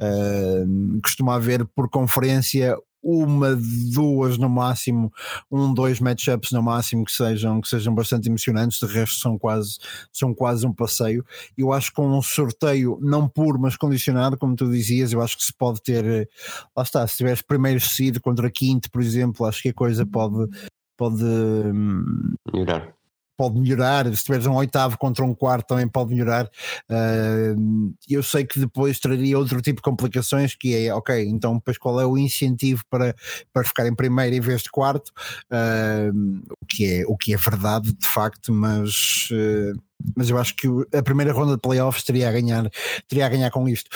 Uh, 0.01 1.01
costuma 1.03 1.35
haver 1.35 1.67
por 1.67 1.89
conferência 1.91 2.77
uma, 3.05 3.55
duas 3.93 4.39
no 4.39 4.49
máximo, 4.49 5.13
um, 5.51 5.73
dois 5.73 6.01
matchups 6.01 6.51
no 6.53 6.63
máximo 6.63 7.05
que 7.05 7.13
sejam, 7.13 7.61
que 7.61 7.69
sejam 7.69 7.95
bastante 7.95 8.29
emocionantes, 8.29 8.79
de 8.79 8.87
resto 8.87 9.21
são 9.21 9.39
quase, 9.39 9.79
são 10.11 10.35
quase 10.35 10.67
um 10.67 10.73
passeio. 10.73 11.25
Eu 11.57 11.73
acho 11.73 11.91
que 11.91 11.97
com 11.97 12.09
um 12.09 12.23
sorteio, 12.23 12.99
não 13.03 13.29
puro, 13.29 13.59
mas 13.59 13.77
condicionado, 13.77 14.39
como 14.39 14.57
tu 14.57 14.71
dizias, 14.71 15.13
eu 15.13 15.21
acho 15.21 15.37
que 15.37 15.45
se 15.45 15.53
pode 15.53 15.83
ter, 15.83 16.29
lá 16.75 16.83
está, 16.83 17.07
se 17.07 17.19
tiveres 17.19 17.43
primeiro 17.43 17.81
seed 17.81 18.19
contra 18.21 18.51
quinto, 18.51 18.91
por 18.91 19.03
exemplo, 19.03 19.45
acho 19.47 19.63
que 19.63 19.69
a 19.69 19.75
coisa 19.75 20.07
pode, 20.07 20.49
pode 20.97 21.23
hum, 21.23 22.35
Melhorar. 22.53 22.95
Pode 23.37 23.59
melhorar. 23.59 24.07
Se 24.15 24.25
tiveres 24.25 24.47
um 24.47 24.55
oitavo 24.55 24.99
contra 24.99 25.25
um 25.25 25.35
quarto, 25.35 25.69
também 25.69 25.89
pode 25.89 26.15
melhorar. 26.15 26.47
Uh, 26.91 27.95
eu 28.09 28.23
sei 28.23 28.45
que 28.45 28.59
depois 28.59 28.99
traria 28.99 29.39
outro 29.39 29.61
tipo 29.61 29.77
de 29.77 29.83
complicações, 29.83 30.55
que 30.55 30.75
é 30.75 30.95
ok, 30.95 31.25
então 31.29 31.55
depois 31.55 31.79
qual 31.79 32.01
é 32.01 32.07
o 32.07 32.17
incentivo 32.17 32.83
para, 32.89 33.15
para 33.53 33.65
ficar 33.65 33.87
em 33.87 33.95
primeiro 33.95 34.37
em 34.37 34.41
vez 34.41 34.63
de 34.63 34.71
quarto? 34.71 35.13
Uh, 35.51 36.43
o, 36.61 36.67
que 36.67 36.87
é, 36.87 37.05
o 37.07 37.17
que 37.17 37.35
é 37.35 37.37
verdade, 37.37 37.93
de 37.93 38.07
facto, 38.07 38.53
mas. 38.53 39.29
Uh, 39.31 39.81
mas 40.17 40.29
eu 40.29 40.37
acho 40.37 40.55
que 40.57 40.67
a 40.93 41.03
primeira 41.03 41.33
ronda 41.33 41.55
de 41.55 41.61
playoffs 41.61 42.03
teria 42.03 42.29
a 42.29 42.33
ganhar, 42.33 42.69
teria 43.09 43.25
a 43.25 43.29
ganhar 43.29 43.51
com 43.51 43.67
isto. 43.67 43.89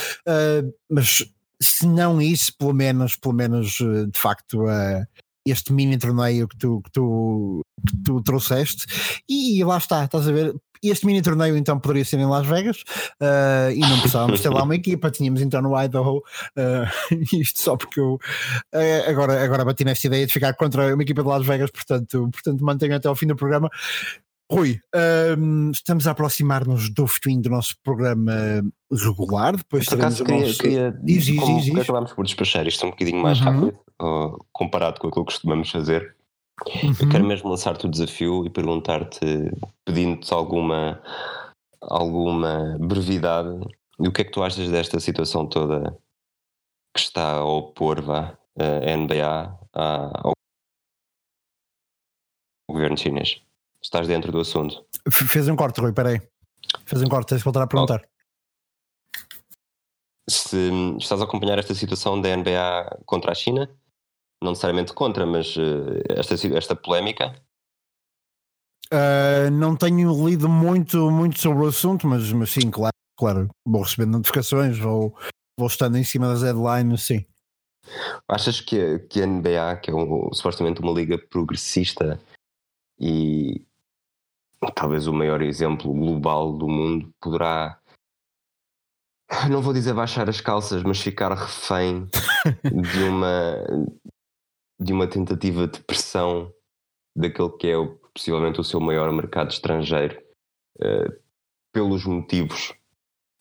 mas 0.89 1.23
se 1.61 1.87
não 1.87 2.23
isso, 2.23 2.57
pelo 2.57 2.73
menos, 2.73 3.15
pelo 3.17 3.35
menos 3.35 3.73
de 3.73 4.19
facto, 4.19 4.65
este 5.51 5.73
mini 5.73 5.99
torneio 5.99 6.49
que 6.49 6.57
tu, 6.57 6.81
que 6.83 6.91
tu, 6.91 7.63
que 7.87 7.97
tu 8.05 8.23
trouxeste, 8.23 8.87
e 9.29 9.63
lá 9.65 9.79
está, 9.79 10.05
estás 10.05 10.29
a 10.29 10.33
ver? 10.33 10.55
Este 10.83 11.07
mini 11.07 11.23
torneio 11.23 11.57
então 11.57 11.81
poderia 11.81 12.05
ser 12.05 12.19
em 12.19 12.27
Las 12.27 12.47
Vegas 12.47 12.83
uh, 13.21 13.71
e 13.75 13.81
não 13.81 13.99
precisávamos 13.99 14.41
ter 14.41 14.49
lá 14.49 14.63
uma 14.63 14.75
equipa, 14.77 15.11
tínhamos 15.11 15.43
então 15.43 15.61
no 15.61 15.81
Idaho, 15.81 16.19
uh, 16.19 17.15
isto 17.35 17.61
só 17.63 17.77
porque 17.77 17.99
eu 17.99 18.15
uh, 18.15 19.11
agora, 19.11 19.43
agora 19.43 19.65
bati 19.65 19.85
nesta 19.85 20.07
ideia 20.07 20.27
de 20.27 20.33
ficar 20.33 20.55
contra 20.55 20.95
uma 20.95 21.03
equipa 21.03 21.23
de 21.23 21.29
Las 21.29 21.45
Vegas, 21.45 21.71
portanto, 21.71 22.29
portanto 22.31 22.65
mantenho 22.65 22.95
até 22.95 23.09
ao 23.09 23.17
fim 23.17 23.27
do 23.27 23.37
programa. 23.37 23.69
Rui, 24.51 24.81
um, 25.39 25.71
estamos 25.71 26.07
a 26.07 26.13
aproximar-nos 26.13 26.89
do 26.93 27.07
fim 27.07 27.39
do 27.41 27.51
nosso 27.51 27.75
programa 27.83 28.33
regular. 28.91 29.55
Depois 29.57 29.85
Por 29.87 29.99
acaso 29.99 30.25
queria, 30.25 30.47
nosso... 30.47 30.59
queria 30.59 30.91
diz, 31.03 31.27
diz, 31.27 31.39
como 31.41 31.61
diz, 31.61 31.77
acabámos 31.77 32.13
por 32.15 32.25
despachar 32.25 32.67
isto 32.67 32.87
um 32.87 32.91
bocadinho 32.91 33.23
mais 33.23 33.39
Uhum. 33.41 33.45
rápido 33.45 33.79
uh, 34.01 34.39
comparado 34.51 35.01
com 35.01 35.09
aquilo 35.09 35.27
que 35.27 35.33
costumamos 35.33 35.71
fazer. 35.71 36.17
Eu 36.67 36.89
Uhum. 36.89 37.09
quero 37.11 37.25
mesmo 37.27 37.51
lançar-te 37.51 37.87
o 37.87 37.91
desafio 37.91 38.45
e 38.47 38.51
perguntar-te, 38.51 39.21
pedindo-te 39.85 40.33
alguma, 40.33 41.01
alguma 41.83 42.77
brevidade, 42.81 43.51
o 43.99 44.11
que 44.11 44.23
é 44.23 44.25
que 44.25 44.31
tu 44.33 44.43
achas 44.43 44.69
desta 44.71 44.99
situação 44.99 45.47
toda 45.47 45.97
que 46.97 47.01
está 47.01 47.33
a 47.37 47.45
opor 47.45 48.01
vá, 48.01 48.37
a 48.59 48.97
NBA 48.97 49.59
à- 49.75 50.21
ao 50.27 50.33
governo 52.71 52.97
chinês? 52.97 53.41
Estás 53.83 54.07
dentro 54.09 54.33
do 54.33 54.41
assunto? 54.41 54.85
Fez 55.11 55.49
um 55.49 55.57
corte, 55.57 55.81
Rui, 55.81 55.93
peraí. 55.93 56.21
Fez 56.85 57.03
um 57.03 57.07
corte, 57.09 57.29
tens 57.29 57.39
de 57.39 57.45
voltar 57.45 57.63
a 57.63 57.67
perguntar. 57.67 58.03
Se 60.29 60.71
estás 60.99 61.21
a 61.21 61.25
acompanhar 61.25 61.59
esta 61.59 61.75
situação 61.75 62.21
da 62.21 62.29
NBA 62.37 63.01
contra 63.07 63.33
a 63.33 63.35
China, 63.35 63.69
não 64.43 64.51
necessariamente 64.51 64.93
contra, 64.93 65.25
mas 65.25 65.55
eh, 65.57 66.15
esta, 66.19 66.35
esta 66.57 66.77
polémica, 66.77 67.35
Uh, 68.91 69.51
não 69.51 69.77
tenho 69.77 70.27
lido 70.27 70.49
muito, 70.49 71.11
muito 71.11 71.39
sobre 71.39 71.63
o 71.63 71.69
assunto, 71.69 72.07
mas, 72.07 72.33
mas 72.33 72.49
sim, 72.49 72.71
claro, 72.71 72.95
claro. 73.19 73.51
Vou 73.67 73.83
recebendo 73.83 74.13
notificações, 74.13 74.79
vou, 74.79 75.15
vou 75.59 75.67
estando 75.69 75.99
em 75.99 76.05
cima 76.05 76.27
das 76.27 76.41
headlines, 76.43 77.03
sim. 77.03 77.27
Achas 78.27 78.63
que, 78.63 78.81
a- 78.81 78.99
que 78.99 79.21
a 79.21 79.27
NBA, 79.27 79.77
que 79.77 79.91
é 79.91 79.95
um- 79.95 80.33
supostamente 80.33 80.81
uma 80.81 80.91
liga 80.91 81.19
progressista 81.19 82.19
e 82.99 83.63
talvez 84.75 85.07
o 85.07 85.13
maior 85.13 85.41
exemplo 85.43 85.93
global 85.93 86.53
do 86.53 86.69
mundo, 86.69 87.13
poderá, 87.21 87.79
não 89.51 89.63
vou 89.63 89.73
dizer 89.73 89.95
baixar 89.95 90.29
as 90.29 90.41
calças, 90.41 90.83
mas 90.83 91.01
ficar 91.01 91.33
refém 91.33 92.07
de 92.65 93.03
uma, 93.05 93.57
de 94.81 94.93
uma 94.93 95.07
tentativa 95.07 95.67
de 95.67 95.81
pressão 95.81 96.53
daquele 97.17 97.51
que 97.51 97.69
é 97.69 97.77
o- 97.77 97.97
possivelmente 98.15 98.61
o 98.61 98.65
seu 98.65 98.81
maior 98.81 99.13
mercado 99.13 99.51
estrangeiro, 99.51 100.21
eh, 100.81 101.19
pelos 101.73 102.05
motivos 102.05 102.75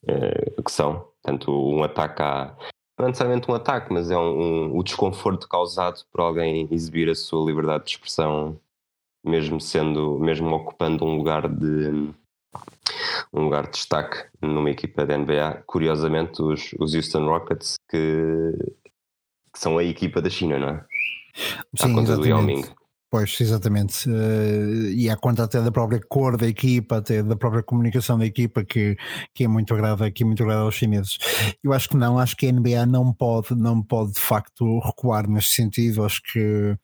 eh, 0.07 0.61
que 0.63 0.71
são. 0.71 1.11
Tanto 1.23 1.51
um 1.51 1.83
ataque 1.83 2.21
à, 2.21 2.55
não 2.99 3.05
é 3.05 3.09
necessariamente 3.09 3.49
um 3.49 3.55
ataque, 3.55 3.91
mas 3.91 4.09
é 4.11 4.17
um, 4.17 4.39
um- 4.71 4.77
o 4.77 4.83
desconforto 4.83 5.47
causado 5.47 6.03
por 6.11 6.21
alguém 6.21 6.67
exibir 6.71 7.09
a 7.09 7.15
sua 7.15 7.45
liberdade 7.45 7.85
de 7.85 7.91
expressão, 7.91 8.59
mesmo 9.27 9.59
sendo, 9.59 10.17
mesmo 10.19 10.55
ocupando 10.55 11.05
um 11.05 11.17
lugar 11.17 11.47
de 11.47 12.13
um 13.33 13.43
lugar 13.43 13.65
de 13.65 13.71
destaque 13.71 14.25
numa 14.41 14.69
equipa 14.69 15.05
da 15.05 15.17
NBA. 15.17 15.63
Curiosamente, 15.65 16.41
os, 16.41 16.73
os 16.79 16.93
Houston 16.93 17.25
Rockets, 17.25 17.75
que, 17.89 17.99
que 19.53 19.59
são 19.59 19.77
a 19.77 19.83
equipa 19.83 20.21
da 20.21 20.29
China, 20.29 20.57
não 20.57 20.69
é? 20.69 20.85
À 21.79 21.87
sim, 21.87 21.93
conta 21.93 22.15
do 22.15 22.25
Yao 22.25 22.41
Ming. 22.41 22.59
exatamente. 22.59 22.87
Pois, 23.09 23.39
exatamente. 23.39 24.09
Uh, 24.09 24.89
e 24.89 25.09
há 25.09 25.15
conta 25.15 25.43
até 25.43 25.61
da 25.61 25.71
própria 25.71 26.01
cor 26.09 26.35
da 26.35 26.45
equipa, 26.45 26.97
até 26.97 27.23
da 27.23 27.37
própria 27.37 27.63
comunicação 27.63 28.17
da 28.17 28.25
equipa, 28.25 28.65
que, 28.65 28.97
que 29.33 29.45
é 29.45 29.47
muito 29.47 29.73
agrada, 29.73 30.11
que 30.11 30.23
é 30.23 30.25
muito 30.25 30.43
agrada 30.43 30.63
aos 30.63 30.75
chineses. 30.75 31.17
Eu 31.63 31.71
acho 31.71 31.87
que 31.87 31.95
não, 31.95 32.19
acho 32.19 32.35
que 32.35 32.47
a 32.47 32.51
NBA 32.51 32.85
não 32.85 33.13
pode, 33.13 33.55
não 33.55 33.81
pode 33.81 34.13
de 34.13 34.19
facto 34.19 34.79
recuar 34.79 35.29
neste 35.29 35.53
sentido. 35.53 36.03
Acho 36.03 36.21
que 36.21 36.77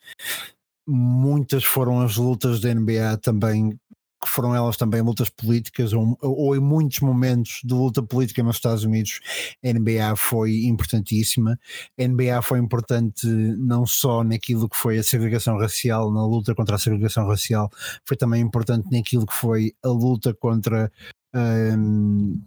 muitas 0.88 1.64
foram 1.64 2.02
as 2.02 2.18
lutas 2.18 2.60
da 2.60 2.74
NBA 2.74 3.18
também 3.22 3.78
que 4.24 4.30
foram 4.30 4.56
elas 4.56 4.78
também 4.78 5.02
lutas 5.02 5.30
políticas, 5.30 5.92
ou, 5.94 6.18
ou, 6.22 6.56
em 6.56 6.60
muitos 6.60 7.02
momentos 7.02 7.60
de 7.64 7.74
luta 7.74 8.02
política 8.02 8.42
nos 8.42 8.56
Estados 8.56 8.84
Unidos, 8.84 9.20
a 9.64 9.68
NBA 9.68 10.16
foi 10.16 10.64
importantíssima. 10.64 11.60
A 12.00 12.08
NBA 12.08 12.42
foi 12.42 12.60
importante 12.60 13.28
não 13.28 13.86
só 13.86 14.24
naquilo 14.24 14.70
que 14.70 14.78
foi 14.78 14.98
a 14.98 15.04
segregação 15.04 15.58
racial, 15.58 16.12
na 16.12 16.26
luta 16.26 16.56
contra 16.56 16.78
a 16.78 16.80
segregação 16.80 17.28
racial, 17.28 17.70
foi 18.06 18.16
também 18.16 18.42
importante 18.42 18.88
naquilo 18.92 19.26
que 19.26 19.34
foi 19.34 19.74
a 19.84 19.90
luta 19.90 20.34
contra. 20.34 20.92
Um, 21.36 22.42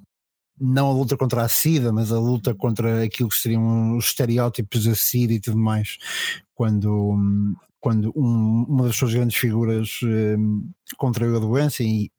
não 0.59 0.89
a 0.89 0.93
luta 0.93 1.19
contra 1.19 1.43
a 1.43 1.49
SIDA, 1.51 1.93
mas 1.93 2.11
a 2.11 2.19
luta 2.19 2.55
contra 2.55 3.05
aquilo 3.05 3.29
que 3.29 3.37
seriam 3.37 3.95
os 3.99 4.07
estereótipos 4.07 4.85
da 4.87 4.95
SIDA 4.95 5.35
e 5.35 5.41
tudo 5.41 5.59
mais, 5.59 5.99
quando, 6.55 7.15
quando 7.87 8.13
um, 8.17 8.65
uma 8.69 8.87
das 8.87 8.97
suas 8.97 9.15
grandes 9.15 9.37
figuras 9.37 10.01
um, 10.03 10.69
contraiu 10.97 11.37
a 11.37 11.39
doença 11.39 11.85
e 11.85 12.11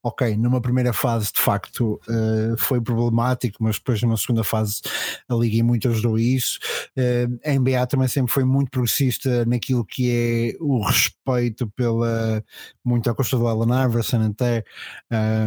ok, 0.00 0.36
numa 0.36 0.60
primeira 0.60 0.92
fase 0.92 1.32
de 1.32 1.40
facto 1.40 2.00
uh, 2.08 2.56
foi 2.56 2.80
problemático, 2.80 3.56
mas 3.60 3.74
depois 3.74 4.00
numa 4.00 4.16
segunda 4.16 4.44
fase 4.44 4.82
a 5.28 5.34
Liga 5.34 5.64
muito 5.64 5.88
ajudou 5.88 6.16
isso. 6.16 6.60
Uh, 6.96 7.40
a 7.44 7.58
NBA 7.58 7.88
também 7.88 8.06
sempre 8.06 8.32
foi 8.32 8.44
muito 8.44 8.70
progressista 8.70 9.44
naquilo 9.46 9.84
que 9.84 10.12
é 10.12 10.56
o 10.60 10.80
respeito 10.86 11.68
pela, 11.70 12.40
muito 12.84 13.10
à 13.10 13.14
custa 13.14 13.36
do 13.36 13.48
Alan 13.48 13.84
Iverson 13.84 14.28
até, 14.30 14.62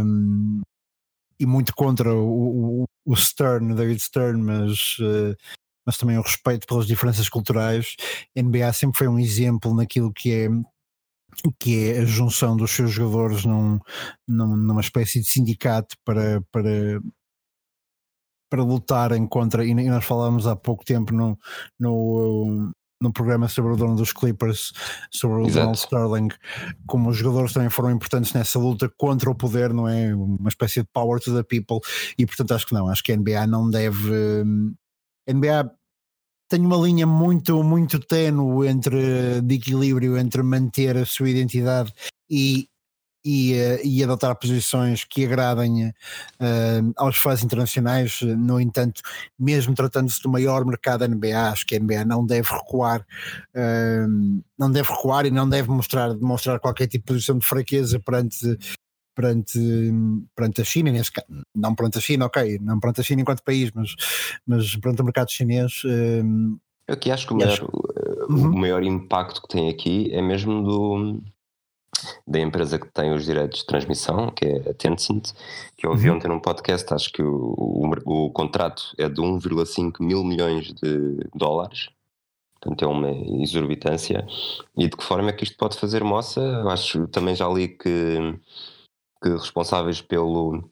um, 0.04 0.62
e 1.40 1.46
muito 1.46 1.74
contra 1.74 2.14
o, 2.14 2.82
o, 2.82 2.86
o 3.06 3.16
Stern, 3.16 3.74
David 3.76 4.02
Stern, 4.02 4.44
mas 4.44 4.98
uh, 5.00 5.38
mas 5.90 5.98
também 5.98 6.20
o 6.20 6.22
respeito 6.22 6.68
pelas 6.68 6.86
diferenças 6.86 7.28
culturais. 7.28 7.96
A 8.38 8.42
NBA 8.44 8.72
sempre 8.74 9.00
foi 9.00 9.08
um 9.08 9.18
exemplo 9.18 9.74
naquilo 9.74 10.14
que 10.14 10.32
é 10.32 10.50
que 11.60 11.92
é 11.92 12.00
a 12.00 12.06
junção 12.06 12.56
dos 12.56 12.70
seus 12.72 12.92
jogadores 12.92 13.44
num, 13.44 13.80
num, 14.28 14.56
numa 14.56 14.82
espécie 14.82 15.20
de 15.20 15.28
sindicato 15.28 15.96
para, 16.06 16.42
para, 16.52 17.02
para 18.52 18.64
lutarem 18.64 19.26
contra, 19.26 19.66
e 19.66 19.74
nós 19.74 20.06
falámos 20.06 20.46
há 20.46 20.56
pouco 20.56 20.86
tempo 20.86 21.14
no, 21.14 21.40
no, 21.80 22.72
no 23.02 23.12
programa 23.12 23.48
sobre 23.48 23.74
o 23.74 23.76
dono 23.76 23.96
dos 23.96 24.12
Clippers, 24.12 24.74
sobre 25.12 25.38
o 25.38 25.48
Exato. 25.48 25.60
Donald 25.60 25.78
Sterling, 25.78 26.28
como 26.86 27.10
os 27.10 27.18
jogadores 27.18 27.54
também 27.54 27.70
foram 27.70 27.92
importantes 27.92 28.34
nessa 28.34 28.60
luta 28.60 28.92
contra 28.98 29.30
o 29.30 29.36
poder, 29.36 29.74
não 29.74 29.88
é? 29.88 30.14
Uma 30.14 30.50
espécie 30.50 30.82
de 30.82 30.88
power 30.94 31.20
to 31.20 31.34
the 31.34 31.44
people, 31.44 31.80
e 32.18 32.26
portanto 32.28 32.54
acho 32.54 32.68
que 32.68 32.74
não, 32.74 32.90
acho 32.90 33.04
que 33.04 33.12
a 33.12 33.18
NBA 33.18 33.48
não 33.48 33.70
deve. 33.70 34.44
A 35.28 35.34
NBA 35.34 35.79
tem 36.50 36.66
uma 36.66 36.78
linha 36.78 37.06
muito, 37.06 37.64
muito 37.64 38.00
tenue 38.00 38.68
entre, 38.68 39.40
de 39.42 39.56
equilíbrio 39.56 40.18
entre 40.18 40.42
manter 40.42 40.98
a 40.98 41.06
sua 41.06 41.30
identidade 41.30 41.94
e, 42.28 42.68
e, 43.24 43.54
uh, 43.54 43.80
e 43.86 44.04
adotar 44.04 44.36
posições 44.36 45.04
que 45.04 45.26
agradem 45.26 45.90
uh, 45.90 46.94
aos 46.98 47.18
fãs 47.18 47.44
internacionais. 47.44 48.22
No 48.22 48.60
entanto, 48.60 49.02
mesmo 49.38 49.76
tratando-se 49.76 50.22
do 50.24 50.30
maior 50.30 50.66
mercado 50.66 51.08
NBA, 51.08 51.52
acho 51.52 51.68
que 51.68 51.76
a 51.76 51.80
NBA 51.80 52.04
não 52.06 52.26
deve 52.26 52.50
recuar, 52.50 53.02
uh, 53.02 54.42
não 54.58 54.72
deve 54.72 54.90
recuar 54.90 55.28
e 55.28 55.32
não 55.32 55.48
deve 55.48 55.70
mostrar, 55.70 56.16
demonstrar 56.16 56.60
qualquer 56.60 56.88
tipo 56.88 57.06
de 57.06 57.14
posição 57.14 57.38
de 57.38 57.46
fraqueza 57.46 58.00
perante 58.00 58.58
perante, 59.20 59.60
perante 60.34 60.62
a 60.62 60.64
China, 60.64 60.92
nesse 60.92 61.12
caso, 61.12 61.28
não 61.54 61.76
perante 61.76 61.98
a 61.98 62.02
China, 62.02 62.26
ok, 62.28 62.58
não 62.62 62.80
perante 62.80 63.02
a 63.02 63.04
China 63.04 63.22
enquanto 63.22 63.44
país, 63.44 63.70
mas, 63.76 63.94
mas 64.48 64.78
perante 64.78 65.02
o 65.02 65.04
mercado 65.04 65.30
chinês. 65.30 65.82
Um, 65.84 66.58
eu 66.88 66.94
aqui 66.94 67.12
acho 67.12 67.28
que 67.28 67.34
o 67.34 67.38
maior. 67.38 67.60
Uhum. 68.30 68.52
o 68.52 68.58
maior 68.58 68.84
impacto 68.84 69.42
que 69.42 69.50
tem 69.50 69.70
aqui 69.70 70.10
é 70.14 70.22
mesmo 70.22 70.64
do, 70.64 71.22
da 72.26 72.40
empresa 72.40 72.80
que 72.80 72.88
tem 72.94 73.12
os 73.12 73.26
direitos 73.26 73.60
de 73.60 73.66
transmissão, 73.66 74.32
que 74.32 74.46
é 74.46 74.70
a 74.70 74.74
Tencent, 74.74 75.34
que 75.76 75.86
eu 75.86 75.92
ouvi 75.92 76.10
uhum. 76.10 76.16
ontem 76.16 76.30
num 76.30 76.40
podcast, 76.40 76.94
acho 76.94 77.12
que 77.12 77.22
o, 77.22 77.54
o, 77.58 78.26
o 78.26 78.32
contrato 78.32 78.84
é 78.98 79.10
de 79.10 79.20
1,5 79.20 79.96
mil 80.00 80.24
milhões 80.24 80.74
de 80.74 81.18
dólares, 81.36 81.90
portanto 82.54 82.86
é 82.86 82.88
uma 82.88 83.12
exorbitância, 83.44 84.26
e 84.78 84.88
de 84.88 84.96
que 84.96 85.04
forma 85.04 85.30
é 85.30 85.34
que 85.34 85.44
isto 85.44 85.58
pode 85.58 85.78
fazer 85.78 86.06
moça? 86.06 86.40
Eu 86.40 86.70
acho, 86.70 87.06
também 87.08 87.36
já 87.36 87.50
li 87.50 87.68
que 87.68 88.40
que 89.22 89.30
responsáveis 89.30 90.02
pelo 90.02 90.64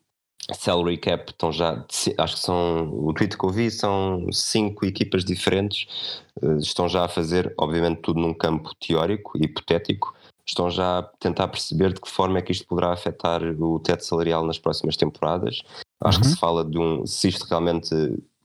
salary 0.53 0.97
cap 0.97 1.29
estão 1.29 1.51
já, 1.51 1.85
acho 2.17 2.35
que 2.35 2.41
são, 2.41 2.89
o 2.93 3.13
tweet 3.13 3.37
que 3.37 3.43
eu 3.43 3.49
vi 3.49 3.69
são 3.69 4.27
cinco 4.31 4.85
equipas 4.85 5.25
diferentes, 5.25 6.23
eh, 6.41 6.57
estão 6.57 6.87
já 6.87 7.05
a 7.05 7.09
fazer, 7.09 7.53
obviamente 7.57 8.01
tudo 8.01 8.19
num 8.19 8.33
campo 8.33 8.71
teórico 8.79 9.37
hipotético, 9.37 10.15
estão 10.45 10.69
já 10.69 10.99
a 10.99 11.03
tentar 11.03 11.49
perceber 11.49 11.93
de 11.93 11.99
que 11.99 12.09
forma 12.09 12.39
é 12.39 12.41
que 12.41 12.53
isto 12.53 12.65
poderá 12.65 12.93
afetar 12.93 13.43
o 13.43 13.79
teto 13.79 14.05
salarial 14.05 14.45
nas 14.45 14.57
próximas 14.57 14.95
temporadas. 14.95 15.61
Acho 15.99 16.19
uhum. 16.19 16.23
que 16.23 16.29
se 16.29 16.37
fala 16.37 16.63
de 16.63 16.79
um, 16.79 17.05
se 17.05 17.27
isto 17.27 17.43
realmente 17.43 17.93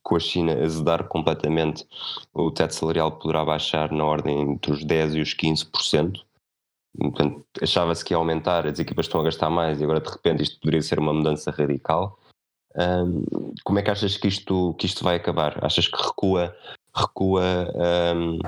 com 0.02 0.16
a 0.16 0.20
China 0.20 0.52
azedar 0.52 1.04
completamente, 1.04 1.86
o 2.34 2.50
teto 2.50 2.74
salarial 2.74 3.12
poderá 3.12 3.44
baixar 3.44 3.92
na 3.92 4.04
ordem 4.04 4.40
entre 4.40 4.72
os 4.72 4.84
10% 4.84 5.14
e 5.14 5.20
os 5.20 5.34
15%. 5.34 6.20
Achava-se 7.60 8.04
que 8.04 8.12
ia 8.12 8.18
aumentar, 8.18 8.66
as 8.66 8.78
equipas 8.78 9.06
estão 9.06 9.20
a 9.20 9.24
gastar 9.24 9.50
mais 9.50 9.80
e 9.80 9.84
agora 9.84 10.00
de 10.00 10.10
repente 10.10 10.42
isto 10.42 10.60
poderia 10.60 10.82
ser 10.82 10.98
uma 10.98 11.12
mudança 11.12 11.50
radical. 11.50 12.18
Um, 12.76 13.52
como 13.64 13.78
é 13.78 13.82
que 13.82 13.90
achas 13.90 14.16
que 14.16 14.28
isto, 14.28 14.74
que 14.78 14.86
isto 14.86 15.04
vai 15.04 15.16
acabar? 15.16 15.62
Achas 15.64 15.88
que 15.88 15.96
recua, 15.96 16.56
recua, 16.94 17.42
um, 18.14 18.38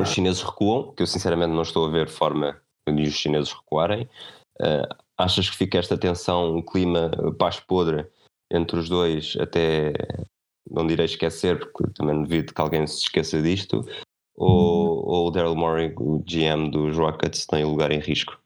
os 0.00 0.08
chineses 0.08 0.42
recuam? 0.42 0.92
Que 0.94 1.02
eu 1.02 1.06
sinceramente 1.06 1.52
não 1.52 1.62
estou 1.62 1.86
a 1.86 1.90
ver 1.90 2.08
forma 2.08 2.60
de 2.88 3.02
os 3.02 3.14
chineses 3.14 3.52
recuarem. 3.52 4.08
Uh, 4.60 4.94
achas 5.18 5.48
que 5.48 5.56
fica 5.56 5.78
esta 5.78 5.98
tensão, 5.98 6.56
um 6.56 6.62
clima 6.62 7.10
paz 7.38 7.60
podre 7.60 8.06
entre 8.50 8.78
os 8.78 8.88
dois 8.88 9.36
até 9.40 9.92
não 10.70 10.86
direi 10.86 11.06
esquecer, 11.06 11.58
porque 11.58 11.92
também 11.94 12.22
devido 12.22 12.54
que 12.54 12.60
alguém 12.60 12.86
se 12.86 13.02
esqueça 13.02 13.42
disto, 13.42 13.86
ou, 14.34 15.06
ou 15.06 15.28
o 15.28 15.30
Daryl 15.30 15.56
Morey, 15.56 15.92
o 15.96 16.22
GM 16.26 16.70
dos 16.70 16.96
Rockets, 16.96 17.46
tem 17.46 17.64
lugar 17.64 17.90
em 17.90 18.00
risco? 18.00 18.38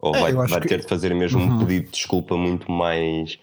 Ou 0.00 0.14
é, 0.14 0.20
vai, 0.20 0.32
vai 0.32 0.60
ter 0.60 0.68
que... 0.68 0.76
de 0.78 0.88
fazer 0.88 1.14
mesmo 1.14 1.40
uhum. 1.40 1.56
um 1.56 1.58
pedido 1.60 1.86
de 1.86 1.92
desculpa 1.92 2.36
muito 2.36 2.70
mais 2.70 3.38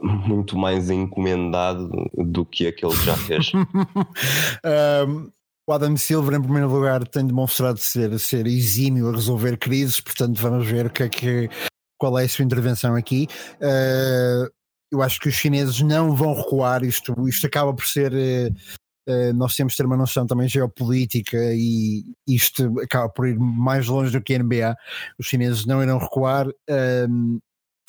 muito 0.00 0.56
mais 0.56 0.88
encomendado 0.88 1.90
do 2.14 2.44
que 2.44 2.66
aquele 2.68 2.92
que 2.92 3.04
já 3.04 3.16
fez. 3.16 3.50
um, 5.08 5.30
o 5.66 5.72
Adam 5.72 5.96
Silver, 5.96 6.38
em 6.38 6.42
primeiro 6.42 6.72
lugar, 6.72 7.06
tem 7.06 7.26
demonstrado 7.26 7.78
ser, 7.78 8.16
ser 8.20 8.46
exímio 8.46 9.08
a 9.08 9.12
resolver 9.12 9.56
crises, 9.56 10.00
portanto, 10.00 10.40
vamos 10.40 10.66
ver 10.66 10.86
o 10.86 10.90
que 10.90 11.02
é 11.02 11.08
que, 11.08 11.50
qual 11.98 12.18
é 12.18 12.24
a 12.24 12.28
sua 12.28 12.44
intervenção 12.44 12.94
aqui. 12.94 13.26
Uh, 13.56 14.50
eu 14.92 15.02
acho 15.02 15.18
que 15.18 15.28
os 15.28 15.34
chineses 15.34 15.80
não 15.80 16.14
vão 16.14 16.34
recuar, 16.34 16.84
isto, 16.84 17.14
isto 17.28 17.46
acaba 17.46 17.74
por 17.74 17.86
ser 17.86 18.12
Uh, 18.12 18.54
nós 19.34 19.56
temos 19.56 19.72
de 19.72 19.78
ter 19.78 19.86
uma 19.86 19.96
noção 19.96 20.26
também 20.26 20.48
geopolítica 20.48 21.36
e 21.52 22.04
isto 22.26 22.78
acaba 22.80 23.08
por 23.08 23.26
ir 23.26 23.38
mais 23.38 23.88
longe 23.88 24.12
do 24.12 24.22
que 24.22 24.34
a 24.34 24.38
NBA. 24.38 24.76
Os 25.18 25.26
chineses 25.26 25.66
não 25.66 25.82
irão 25.82 25.98
recuar. 25.98 26.48
Uh, 26.48 27.40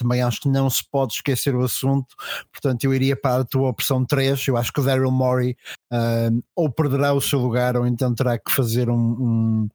também 0.02 0.22
acho 0.22 0.42
que 0.42 0.50
não 0.50 0.70
se 0.70 0.84
pode 0.90 1.14
esquecer 1.14 1.56
o 1.56 1.64
assunto, 1.64 2.16
portanto 2.52 2.84
eu 2.84 2.94
iria 2.94 3.16
para 3.16 3.42
a 3.42 3.46
tua 3.46 3.70
opção 3.70 4.04
3. 4.04 4.48
Eu 4.48 4.58
acho 4.58 4.74
que 4.74 4.80
o 4.80 4.84
Daryl 4.84 5.12
Morey 5.12 5.56
uh, 5.94 6.44
ou 6.56 6.72
perderá 6.72 7.14
o 7.14 7.22
seu 7.22 7.40
lugar 7.40 7.78
ou 7.78 7.86
então 7.86 8.14
terá 8.16 8.40
que 8.40 8.52
fazer 8.52 8.90
um, 8.90 8.98
um, 8.98 9.70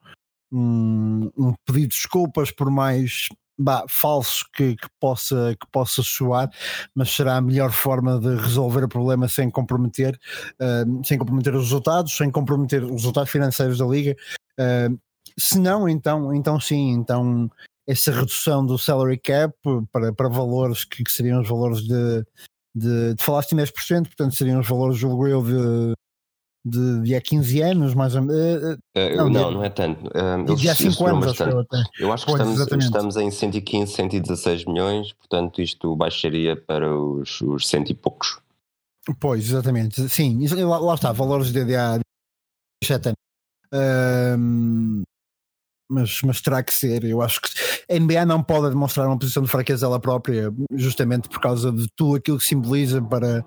um, 0.53 1.31
um 1.37 1.55
pedido 1.65 1.89
de 1.91 1.97
desculpas 1.97 2.51
por 2.51 2.71
mais 2.71 3.29
bah, 3.59 3.85
falso 3.89 4.45
que, 4.55 4.77
que, 4.77 4.89
possa, 5.01 5.57
que 5.59 5.67
possa 5.71 6.03
soar, 6.03 6.51
mas 6.95 7.11
será 7.11 7.37
a 7.37 7.41
melhor 7.41 7.73
forma 7.73 8.19
de 8.19 8.37
resolver 8.37 8.85
o 8.85 8.89
problema 8.89 9.29
sem 9.29 9.51
comprometer, 9.51 10.19
uh, 10.61 11.05
sem 11.05 11.19
comprometer 11.19 11.55
os 11.55 11.65
resultados, 11.65 12.17
sem 12.17 12.31
comprometer 12.31 12.85
os 12.85 12.91
resultados 12.93 13.31
financeiros 13.31 13.79
da 13.79 13.87
liga. 13.87 14.17
Uh, 14.59 14.99
se 15.39 15.59
não, 15.59 15.89
então, 15.89 16.35
então 16.35 16.59
sim, 16.61 16.91
então 16.91 17.51
essa 17.87 18.11
redução 18.11 18.65
do 18.65 18.79
salary 18.79 19.19
cap 19.19 19.55
para, 19.93 20.13
para 20.13 20.29
valores 20.29 20.85
que, 20.85 21.05
que 21.05 21.11
seriam 21.11 21.41
os 21.41 21.49
valores 21.49 21.83
de, 21.83 22.25
de, 22.75 23.15
de 23.15 23.23
falaste 23.23 23.53
em 23.53 23.57
10%, 23.57 24.07
portanto 24.07 24.35
seriam 24.35 24.61
os 24.61 24.69
valores, 24.69 24.99
julgo 24.99 25.27
eu, 25.27 25.43
de 25.43 25.95
de, 26.67 27.03
de 27.03 27.15
há 27.15 27.21
15 27.21 27.63
anos, 27.63 27.95
mais 27.95 28.17
ou 28.17 28.23
menos. 28.23 28.75
Uh, 28.97 29.17
não, 29.17 29.31
não, 29.31 29.51
não, 29.53 29.65
é 29.65 29.71
tanto. 29.71 30.05
Uh, 30.09 30.57
de 30.57 30.69
há 30.69 30.75
5 30.75 31.07
anos, 31.07 31.29
acho 31.29 31.43
eu, 31.45 31.67
eu 32.01 32.13
acho 32.13 32.27
que 32.27 32.33
pois, 32.33 32.59
estamos, 32.59 32.85
estamos 32.85 33.17
em 33.17 33.31
115, 33.31 33.93
116 33.93 34.65
milhões, 34.65 35.13
portanto 35.13 35.63
isto 35.63 35.95
baixaria 35.95 36.57
para 36.57 36.93
os, 36.93 37.41
os 37.41 37.69
cento 37.69 37.91
e 37.91 37.95
poucos. 37.95 38.41
Pois, 39.21 39.45
exatamente. 39.45 40.09
Sim, 40.09 40.45
lá, 40.65 40.79
lá 40.79 40.95
está, 40.95 41.13
valores 41.13 41.53
de, 41.53 41.65
de 41.65 41.77
há 41.77 42.01
7 42.83 43.13
anos. 43.71 45.07
Mas, 45.89 46.21
mas 46.23 46.41
terá 46.41 46.63
que 46.63 46.75
ser. 46.75 47.05
Eu 47.05 47.23
acho 47.23 47.41
que 47.41 47.49
a 47.91 47.99
NBA 47.99 48.25
não 48.27 48.43
pode 48.43 48.71
demonstrar 48.71 49.07
uma 49.07 49.19
posição 49.19 49.43
de 49.43 49.49
fraqueza 49.49 49.87
ela 49.87 50.01
própria, 50.01 50.53
justamente 50.73 51.29
por 51.29 51.41
causa 51.41 51.73
de 51.73 51.87
tudo 51.95 52.17
aquilo 52.17 52.39
que 52.39 52.45
simboliza 52.45 53.01
para, 53.03 53.45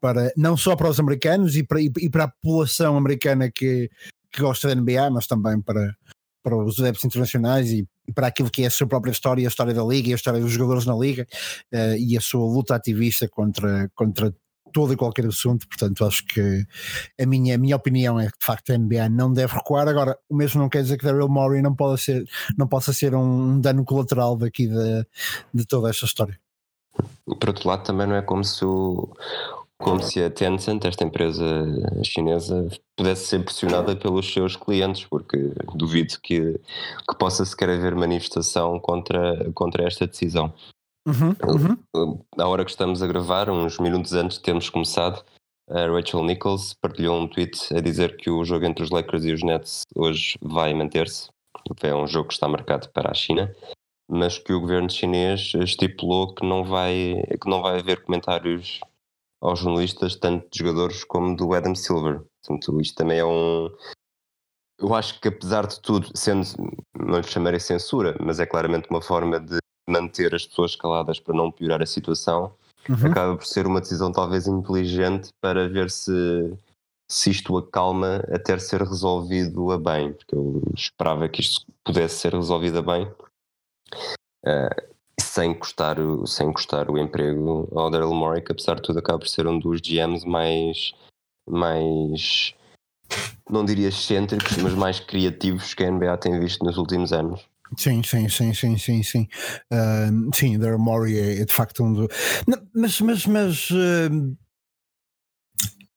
para 0.00 0.32
não 0.36 0.56
só 0.56 0.74
para 0.74 0.88
os 0.88 0.98
americanos 0.98 1.56
e 1.56 1.62
para, 1.62 1.80
e 1.80 2.10
para 2.10 2.24
a 2.24 2.28
população 2.28 2.96
americana 2.96 3.50
que, 3.50 3.90
que 4.32 4.40
gosta 4.40 4.68
da 4.68 4.74
NBA, 4.74 5.10
mas 5.10 5.26
também 5.26 5.60
para, 5.60 5.94
para 6.42 6.56
os 6.56 6.78
adeptos 6.80 7.04
internacionais 7.04 7.70
e, 7.70 7.86
para 8.14 8.26
aquilo 8.26 8.50
que 8.50 8.64
é 8.64 8.66
a 8.66 8.70
sua 8.70 8.86
própria 8.86 9.12
história, 9.12 9.46
a 9.46 9.48
história 9.48 9.72
da 9.72 9.84
liga 9.84 10.10
a 10.10 10.14
história 10.14 10.40
dos 10.40 10.50
jogadores 10.50 10.84
na 10.84 10.94
liga 10.94 11.26
uh, 11.72 11.96
e 11.96 12.16
a 12.16 12.20
sua 12.20 12.44
luta 12.44 12.74
ativista 12.74 13.28
contra, 13.28 13.88
contra 13.94 14.34
todo 14.72 14.92
e 14.92 14.96
qualquer 14.96 15.26
assunto, 15.26 15.68
portanto 15.68 16.04
acho 16.04 16.24
que 16.26 16.64
a 17.20 17.26
minha, 17.26 17.54
a 17.54 17.58
minha 17.58 17.76
opinião 17.76 18.18
é 18.18 18.26
que 18.26 18.38
de 18.38 18.44
facto 18.44 18.70
a 18.70 18.78
NBA 18.78 19.08
não 19.08 19.32
deve 19.32 19.54
recuar, 19.54 19.88
agora 19.88 20.16
o 20.28 20.34
mesmo 20.34 20.60
não 20.60 20.68
quer 20.68 20.82
dizer 20.82 20.98
que 20.98 21.04
Daryl 21.04 21.28
Morey 21.28 21.62
não, 21.62 21.74
pode 21.74 22.00
ser, 22.00 22.24
não 22.56 22.66
possa 22.66 22.92
ser 22.92 23.14
um 23.14 23.60
dano 23.60 23.84
colateral 23.84 24.36
daqui 24.36 24.66
de, 24.66 25.06
de 25.52 25.66
toda 25.66 25.90
esta 25.90 26.06
história. 26.06 26.38
Por 27.24 27.48
outro 27.48 27.68
lado 27.68 27.84
também 27.84 28.06
não 28.06 28.16
é 28.16 28.22
como 28.22 28.44
se 28.44 28.64
o, 28.64 29.08
como 29.82 30.02
se 30.02 30.22
a 30.22 30.30
Tencent, 30.30 30.84
esta 30.84 31.04
empresa 31.04 31.44
chinesa, 32.04 32.68
pudesse 32.96 33.26
ser 33.26 33.44
pressionada 33.44 33.96
pelos 33.96 34.32
seus 34.32 34.56
clientes, 34.56 35.04
porque 35.04 35.52
duvido 35.74 36.14
que, 36.22 36.60
que 37.08 37.18
possa 37.18 37.44
sequer 37.44 37.70
haver 37.70 37.94
manifestação 37.94 38.78
contra, 38.78 39.50
contra 39.52 39.84
esta 39.86 40.06
decisão. 40.06 40.54
Uhum, 41.06 41.34
uhum. 41.96 42.24
Na 42.36 42.46
hora 42.46 42.64
que 42.64 42.70
estamos 42.70 43.02
a 43.02 43.06
gravar, 43.06 43.50
uns 43.50 43.78
minutos 43.78 44.12
antes 44.12 44.38
de 44.38 44.44
termos 44.44 44.70
começado, 44.70 45.24
a 45.68 45.86
Rachel 45.86 46.22
Nichols 46.22 46.74
partilhou 46.74 47.20
um 47.20 47.26
tweet 47.26 47.74
a 47.74 47.80
dizer 47.80 48.16
que 48.16 48.30
o 48.30 48.44
jogo 48.44 48.66
entre 48.66 48.84
os 48.84 48.90
Lakers 48.90 49.24
e 49.24 49.32
os 49.32 49.42
Nets 49.42 49.82
hoje 49.96 50.38
vai 50.40 50.72
manter-se. 50.74 51.28
É 51.82 51.94
um 51.94 52.06
jogo 52.06 52.28
que 52.28 52.34
está 52.34 52.46
marcado 52.46 52.88
para 52.90 53.10
a 53.10 53.14
China, 53.14 53.54
mas 54.08 54.38
que 54.38 54.52
o 54.52 54.60
governo 54.60 54.90
chinês 54.90 55.52
estipulou 55.54 56.34
que 56.34 56.46
não 56.46 56.64
vai, 56.64 57.22
que 57.40 57.48
não 57.48 57.62
vai 57.62 57.78
haver 57.78 58.04
comentários 58.04 58.80
aos 59.40 59.58
jornalistas, 59.58 60.14
tanto 60.14 60.48
de 60.50 60.58
jogadores 60.58 61.02
como 61.04 61.34
do 61.36 61.52
Adam 61.52 61.74
Silver. 61.74 62.22
Portanto, 62.44 62.80
isto 62.80 62.94
também 62.94 63.18
é 63.18 63.24
um. 63.24 63.68
Eu 64.78 64.94
acho 64.94 65.20
que, 65.20 65.28
apesar 65.28 65.66
de 65.66 65.80
tudo, 65.80 66.10
sendo, 66.14 66.44
não 66.98 67.18
lhe 67.18 67.26
chamarei 67.26 67.60
censura, 67.60 68.16
mas 68.20 68.38
é 68.38 68.46
claramente 68.46 68.88
uma 68.90 69.00
forma 69.00 69.38
de 69.40 69.61
manter 69.88 70.34
as 70.34 70.46
pessoas 70.46 70.76
caladas 70.76 71.18
para 71.18 71.34
não 71.34 71.50
piorar 71.50 71.82
a 71.82 71.86
situação, 71.86 72.54
uhum. 72.88 73.10
acaba 73.10 73.36
por 73.36 73.46
ser 73.46 73.66
uma 73.66 73.80
decisão 73.80 74.12
talvez 74.12 74.46
inteligente 74.46 75.30
para 75.40 75.68
ver 75.68 75.90
se, 75.90 76.12
se 77.10 77.30
isto 77.30 77.56
acalma 77.56 78.24
até 78.32 78.58
ser 78.58 78.82
resolvido 78.82 79.70
a 79.72 79.78
bem, 79.78 80.12
porque 80.12 80.34
eu 80.34 80.62
esperava 80.74 81.28
que 81.28 81.40
isto 81.40 81.66
pudesse 81.84 82.16
ser 82.16 82.34
resolvido 82.34 82.78
a 82.78 82.82
bem. 82.82 83.12
Uh, 84.44 84.92
sem 85.20 85.54
custar, 85.54 85.96
sem 86.26 86.52
custar 86.52 86.90
o 86.90 86.98
emprego 86.98 87.68
ao 87.74 87.90
Daryl 87.90 88.12
Morey, 88.12 88.42
que 88.42 88.52
apesar 88.52 88.76
de 88.76 88.82
tudo 88.82 88.98
acaba 88.98 89.18
por 89.18 89.28
ser 89.28 89.46
um 89.46 89.58
dos 89.58 89.80
GMs 89.80 90.26
mais, 90.26 90.92
mais 91.48 92.54
não 93.48 93.64
diria 93.64 93.88
excêntricos, 93.88 94.56
mas 94.58 94.74
mais 94.74 95.00
criativos 95.00 95.74
que 95.74 95.84
a 95.84 95.90
NBA 95.90 96.16
tem 96.18 96.38
visto 96.40 96.64
nos 96.64 96.76
últimos 96.76 97.12
anos. 97.12 97.46
Sim, 97.76 98.02
sim, 98.02 98.28
sim, 98.28 98.52
sim, 98.52 98.76
sim, 98.76 99.02
sim. 99.02 99.28
Uh, 99.72 100.34
sim, 100.34 100.58
Daryl 100.58 100.78
Morey 100.78 101.18
é, 101.18 101.40
é, 101.40 101.44
de 101.44 101.52
facto 101.52 101.82
um 101.82 101.92
do. 101.92 102.08
Não, 102.46 102.58
mas, 102.74 103.00
mas, 103.00 103.26
mas 103.26 103.70
uh, 103.70 104.36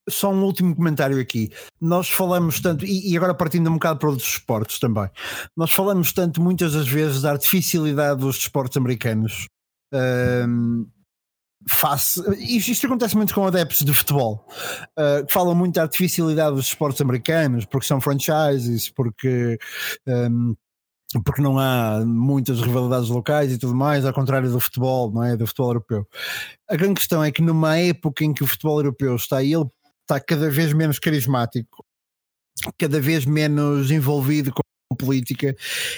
só 0.10 0.32
um 0.32 0.44
último 0.44 0.76
comentário 0.76 1.20
aqui. 1.20 1.52
Nós 1.82 2.10
falamos 2.10 2.60
tanto, 2.60 2.86
e, 2.86 3.12
e, 3.12 3.18
agora 3.18 3.34
partindo 3.34 3.70
um 3.70 3.74
bocado 3.74 4.00
para 4.00 4.10
outros 4.10 4.30
esportes 4.30 4.80
também, 4.80 5.10
nós 5.56 5.72
falamos 5.72 6.14
tanto 6.14 6.42
muitas 6.42 6.74
das 6.74 6.88
vezes 6.88 7.22
da 7.22 7.32
artificialidade 7.32 8.22
dos 8.22 8.38
desportos 8.38 8.78
americanos. 8.78 9.48
Um, 9.94 10.88
face, 11.68 12.22
isto, 12.38 12.72
isto, 12.72 12.86
acontece 12.86 13.16
muito 13.18 13.34
com 13.34 13.46
adeptos 13.46 13.84
de 13.84 13.94
futebol, 13.94 14.48
uh, 14.98 15.26
que 15.26 15.34
falam 15.34 15.56
muito 15.56 15.76
da 15.76 15.84
artificialidade 15.84 16.56
dos 16.56 16.68
esportes 16.68 17.02
americanos, 17.02 17.66
porque 17.66 17.88
são 17.88 18.00
franchises, 18.00 18.90
porque. 18.90 19.58
Um, 20.08 20.56
porque 21.24 21.42
não 21.42 21.58
há 21.60 22.04
muitas 22.06 22.60
rivalidades 22.62 23.10
locais 23.10 23.52
e 23.52 23.58
tudo 23.58 23.76
mais, 23.76 24.06
ao 24.06 24.14
contrário 24.14 24.52
do 24.52 24.60
futebol, 24.60 25.12
não 25.12 25.24
é? 25.24 25.38
Do 25.38 25.48
futebol 25.48 25.70
europeu. 25.70 26.08
A 26.70 26.76
grande 26.76 26.96
questão 26.96 27.24
é 27.24 27.32
que 27.32 27.42
numa 27.42 27.78
época 27.78 28.24
em 28.24 28.34
que 28.34 28.44
o 28.44 28.48
futebol 28.48 28.80
europeu 28.80 29.16
está 29.16 29.44
ele 29.44 29.66
está 30.02 30.20
cada 30.20 30.50
vez 30.50 30.72
menos 30.72 31.00
carismático, 31.00 31.84
cada 32.78 33.00
vez 33.00 33.26
menos 33.26 33.92
envolvido 33.92 34.54
com 34.54 34.62
política. 34.96 35.56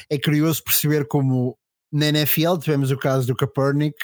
É 0.09 0.17
curioso 0.17 0.63
perceber 0.63 1.07
como 1.07 1.57
na 1.91 2.07
NFL 2.07 2.57
tivemos 2.57 2.91
o 2.91 2.97
caso 2.97 3.27
do 3.27 3.35
Kaepernick, 3.35 3.97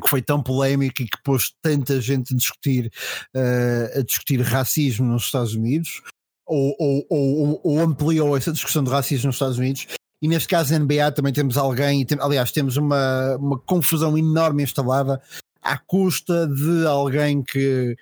que 0.00 0.08
foi 0.08 0.22
tão 0.22 0.42
polémico 0.42 1.02
e 1.02 1.08
que 1.08 1.22
pôs 1.22 1.52
tanta 1.62 2.00
gente 2.00 2.34
a 2.34 2.36
discutir, 2.36 2.90
uh, 3.34 3.98
a 3.98 4.02
discutir 4.02 4.40
racismo 4.40 5.06
nos 5.06 5.24
Estados 5.24 5.54
Unidos, 5.54 6.02
ou, 6.46 6.76
ou, 6.78 7.06
ou, 7.08 7.60
ou, 7.64 7.80
ampliou 7.80 8.36
essa 8.36 8.52
discussão 8.52 8.84
de 8.84 8.90
racismo 8.90 9.28
nos 9.28 9.36
Estados 9.36 9.58
Unidos. 9.58 9.86
E 10.20 10.28
neste 10.28 10.48
caso, 10.48 10.72
na 10.72 10.78
NBA, 10.78 11.12
também 11.12 11.32
temos 11.32 11.56
alguém, 11.56 12.06
aliás, 12.20 12.50
temos 12.50 12.76
uma, 12.76 13.36
uma 13.36 13.58
confusão 13.58 14.16
enorme 14.16 14.62
instalada 14.62 15.20
à 15.62 15.76
custa 15.78 16.46
de 16.46 16.86
alguém 16.86 17.42
que 17.42 17.96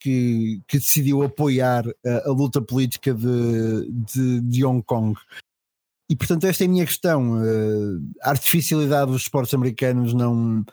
que, 0.00 0.60
que 0.66 0.78
decidiu 0.78 1.22
apoiar 1.22 1.84
a, 2.06 2.28
a 2.28 2.32
luta 2.32 2.62
política 2.62 3.12
de, 3.12 3.90
de, 3.90 4.40
de, 4.40 4.64
Hong 4.64 4.82
Kong. 4.82 5.18
E 6.08 6.16
portanto, 6.16 6.44
esta 6.44 6.64
é 6.64 6.66
a 6.66 6.70
minha 6.70 6.86
questão. 6.86 7.42
Uh, 7.42 8.00
a 8.22 8.30
artificialidade 8.30 9.10
dos 9.10 9.22
esportes 9.22 9.52
americanos 9.52 10.14
não 10.14 10.64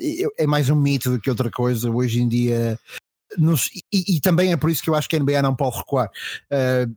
é, 0.00 0.44
é 0.44 0.46
mais 0.46 0.70
um 0.70 0.76
mito 0.76 1.10
do 1.10 1.20
que 1.20 1.30
outra 1.30 1.50
coisa. 1.50 1.90
Hoje 1.90 2.20
em 2.20 2.28
dia, 2.28 2.78
nos, 3.38 3.68
e, 3.92 4.16
e, 4.16 4.20
também 4.20 4.52
é 4.52 4.56
por 4.56 4.70
isso 4.70 4.82
que 4.82 4.90
eu 4.90 4.94
acho 4.94 5.08
que 5.08 5.16
a 5.16 5.18
NBA 5.18 5.42
não 5.42 5.54
pode 5.54 5.76
recuar. 5.78 6.10
Uh, 6.50 6.94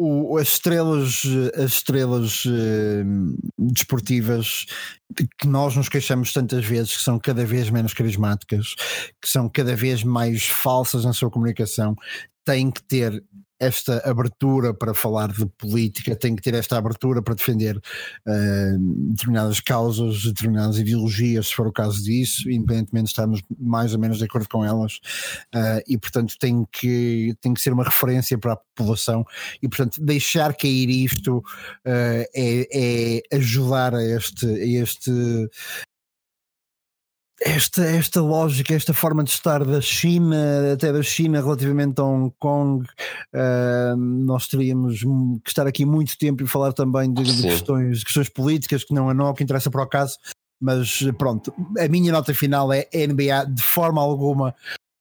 o, 0.00 0.38
as 0.38 0.48
estrelas, 0.48 1.22
as 1.56 1.72
estrelas 1.72 2.44
uh, 2.44 3.36
desportivas 3.58 4.66
que 5.38 5.48
nós 5.48 5.74
nos 5.74 5.88
queixamos 5.88 6.32
tantas 6.32 6.64
vezes 6.64 6.96
que 6.96 7.02
são 7.02 7.18
cada 7.18 7.44
vez 7.44 7.68
menos 7.68 7.92
carismáticas, 7.92 8.76
que 9.20 9.28
são 9.28 9.48
cada 9.48 9.74
vez 9.74 10.04
mais 10.04 10.46
falsas 10.46 11.04
na 11.04 11.12
sua 11.12 11.30
comunicação, 11.30 11.96
têm 12.44 12.70
que 12.70 12.82
ter 12.82 13.24
esta 13.60 13.98
abertura 14.08 14.72
para 14.72 14.94
falar 14.94 15.32
de 15.32 15.46
política, 15.46 16.14
tem 16.14 16.36
que 16.36 16.42
ter 16.42 16.54
esta 16.54 16.76
abertura 16.76 17.20
para 17.20 17.34
defender 17.34 17.76
uh, 17.76 18.78
determinadas 19.10 19.60
causas, 19.60 20.22
determinadas 20.24 20.78
ideologias, 20.78 21.48
se 21.48 21.54
for 21.54 21.66
o 21.66 21.72
caso 21.72 22.02
disso, 22.02 22.50
independentemente 22.50 23.04
de 23.04 23.10
estarmos 23.10 23.42
mais 23.58 23.92
ou 23.92 23.98
menos 23.98 24.18
de 24.18 24.24
acordo 24.24 24.48
com 24.48 24.64
elas, 24.64 25.00
uh, 25.54 25.82
e 25.86 25.98
portanto 25.98 26.34
tem 26.38 26.66
que, 26.70 27.34
tem 27.40 27.52
que 27.52 27.60
ser 27.60 27.72
uma 27.72 27.84
referência 27.84 28.38
para 28.38 28.52
a 28.52 28.56
população, 28.56 29.24
e 29.62 29.68
portanto 29.68 30.00
deixar 30.00 30.54
cair 30.54 30.88
isto 30.88 31.38
uh, 31.38 32.24
é, 32.34 32.68
é, 32.72 33.36
ajudar 33.36 33.94
a 33.94 34.02
este, 34.02 34.46
a 34.46 34.82
este 34.82 35.10
esta, 37.40 37.84
esta 37.84 38.20
lógica, 38.20 38.74
esta 38.74 38.92
forma 38.92 39.22
de 39.22 39.30
estar 39.30 39.64
da 39.64 39.80
China, 39.80 40.72
até 40.72 40.92
da 40.92 41.02
China 41.02 41.40
relativamente 41.40 42.00
a 42.00 42.04
Hong 42.04 42.32
Kong, 42.38 42.84
uh, 42.84 43.96
nós 43.96 44.48
teríamos 44.48 45.00
que 45.44 45.50
estar 45.50 45.66
aqui 45.66 45.84
muito 45.84 46.18
tempo 46.18 46.42
e 46.42 46.46
falar 46.46 46.72
também 46.72 47.12
de, 47.12 47.22
de 47.22 47.42
questões, 47.42 48.00
de 48.00 48.04
questões 48.04 48.28
políticas 48.28 48.84
que 48.84 48.92
não 48.92 49.10
é 49.10 49.14
não 49.14 49.32
que 49.34 49.44
interessa 49.44 49.70
para 49.70 49.82
o 49.82 49.86
caso, 49.86 50.16
mas 50.60 51.02
pronto, 51.16 51.52
a 51.78 51.88
minha 51.88 52.12
nota 52.12 52.34
final 52.34 52.72
é 52.72 52.88
a 52.92 53.06
NBA 53.06 53.54
de 53.54 53.62
forma 53.62 54.00
alguma 54.00 54.54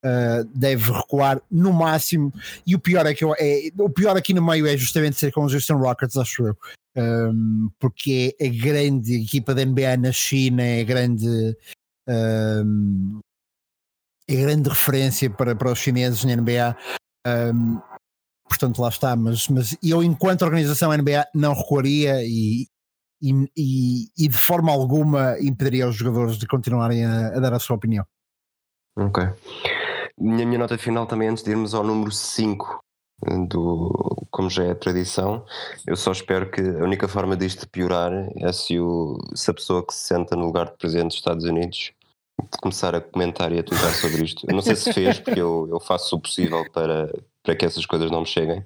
Uh, 0.05 0.45
deve 0.55 0.91
recuar 0.91 1.41
no 1.51 1.73
máximo. 1.73 2.31
E 2.65 2.75
o 2.75 2.79
pior 2.79 3.05
é 3.07 3.15
que 3.15 3.23
eu, 3.23 3.33
é, 3.37 3.69
o 3.79 3.89
pior 3.89 4.15
aqui 4.15 4.31
no 4.31 4.45
meio 4.45 4.67
é 4.67 4.77
justamente 4.77 5.17
ser 5.17 5.33
com 5.33 5.43
os 5.43 5.53
Houston 5.53 5.75
Rockets, 5.75 6.15
acho 6.15 6.45
eu, 6.47 6.57
um, 6.95 7.69
porque 7.79 8.35
é 8.39 8.45
a 8.45 8.49
grande 8.49 9.15
equipa 9.15 9.55
da 9.55 9.65
NBA 9.65 9.97
na 9.97 10.11
China, 10.11 10.61
é 10.61 10.81
a 10.81 10.83
grande 10.83 11.57
um, 12.07 13.19
é 14.27 14.35
grande 14.35 14.69
referência 14.69 15.29
para, 15.29 15.55
para 15.55 15.71
os 15.71 15.79
chineses 15.79 16.23
na 16.23 16.35
NBA. 16.35 16.75
Um, 17.25 17.79
portanto, 18.47 18.81
lá 18.81 18.89
está. 18.89 19.15
Mas, 19.15 19.47
mas 19.47 19.77
eu, 19.83 20.03
enquanto 20.03 20.43
organização 20.43 20.95
NBA, 20.95 21.27
não 21.33 21.53
recuaria 21.53 22.23
e, 22.23 22.67
e, 23.21 23.31
e, 23.55 24.07
e 24.17 24.27
de 24.27 24.37
forma 24.37 24.71
alguma 24.71 25.39
impediria 25.39 25.87
os 25.87 25.95
jogadores 25.95 26.37
de 26.37 26.47
continuarem 26.47 27.05
a, 27.05 27.27
a 27.27 27.39
dar 27.39 27.53
a 27.53 27.59
sua 27.59 27.75
opinião. 27.75 28.05
Ok. 28.97 29.23
Minha, 30.19 30.45
minha 30.45 30.59
nota 30.59 30.77
final 30.77 31.05
também, 31.05 31.29
antes 31.29 31.43
de 31.43 31.51
irmos 31.51 31.73
ao 31.75 31.83
número 31.83 32.11
5, 32.11 32.79
do, 33.47 34.25
como 34.29 34.49
já 34.49 34.63
é 34.63 34.73
tradição, 34.73 35.45
eu 35.85 35.95
só 35.95 36.11
espero 36.11 36.49
que 36.49 36.61
a 36.61 36.83
única 36.83 37.07
forma 37.07 37.35
disto 37.35 37.69
piorar 37.69 38.11
é 38.37 38.51
se, 38.51 38.79
o, 38.79 39.17
se 39.35 39.49
a 39.49 39.53
pessoa 39.53 39.85
que 39.85 39.93
se 39.93 40.07
senta 40.07 40.35
no 40.35 40.45
lugar 40.45 40.67
de 40.67 40.77
presidente 40.77 41.09
dos 41.09 41.17
Estados 41.17 41.45
Unidos 41.45 41.93
começar 42.61 42.95
a 42.95 43.01
comentar 43.01 43.51
e 43.51 43.59
a 43.59 43.63
tuitar 43.63 43.93
sobre 43.93 44.23
isto. 44.23 44.45
Eu 44.47 44.55
não 44.55 44.61
sei 44.61 44.75
se 44.75 44.93
fez, 44.93 45.19
porque 45.19 45.41
eu, 45.41 45.67
eu 45.69 45.79
faço 45.79 46.15
o 46.15 46.19
possível 46.19 46.65
para, 46.71 47.11
para 47.43 47.55
que 47.55 47.65
essas 47.65 47.85
coisas 47.85 48.11
não 48.11 48.21
me 48.21 48.27
cheguem. 48.27 48.63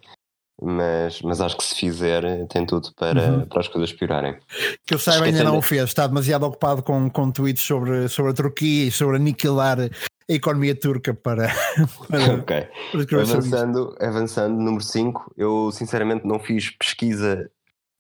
mas, 0.62 1.22
mas 1.22 1.42
acho 1.42 1.58
que 1.58 1.64
se 1.64 1.76
fizer 1.76 2.24
tem 2.48 2.66
tudo 2.66 2.94
para, 2.96 3.22
uhum. 3.22 3.46
para 3.46 3.60
as 3.62 3.68
coisas 3.68 3.92
piorarem. 3.92 4.38
Que 4.86 4.94
eu 4.94 5.00
saiba 5.00 5.26
ainda 5.26 5.44
não 5.44 5.58
o 5.58 5.62
fez, 5.62 5.84
está 5.84 6.06
demasiado 6.06 6.46
ocupado 6.46 6.84
com, 6.84 7.10
com 7.10 7.32
tweets 7.32 7.64
sobre, 7.64 8.08
sobre 8.08 8.32
a 8.32 8.36
Turquia 8.36 8.88
e 8.88 8.92
sobre 8.92 9.16
aniquilar 9.16 9.80
a 9.80 10.34
economia 10.34 10.76
turca 10.76 11.14
para. 11.14 11.48
para 12.08 12.36
ok. 12.36 12.68
Para 12.92 13.22
avançando, 13.22 13.96
avançando, 14.00 14.58
número 14.58 14.84
5, 14.84 15.34
eu 15.36 15.72
sinceramente 15.72 16.26
não 16.26 16.40
fiz 16.40 16.70
pesquisa 16.72 17.50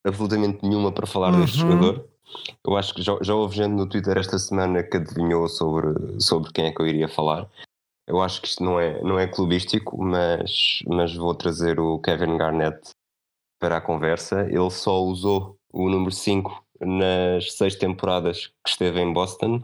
absolutamente 0.06 0.60
nenhuma 0.64 0.92
para 0.92 1.08
falar 1.08 1.34
uhum. 1.34 1.42
deste 1.42 1.60
jogador. 1.60 2.11
Eu 2.66 2.78
acho 2.78 2.94
que 2.94 3.02
já, 3.02 3.18
já 3.22 3.34
houve 3.36 3.56
gente 3.56 3.72
no 3.72 3.88
Twitter 3.88 4.18
esta 4.18 4.38
semana 4.38 4.84
que 4.84 4.98
adivinhou 4.98 5.48
sobre, 5.48 6.20
sobre 6.22 6.52
quem 6.52 6.66
é 6.66 6.72
que 6.72 6.82
eu 6.82 6.88
iria 6.88 7.08
falar. 7.08 7.50
Eu 8.08 8.22
acho 8.22 8.42
que 8.42 8.48
isto 8.48 8.64
não 8.64 8.80
é, 8.80 9.02
não 9.02 9.18
é 9.18 9.28
clubístico, 9.28 10.02
mas, 10.04 10.80
mas 10.88 11.16
vou 11.16 11.34
trazer 11.34 11.80
o 11.80 12.00
Kevin 12.00 12.38
Garnett 12.38 12.92
para 13.60 13.78
a 13.78 13.82
conversa. 13.82 14.42
Ele 14.50 14.70
só 14.70 15.02
usou 15.02 15.58
o 15.72 15.90
número 15.90 16.12
5 16.12 16.64
nas 16.82 17.54
seis 17.54 17.76
temporadas 17.76 18.48
que 18.48 18.70
esteve 18.70 19.00
em 19.00 19.14
Boston. 19.14 19.64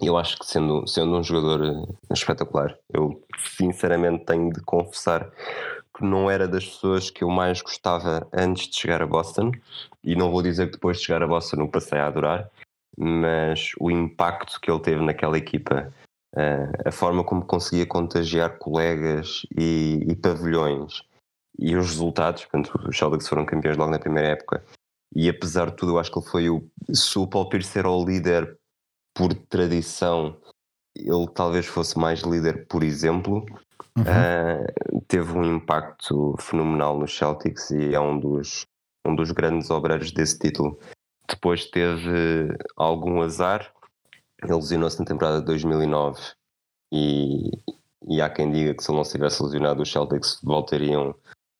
Eu 0.00 0.16
acho 0.16 0.38
que 0.38 0.46
sendo, 0.46 0.86
sendo 0.86 1.16
um 1.16 1.22
jogador 1.22 1.64
eh, 1.64 2.12
espetacular, 2.12 2.78
eu 2.92 3.24
sinceramente 3.56 4.24
tenho 4.24 4.52
de 4.52 4.60
confessar 4.62 5.32
que 5.98 6.04
não 6.04 6.30
era 6.30 6.46
das 6.46 6.64
pessoas 6.64 7.10
que 7.10 7.24
eu 7.24 7.28
mais 7.28 7.60
gostava 7.60 8.26
antes 8.32 8.68
de 8.68 8.76
chegar 8.76 9.02
a 9.02 9.06
Boston. 9.06 9.50
E 10.02 10.14
não 10.14 10.30
vou 10.30 10.42
dizer 10.42 10.66
que 10.66 10.72
depois 10.72 10.98
de 10.98 11.06
chegar 11.06 11.22
a 11.22 11.26
Boston 11.26 11.62
o 11.62 11.68
passei 11.68 11.98
a 11.98 12.06
adorar, 12.06 12.48
mas 12.96 13.72
o 13.80 13.90
impacto 13.90 14.60
que 14.60 14.70
ele 14.70 14.80
teve 14.80 15.04
naquela 15.04 15.36
equipa 15.36 15.92
Uh, 16.36 16.70
a 16.84 16.92
forma 16.92 17.24
como 17.24 17.42
conseguia 17.42 17.86
contagiar 17.86 18.58
colegas 18.58 19.46
e, 19.58 20.04
e, 20.06 20.14
pavilhões 20.14 21.02
e 21.58 21.74
os 21.74 21.86
resultados, 21.86 22.44
portanto, 22.44 22.78
os 22.86 22.98
Celtics 22.98 23.26
foram 23.26 23.46
campeões 23.46 23.78
logo 23.78 23.90
na 23.90 23.98
primeira 23.98 24.28
época 24.28 24.62
e 25.16 25.26
apesar 25.26 25.70
de 25.70 25.76
tudo 25.76 25.92
eu 25.92 25.98
acho 25.98 26.12
que 26.12 26.18
ele 26.18 26.28
foi 26.28 26.50
o 26.50 26.70
se 26.92 27.18
o 27.18 27.26
Paul 27.26 27.48
Pierce 27.48 27.78
era 27.78 27.88
o 27.88 28.04
líder 28.04 28.58
por 29.14 29.32
tradição 29.32 30.36
ele 30.94 31.26
talvez 31.34 31.64
fosse 31.64 31.98
mais 31.98 32.20
líder 32.20 32.66
por 32.66 32.82
exemplo 32.82 33.46
uhum. 33.98 34.98
uh, 34.98 35.00
teve 35.06 35.32
um 35.32 35.56
impacto 35.56 36.34
fenomenal 36.38 36.98
nos 36.98 37.16
Celtics 37.16 37.70
e 37.70 37.94
é 37.94 38.00
um 38.00 38.18
dos, 38.18 38.66
um 39.06 39.14
dos 39.14 39.30
grandes 39.30 39.70
obreiros 39.70 40.10
desse 40.10 40.38
título 40.38 40.78
depois 41.28 41.66
teve 41.66 42.56
algum 42.76 43.22
azar 43.22 43.72
ele 44.42 44.54
lesionou-se 44.54 44.98
na 44.98 45.04
temporada 45.04 45.40
de 45.40 45.46
2009 45.46 46.20
e, 46.92 47.50
e 48.06 48.20
há 48.20 48.30
quem 48.30 48.50
diga 48.50 48.74
que 48.74 48.82
se 48.82 48.90
ele 48.90 48.98
não 48.98 49.04
se 49.04 49.12
tivesse 49.12 49.42
lesionado 49.42 49.82
os 49.82 49.90
Celtics 49.90 50.40
voltariam 50.42 51.14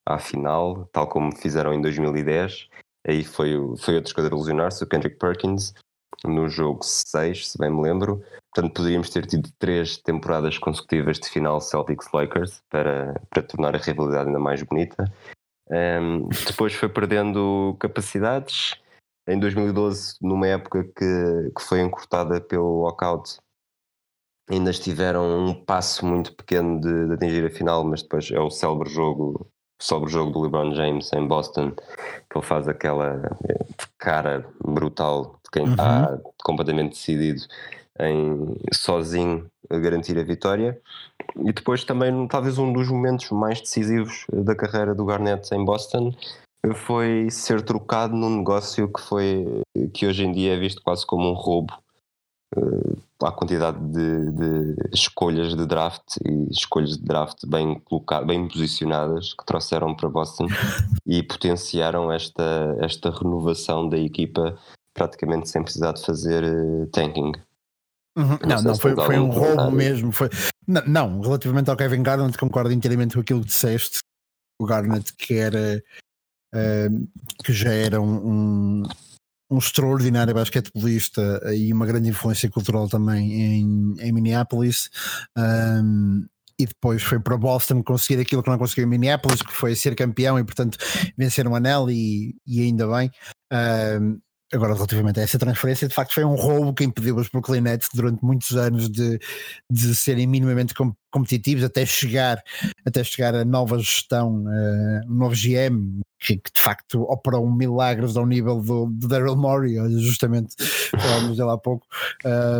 à 0.06 0.18
final, 0.18 0.88
tal 0.92 1.06
como 1.06 1.36
fizeram 1.36 1.74
em 1.74 1.82
2010. 1.82 2.68
Aí 3.06 3.22
foi, 3.22 3.54
foi 3.78 3.96
outro 3.96 4.10
jogador 4.10 4.34
a 4.34 4.38
lesionar-se, 4.38 4.82
o 4.82 4.86
Kendrick 4.86 5.18
Perkins, 5.18 5.74
no 6.24 6.48
jogo 6.48 6.82
6, 6.82 7.50
se 7.50 7.58
bem 7.58 7.70
me 7.70 7.82
lembro. 7.82 8.22
Portanto, 8.54 8.74
poderíamos 8.74 9.10
ter 9.10 9.26
tido 9.26 9.50
três 9.58 9.98
temporadas 9.98 10.58
consecutivas 10.58 11.18
de 11.18 11.28
final 11.28 11.60
Celtics-Lakers 11.60 12.62
para, 12.70 13.20
para 13.30 13.42
tornar 13.42 13.74
a 13.74 13.78
rivalidade 13.78 14.28
ainda 14.28 14.38
mais 14.38 14.62
bonita. 14.62 15.04
Um, 15.70 16.28
depois 16.46 16.72
foi 16.72 16.88
perdendo 16.88 17.76
capacidades 17.78 18.74
em 19.28 19.38
2012, 19.38 20.16
numa 20.22 20.46
época 20.46 20.84
que, 20.84 21.52
que 21.54 21.62
foi 21.62 21.80
encurtada 21.82 22.40
pelo 22.40 22.80
lockout, 22.80 23.38
ainda 24.50 24.70
estiveram 24.70 25.46
um 25.46 25.52
passo 25.52 26.06
muito 26.06 26.34
pequeno 26.34 26.80
de, 26.80 27.08
de, 27.08 27.12
atingir 27.12 27.44
a 27.44 27.50
final, 27.50 27.84
mas 27.84 28.02
depois 28.02 28.30
é 28.30 28.40
o 28.40 28.48
célebre 28.48 28.88
jogo, 28.88 29.46
o 29.78 29.84
célebre 29.84 30.10
jogo 30.10 30.30
do 30.30 30.40
LeBron 30.40 30.74
James 30.74 31.12
em 31.12 31.26
Boston, 31.26 31.72
que 31.72 32.38
ele 32.38 32.46
faz 32.46 32.66
aquela 32.66 33.20
eh, 33.50 33.66
cara 33.98 34.48
brutal 34.64 35.38
de 35.44 35.50
quem 35.52 35.64
uhum. 35.64 35.72
está 35.72 36.18
completamente 36.42 36.92
decidido 36.92 37.42
em 38.00 38.56
sozinho 38.72 39.46
garantir 39.70 40.18
a 40.18 40.22
vitória. 40.22 40.80
E 41.36 41.52
depois 41.52 41.84
também, 41.84 42.26
talvez 42.28 42.58
um 42.58 42.72
dos 42.72 42.88
momentos 42.88 43.30
mais 43.30 43.60
decisivos 43.60 44.24
da 44.32 44.54
carreira 44.54 44.94
do 44.94 45.04
Garnett 45.04 45.54
em 45.54 45.64
Boston, 45.64 46.14
foi 46.74 47.28
ser 47.30 47.62
trocado 47.62 48.16
num 48.16 48.38
negócio 48.38 48.92
que 48.92 49.00
foi 49.00 49.62
que 49.92 50.06
hoje 50.06 50.24
em 50.24 50.32
dia 50.32 50.54
é 50.54 50.58
visto 50.58 50.82
quase 50.82 51.06
como 51.06 51.30
um 51.30 51.34
roubo 51.34 51.72
a 53.26 53.32
quantidade 53.32 53.78
de, 53.78 54.30
de, 54.32 54.76
escolhas 54.92 55.54
de 55.54 55.66
draft 55.66 56.16
e 56.24 56.50
escolhas 56.50 56.96
de 56.96 57.04
draft 57.04 57.44
bem 57.46 57.80
colocadas, 57.80 58.26
bem 58.26 58.46
posicionadas 58.46 59.34
que 59.34 59.44
trouxeram 59.44 59.94
para 59.94 60.08
Boston 60.08 60.46
e 61.04 61.22
potenciaram 61.22 62.12
esta, 62.12 62.76
esta 62.80 63.10
renovação 63.10 63.88
da 63.88 63.98
equipa 63.98 64.56
praticamente 64.94 65.48
sem 65.48 65.62
precisar 65.62 65.92
de 65.92 66.04
fazer 66.04 66.44
uh, 66.44 66.86
tanking. 66.86 67.32
Uhum. 68.18 68.38
Não, 68.42 68.56
não, 68.56 68.62
não 68.62 68.74
foi, 68.76 68.94
foi 68.96 69.18
um 69.18 69.30
roubo 69.30 69.70
mesmo. 69.70 70.10
Foi... 70.10 70.28
Não, 70.66 70.82
não, 70.86 71.20
relativamente 71.20 71.70
ao 71.70 71.76
Kevin 71.76 72.02
Garnett, 72.02 72.36
concordo 72.36 72.72
inteiramente 72.72 73.14
com 73.14 73.20
aquilo 73.20 73.40
que 73.40 73.46
disseste. 73.46 74.00
O 74.60 74.66
Garnett 74.66 75.14
que 75.14 75.34
era 75.34 75.82
que 77.44 77.52
já 77.52 77.72
era 77.72 78.00
um, 78.00 78.26
um, 78.26 78.82
um, 79.50 79.58
extraordinário 79.58 80.34
basquetebolista 80.34 81.40
e 81.54 81.72
uma 81.72 81.86
grande 81.86 82.08
influência 82.08 82.50
cultural 82.50 82.88
também 82.88 83.32
em, 83.32 83.96
em 84.00 84.12
Minneapolis. 84.12 84.90
Um, 85.36 86.26
e 86.60 86.66
depois 86.66 87.02
foi 87.02 87.20
para 87.20 87.36
Boston 87.36 87.84
conseguir 87.84 88.20
aquilo 88.20 88.42
que 88.42 88.50
não 88.50 88.58
conseguiu 88.58 88.84
em 88.84 88.88
Minneapolis, 88.88 89.42
que 89.42 89.52
foi 89.52 89.76
ser 89.76 89.94
campeão 89.94 90.36
e, 90.38 90.44
portanto, 90.44 90.76
vencer 91.16 91.46
um 91.46 91.54
anel, 91.54 91.88
e, 91.88 92.34
e 92.44 92.60
ainda 92.62 92.88
bem. 92.88 93.12
Um, 94.00 94.18
Agora, 94.52 94.72
relativamente 94.72 95.20
a 95.20 95.22
essa 95.22 95.38
transferência, 95.38 95.86
de 95.86 95.94
facto 95.94 96.14
foi 96.14 96.24
um 96.24 96.34
roubo 96.34 96.72
que 96.72 96.82
impediu 96.82 97.16
os 97.16 97.28
Brooklyn 97.28 97.60
Nets 97.60 97.88
durante 97.92 98.24
muitos 98.24 98.56
anos 98.56 98.88
de, 98.88 99.18
de 99.70 99.94
serem 99.94 100.26
minimamente 100.26 100.72
com, 100.72 100.94
competitivos 101.10 101.62
até 101.62 101.84
chegar, 101.84 102.42
até 102.86 103.04
chegar 103.04 103.34
a 103.34 103.44
nova 103.44 103.78
gestão, 103.78 104.44
uh, 104.44 105.06
um 105.06 105.14
novo 105.14 105.34
GM 105.34 106.00
que, 106.18 106.36
que, 106.38 106.50
de 106.50 106.62
facto 106.62 107.02
operou 107.02 107.48
milagres 107.50 108.16
ao 108.16 108.24
nível 108.24 108.60
do, 108.62 108.86
do 108.86 109.06
Daryl 109.06 109.36
Morey, 109.36 109.76
justamente 110.00 110.54
falamos 110.98 111.36
dele 111.36 111.50
há 111.50 111.58
pouco. 111.58 111.86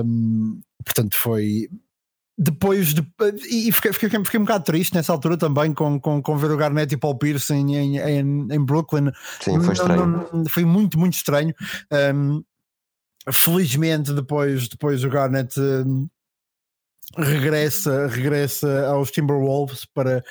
Um, 0.05 0.61
portanto, 0.85 1.17
foi 1.17 1.71
depois 2.39 2.95
de, 2.95 3.05
e 3.51 3.73
fiquei, 3.73 3.93
fiquei, 3.93 4.09
fiquei, 4.25 4.39
um 4.39 4.45
bocado 4.45 4.65
triste 4.65 4.95
nessa 4.95 5.13
altura 5.13 5.37
também 5.37 5.75
com, 5.75 5.99
com, 5.99 6.23
com 6.23 6.39
ver 6.39 6.53
o 6.53 6.57
Garnett 6.57 6.95
e 6.95 6.97
o 6.97 7.01
Paul 7.01 7.19
Pierce 7.19 7.53
em, 7.53 7.77
em, 7.77 8.47
em, 8.49 8.65
Brooklyn. 8.65 9.11
Sim, 9.41 9.61
foi 9.61 9.75
estranho. 9.75 10.07
Não, 10.07 10.29
não, 10.33 10.45
foi 10.49 10.65
muito, 10.65 10.97
muito 10.97 11.15
estranho. 11.15 11.53
Um, 12.15 12.45
felizmente, 13.33 14.13
depois, 14.13 14.69
depois 14.69 15.03
o 15.03 15.11
Garnett 15.11 15.59
um, 15.59 16.09
regressa, 17.17 18.07
regressa 18.07 18.87
aos 18.87 19.11
Timberwolves 19.11 19.85
para, 19.85 20.25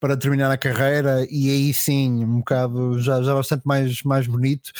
para 0.00 0.16
terminar 0.16 0.50
a 0.50 0.58
carreira 0.58 1.24
e 1.30 1.50
aí 1.50 1.72
sim, 1.72 2.24
um 2.24 2.38
bocado 2.38 2.98
já, 2.98 3.22
já 3.22 3.32
bastante 3.32 3.62
mais, 3.64 4.02
mais 4.02 4.26
bonito. 4.26 4.72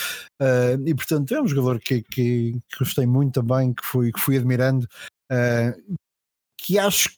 Uh, 0.43 0.83
e 0.85 0.93
portanto, 0.93 1.33
é 1.33 1.41
um 1.41 1.47
jogador 1.47 1.79
que, 1.79 2.03
que, 2.03 2.61
que 2.69 2.79
gostei 2.81 3.07
muito 3.07 3.41
também, 3.41 3.73
que 3.73 3.87
fui, 3.87 4.11
que 4.11 4.19
fui 4.19 4.37
admirando. 4.37 4.89
Uh, 5.31 5.97
que 6.65 6.79
acho 6.79 7.11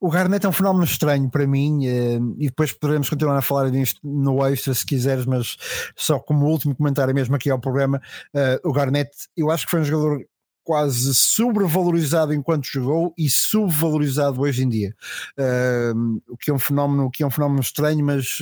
o 0.00 0.10
Garnett 0.10 0.46
é 0.46 0.48
um 0.48 0.52
fenómeno 0.52 0.84
estranho 0.84 1.28
para 1.30 1.46
mim, 1.46 1.86
eh, 1.86 2.18
e 2.38 2.46
depois 2.46 2.72
poderemos 2.72 3.10
continuar 3.10 3.36
a 3.36 3.42
falar 3.42 3.70
disto 3.70 4.00
no 4.02 4.44
extra 4.46 4.72
se 4.74 4.86
quiseres, 4.86 5.26
mas 5.26 5.56
só 5.96 6.18
como 6.18 6.46
último 6.46 6.74
comentário 6.74 7.14
mesmo 7.14 7.36
aqui 7.36 7.50
ao 7.50 7.60
programa, 7.60 8.00
eh, 8.34 8.58
o 8.64 8.72
Garnett, 8.72 9.10
eu 9.36 9.50
acho 9.50 9.66
que 9.66 9.70
foi 9.70 9.80
um 9.80 9.84
jogador 9.84 10.24
quase 10.62 11.14
sobrevalorizado 11.14 12.32
enquanto 12.32 12.66
jogou 12.66 13.12
e 13.18 13.28
subvalorizado 13.28 14.40
hoje 14.40 14.62
em 14.62 14.68
dia. 14.68 14.94
Uh, 15.36 16.22
o 16.28 16.36
que 16.36 16.50
é 16.50 16.54
um 16.54 16.58
fenómeno, 16.60 17.10
que 17.10 17.24
é 17.24 17.26
um 17.26 17.30
fenómeno 17.30 17.60
estranho, 17.60 18.04
mas 18.04 18.38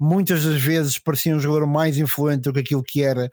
muitas 0.00 0.44
das 0.44 0.60
vezes 0.62 0.98
parecia 0.98 1.36
um 1.36 1.40
jogador 1.40 1.66
mais 1.66 1.98
influente 1.98 2.42
do 2.42 2.52
que 2.54 2.60
aquilo 2.60 2.82
que 2.82 3.02
era 3.02 3.30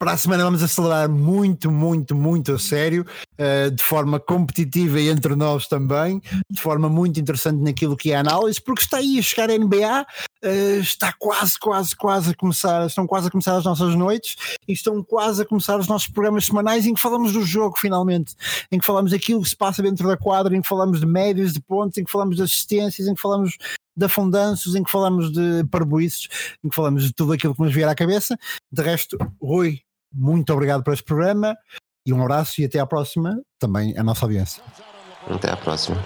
Para 0.00 0.12
a 0.12 0.16
semana 0.16 0.44
vamos 0.44 0.62
acelerar 0.62 1.10
muito, 1.10 1.70
muito, 1.70 2.16
muito 2.16 2.52
a 2.54 2.58
sério, 2.58 3.04
uh, 3.38 3.70
de 3.70 3.82
forma 3.82 4.18
competitiva 4.18 4.98
e 4.98 5.10
entre 5.10 5.36
nós 5.36 5.66
também, 5.68 6.22
de 6.50 6.58
forma 6.58 6.88
muito 6.88 7.20
interessante 7.20 7.62
naquilo 7.62 7.94
que 7.94 8.10
é 8.10 8.16
a 8.16 8.20
análise, 8.20 8.58
porque 8.62 8.80
está 8.80 8.96
aí 8.96 9.18
a 9.18 9.22
chegar 9.22 9.50
a 9.50 9.58
NBA, 9.58 10.06
eh, 10.42 10.78
está 10.78 11.12
quase, 11.18 11.58
quase, 11.58 11.94
quase 11.94 12.30
a 12.30 12.34
começar, 12.34 12.86
estão 12.86 13.06
quase 13.06 13.28
a 13.28 13.30
começar 13.30 13.54
as 13.58 13.64
nossas 13.64 13.94
noites 13.94 14.36
e 14.66 14.72
estão 14.72 15.02
quase 15.04 15.42
a 15.42 15.44
começar 15.44 15.78
os 15.78 15.86
nossos 15.86 16.08
programas 16.08 16.46
semanais 16.46 16.86
em 16.86 16.94
que 16.94 17.00
falamos 17.00 17.34
do 17.34 17.42
jogo 17.42 17.78
finalmente, 17.78 18.34
em 18.72 18.78
que 18.78 18.86
falamos 18.86 19.10
daquilo 19.10 19.42
que 19.42 19.50
se 19.50 19.56
passa 19.56 19.82
dentro 19.82 20.08
da 20.08 20.16
quadra, 20.16 20.56
em 20.56 20.62
que 20.62 20.68
falamos 20.68 21.00
de 21.00 21.06
médios, 21.06 21.52
de 21.52 21.60
pontos, 21.60 21.98
em 21.98 22.04
que 22.04 22.10
falamos 22.10 22.36
de 22.36 22.42
assistências, 22.42 23.06
em 23.06 23.14
que 23.14 23.20
falamos 23.20 23.58
de 23.94 24.06
afundanços, 24.06 24.74
em 24.74 24.82
que 24.82 24.90
falamos 24.90 25.30
de 25.30 25.62
parboices, 25.70 26.26
em 26.64 26.70
que 26.70 26.74
falamos 26.74 27.04
de 27.04 27.12
tudo 27.12 27.34
aquilo 27.34 27.54
que 27.54 27.60
nos 27.60 27.74
vier 27.74 27.86
à 27.86 27.94
cabeça. 27.94 28.34
De 28.72 28.82
resto, 28.82 29.18
Rui, 29.38 29.82
muito 30.12 30.52
obrigado 30.52 30.82
por 30.82 30.92
este 30.92 31.04
programa 31.04 31.56
e 32.06 32.12
um 32.12 32.22
abraço 32.22 32.60
e 32.60 32.64
até 32.64 32.78
à 32.78 32.86
próxima, 32.86 33.40
também 33.58 33.96
a 33.96 34.02
nossa 34.02 34.24
audiência. 34.24 34.62
Até 35.28 35.50
à 35.50 35.56
próxima. 35.56 36.02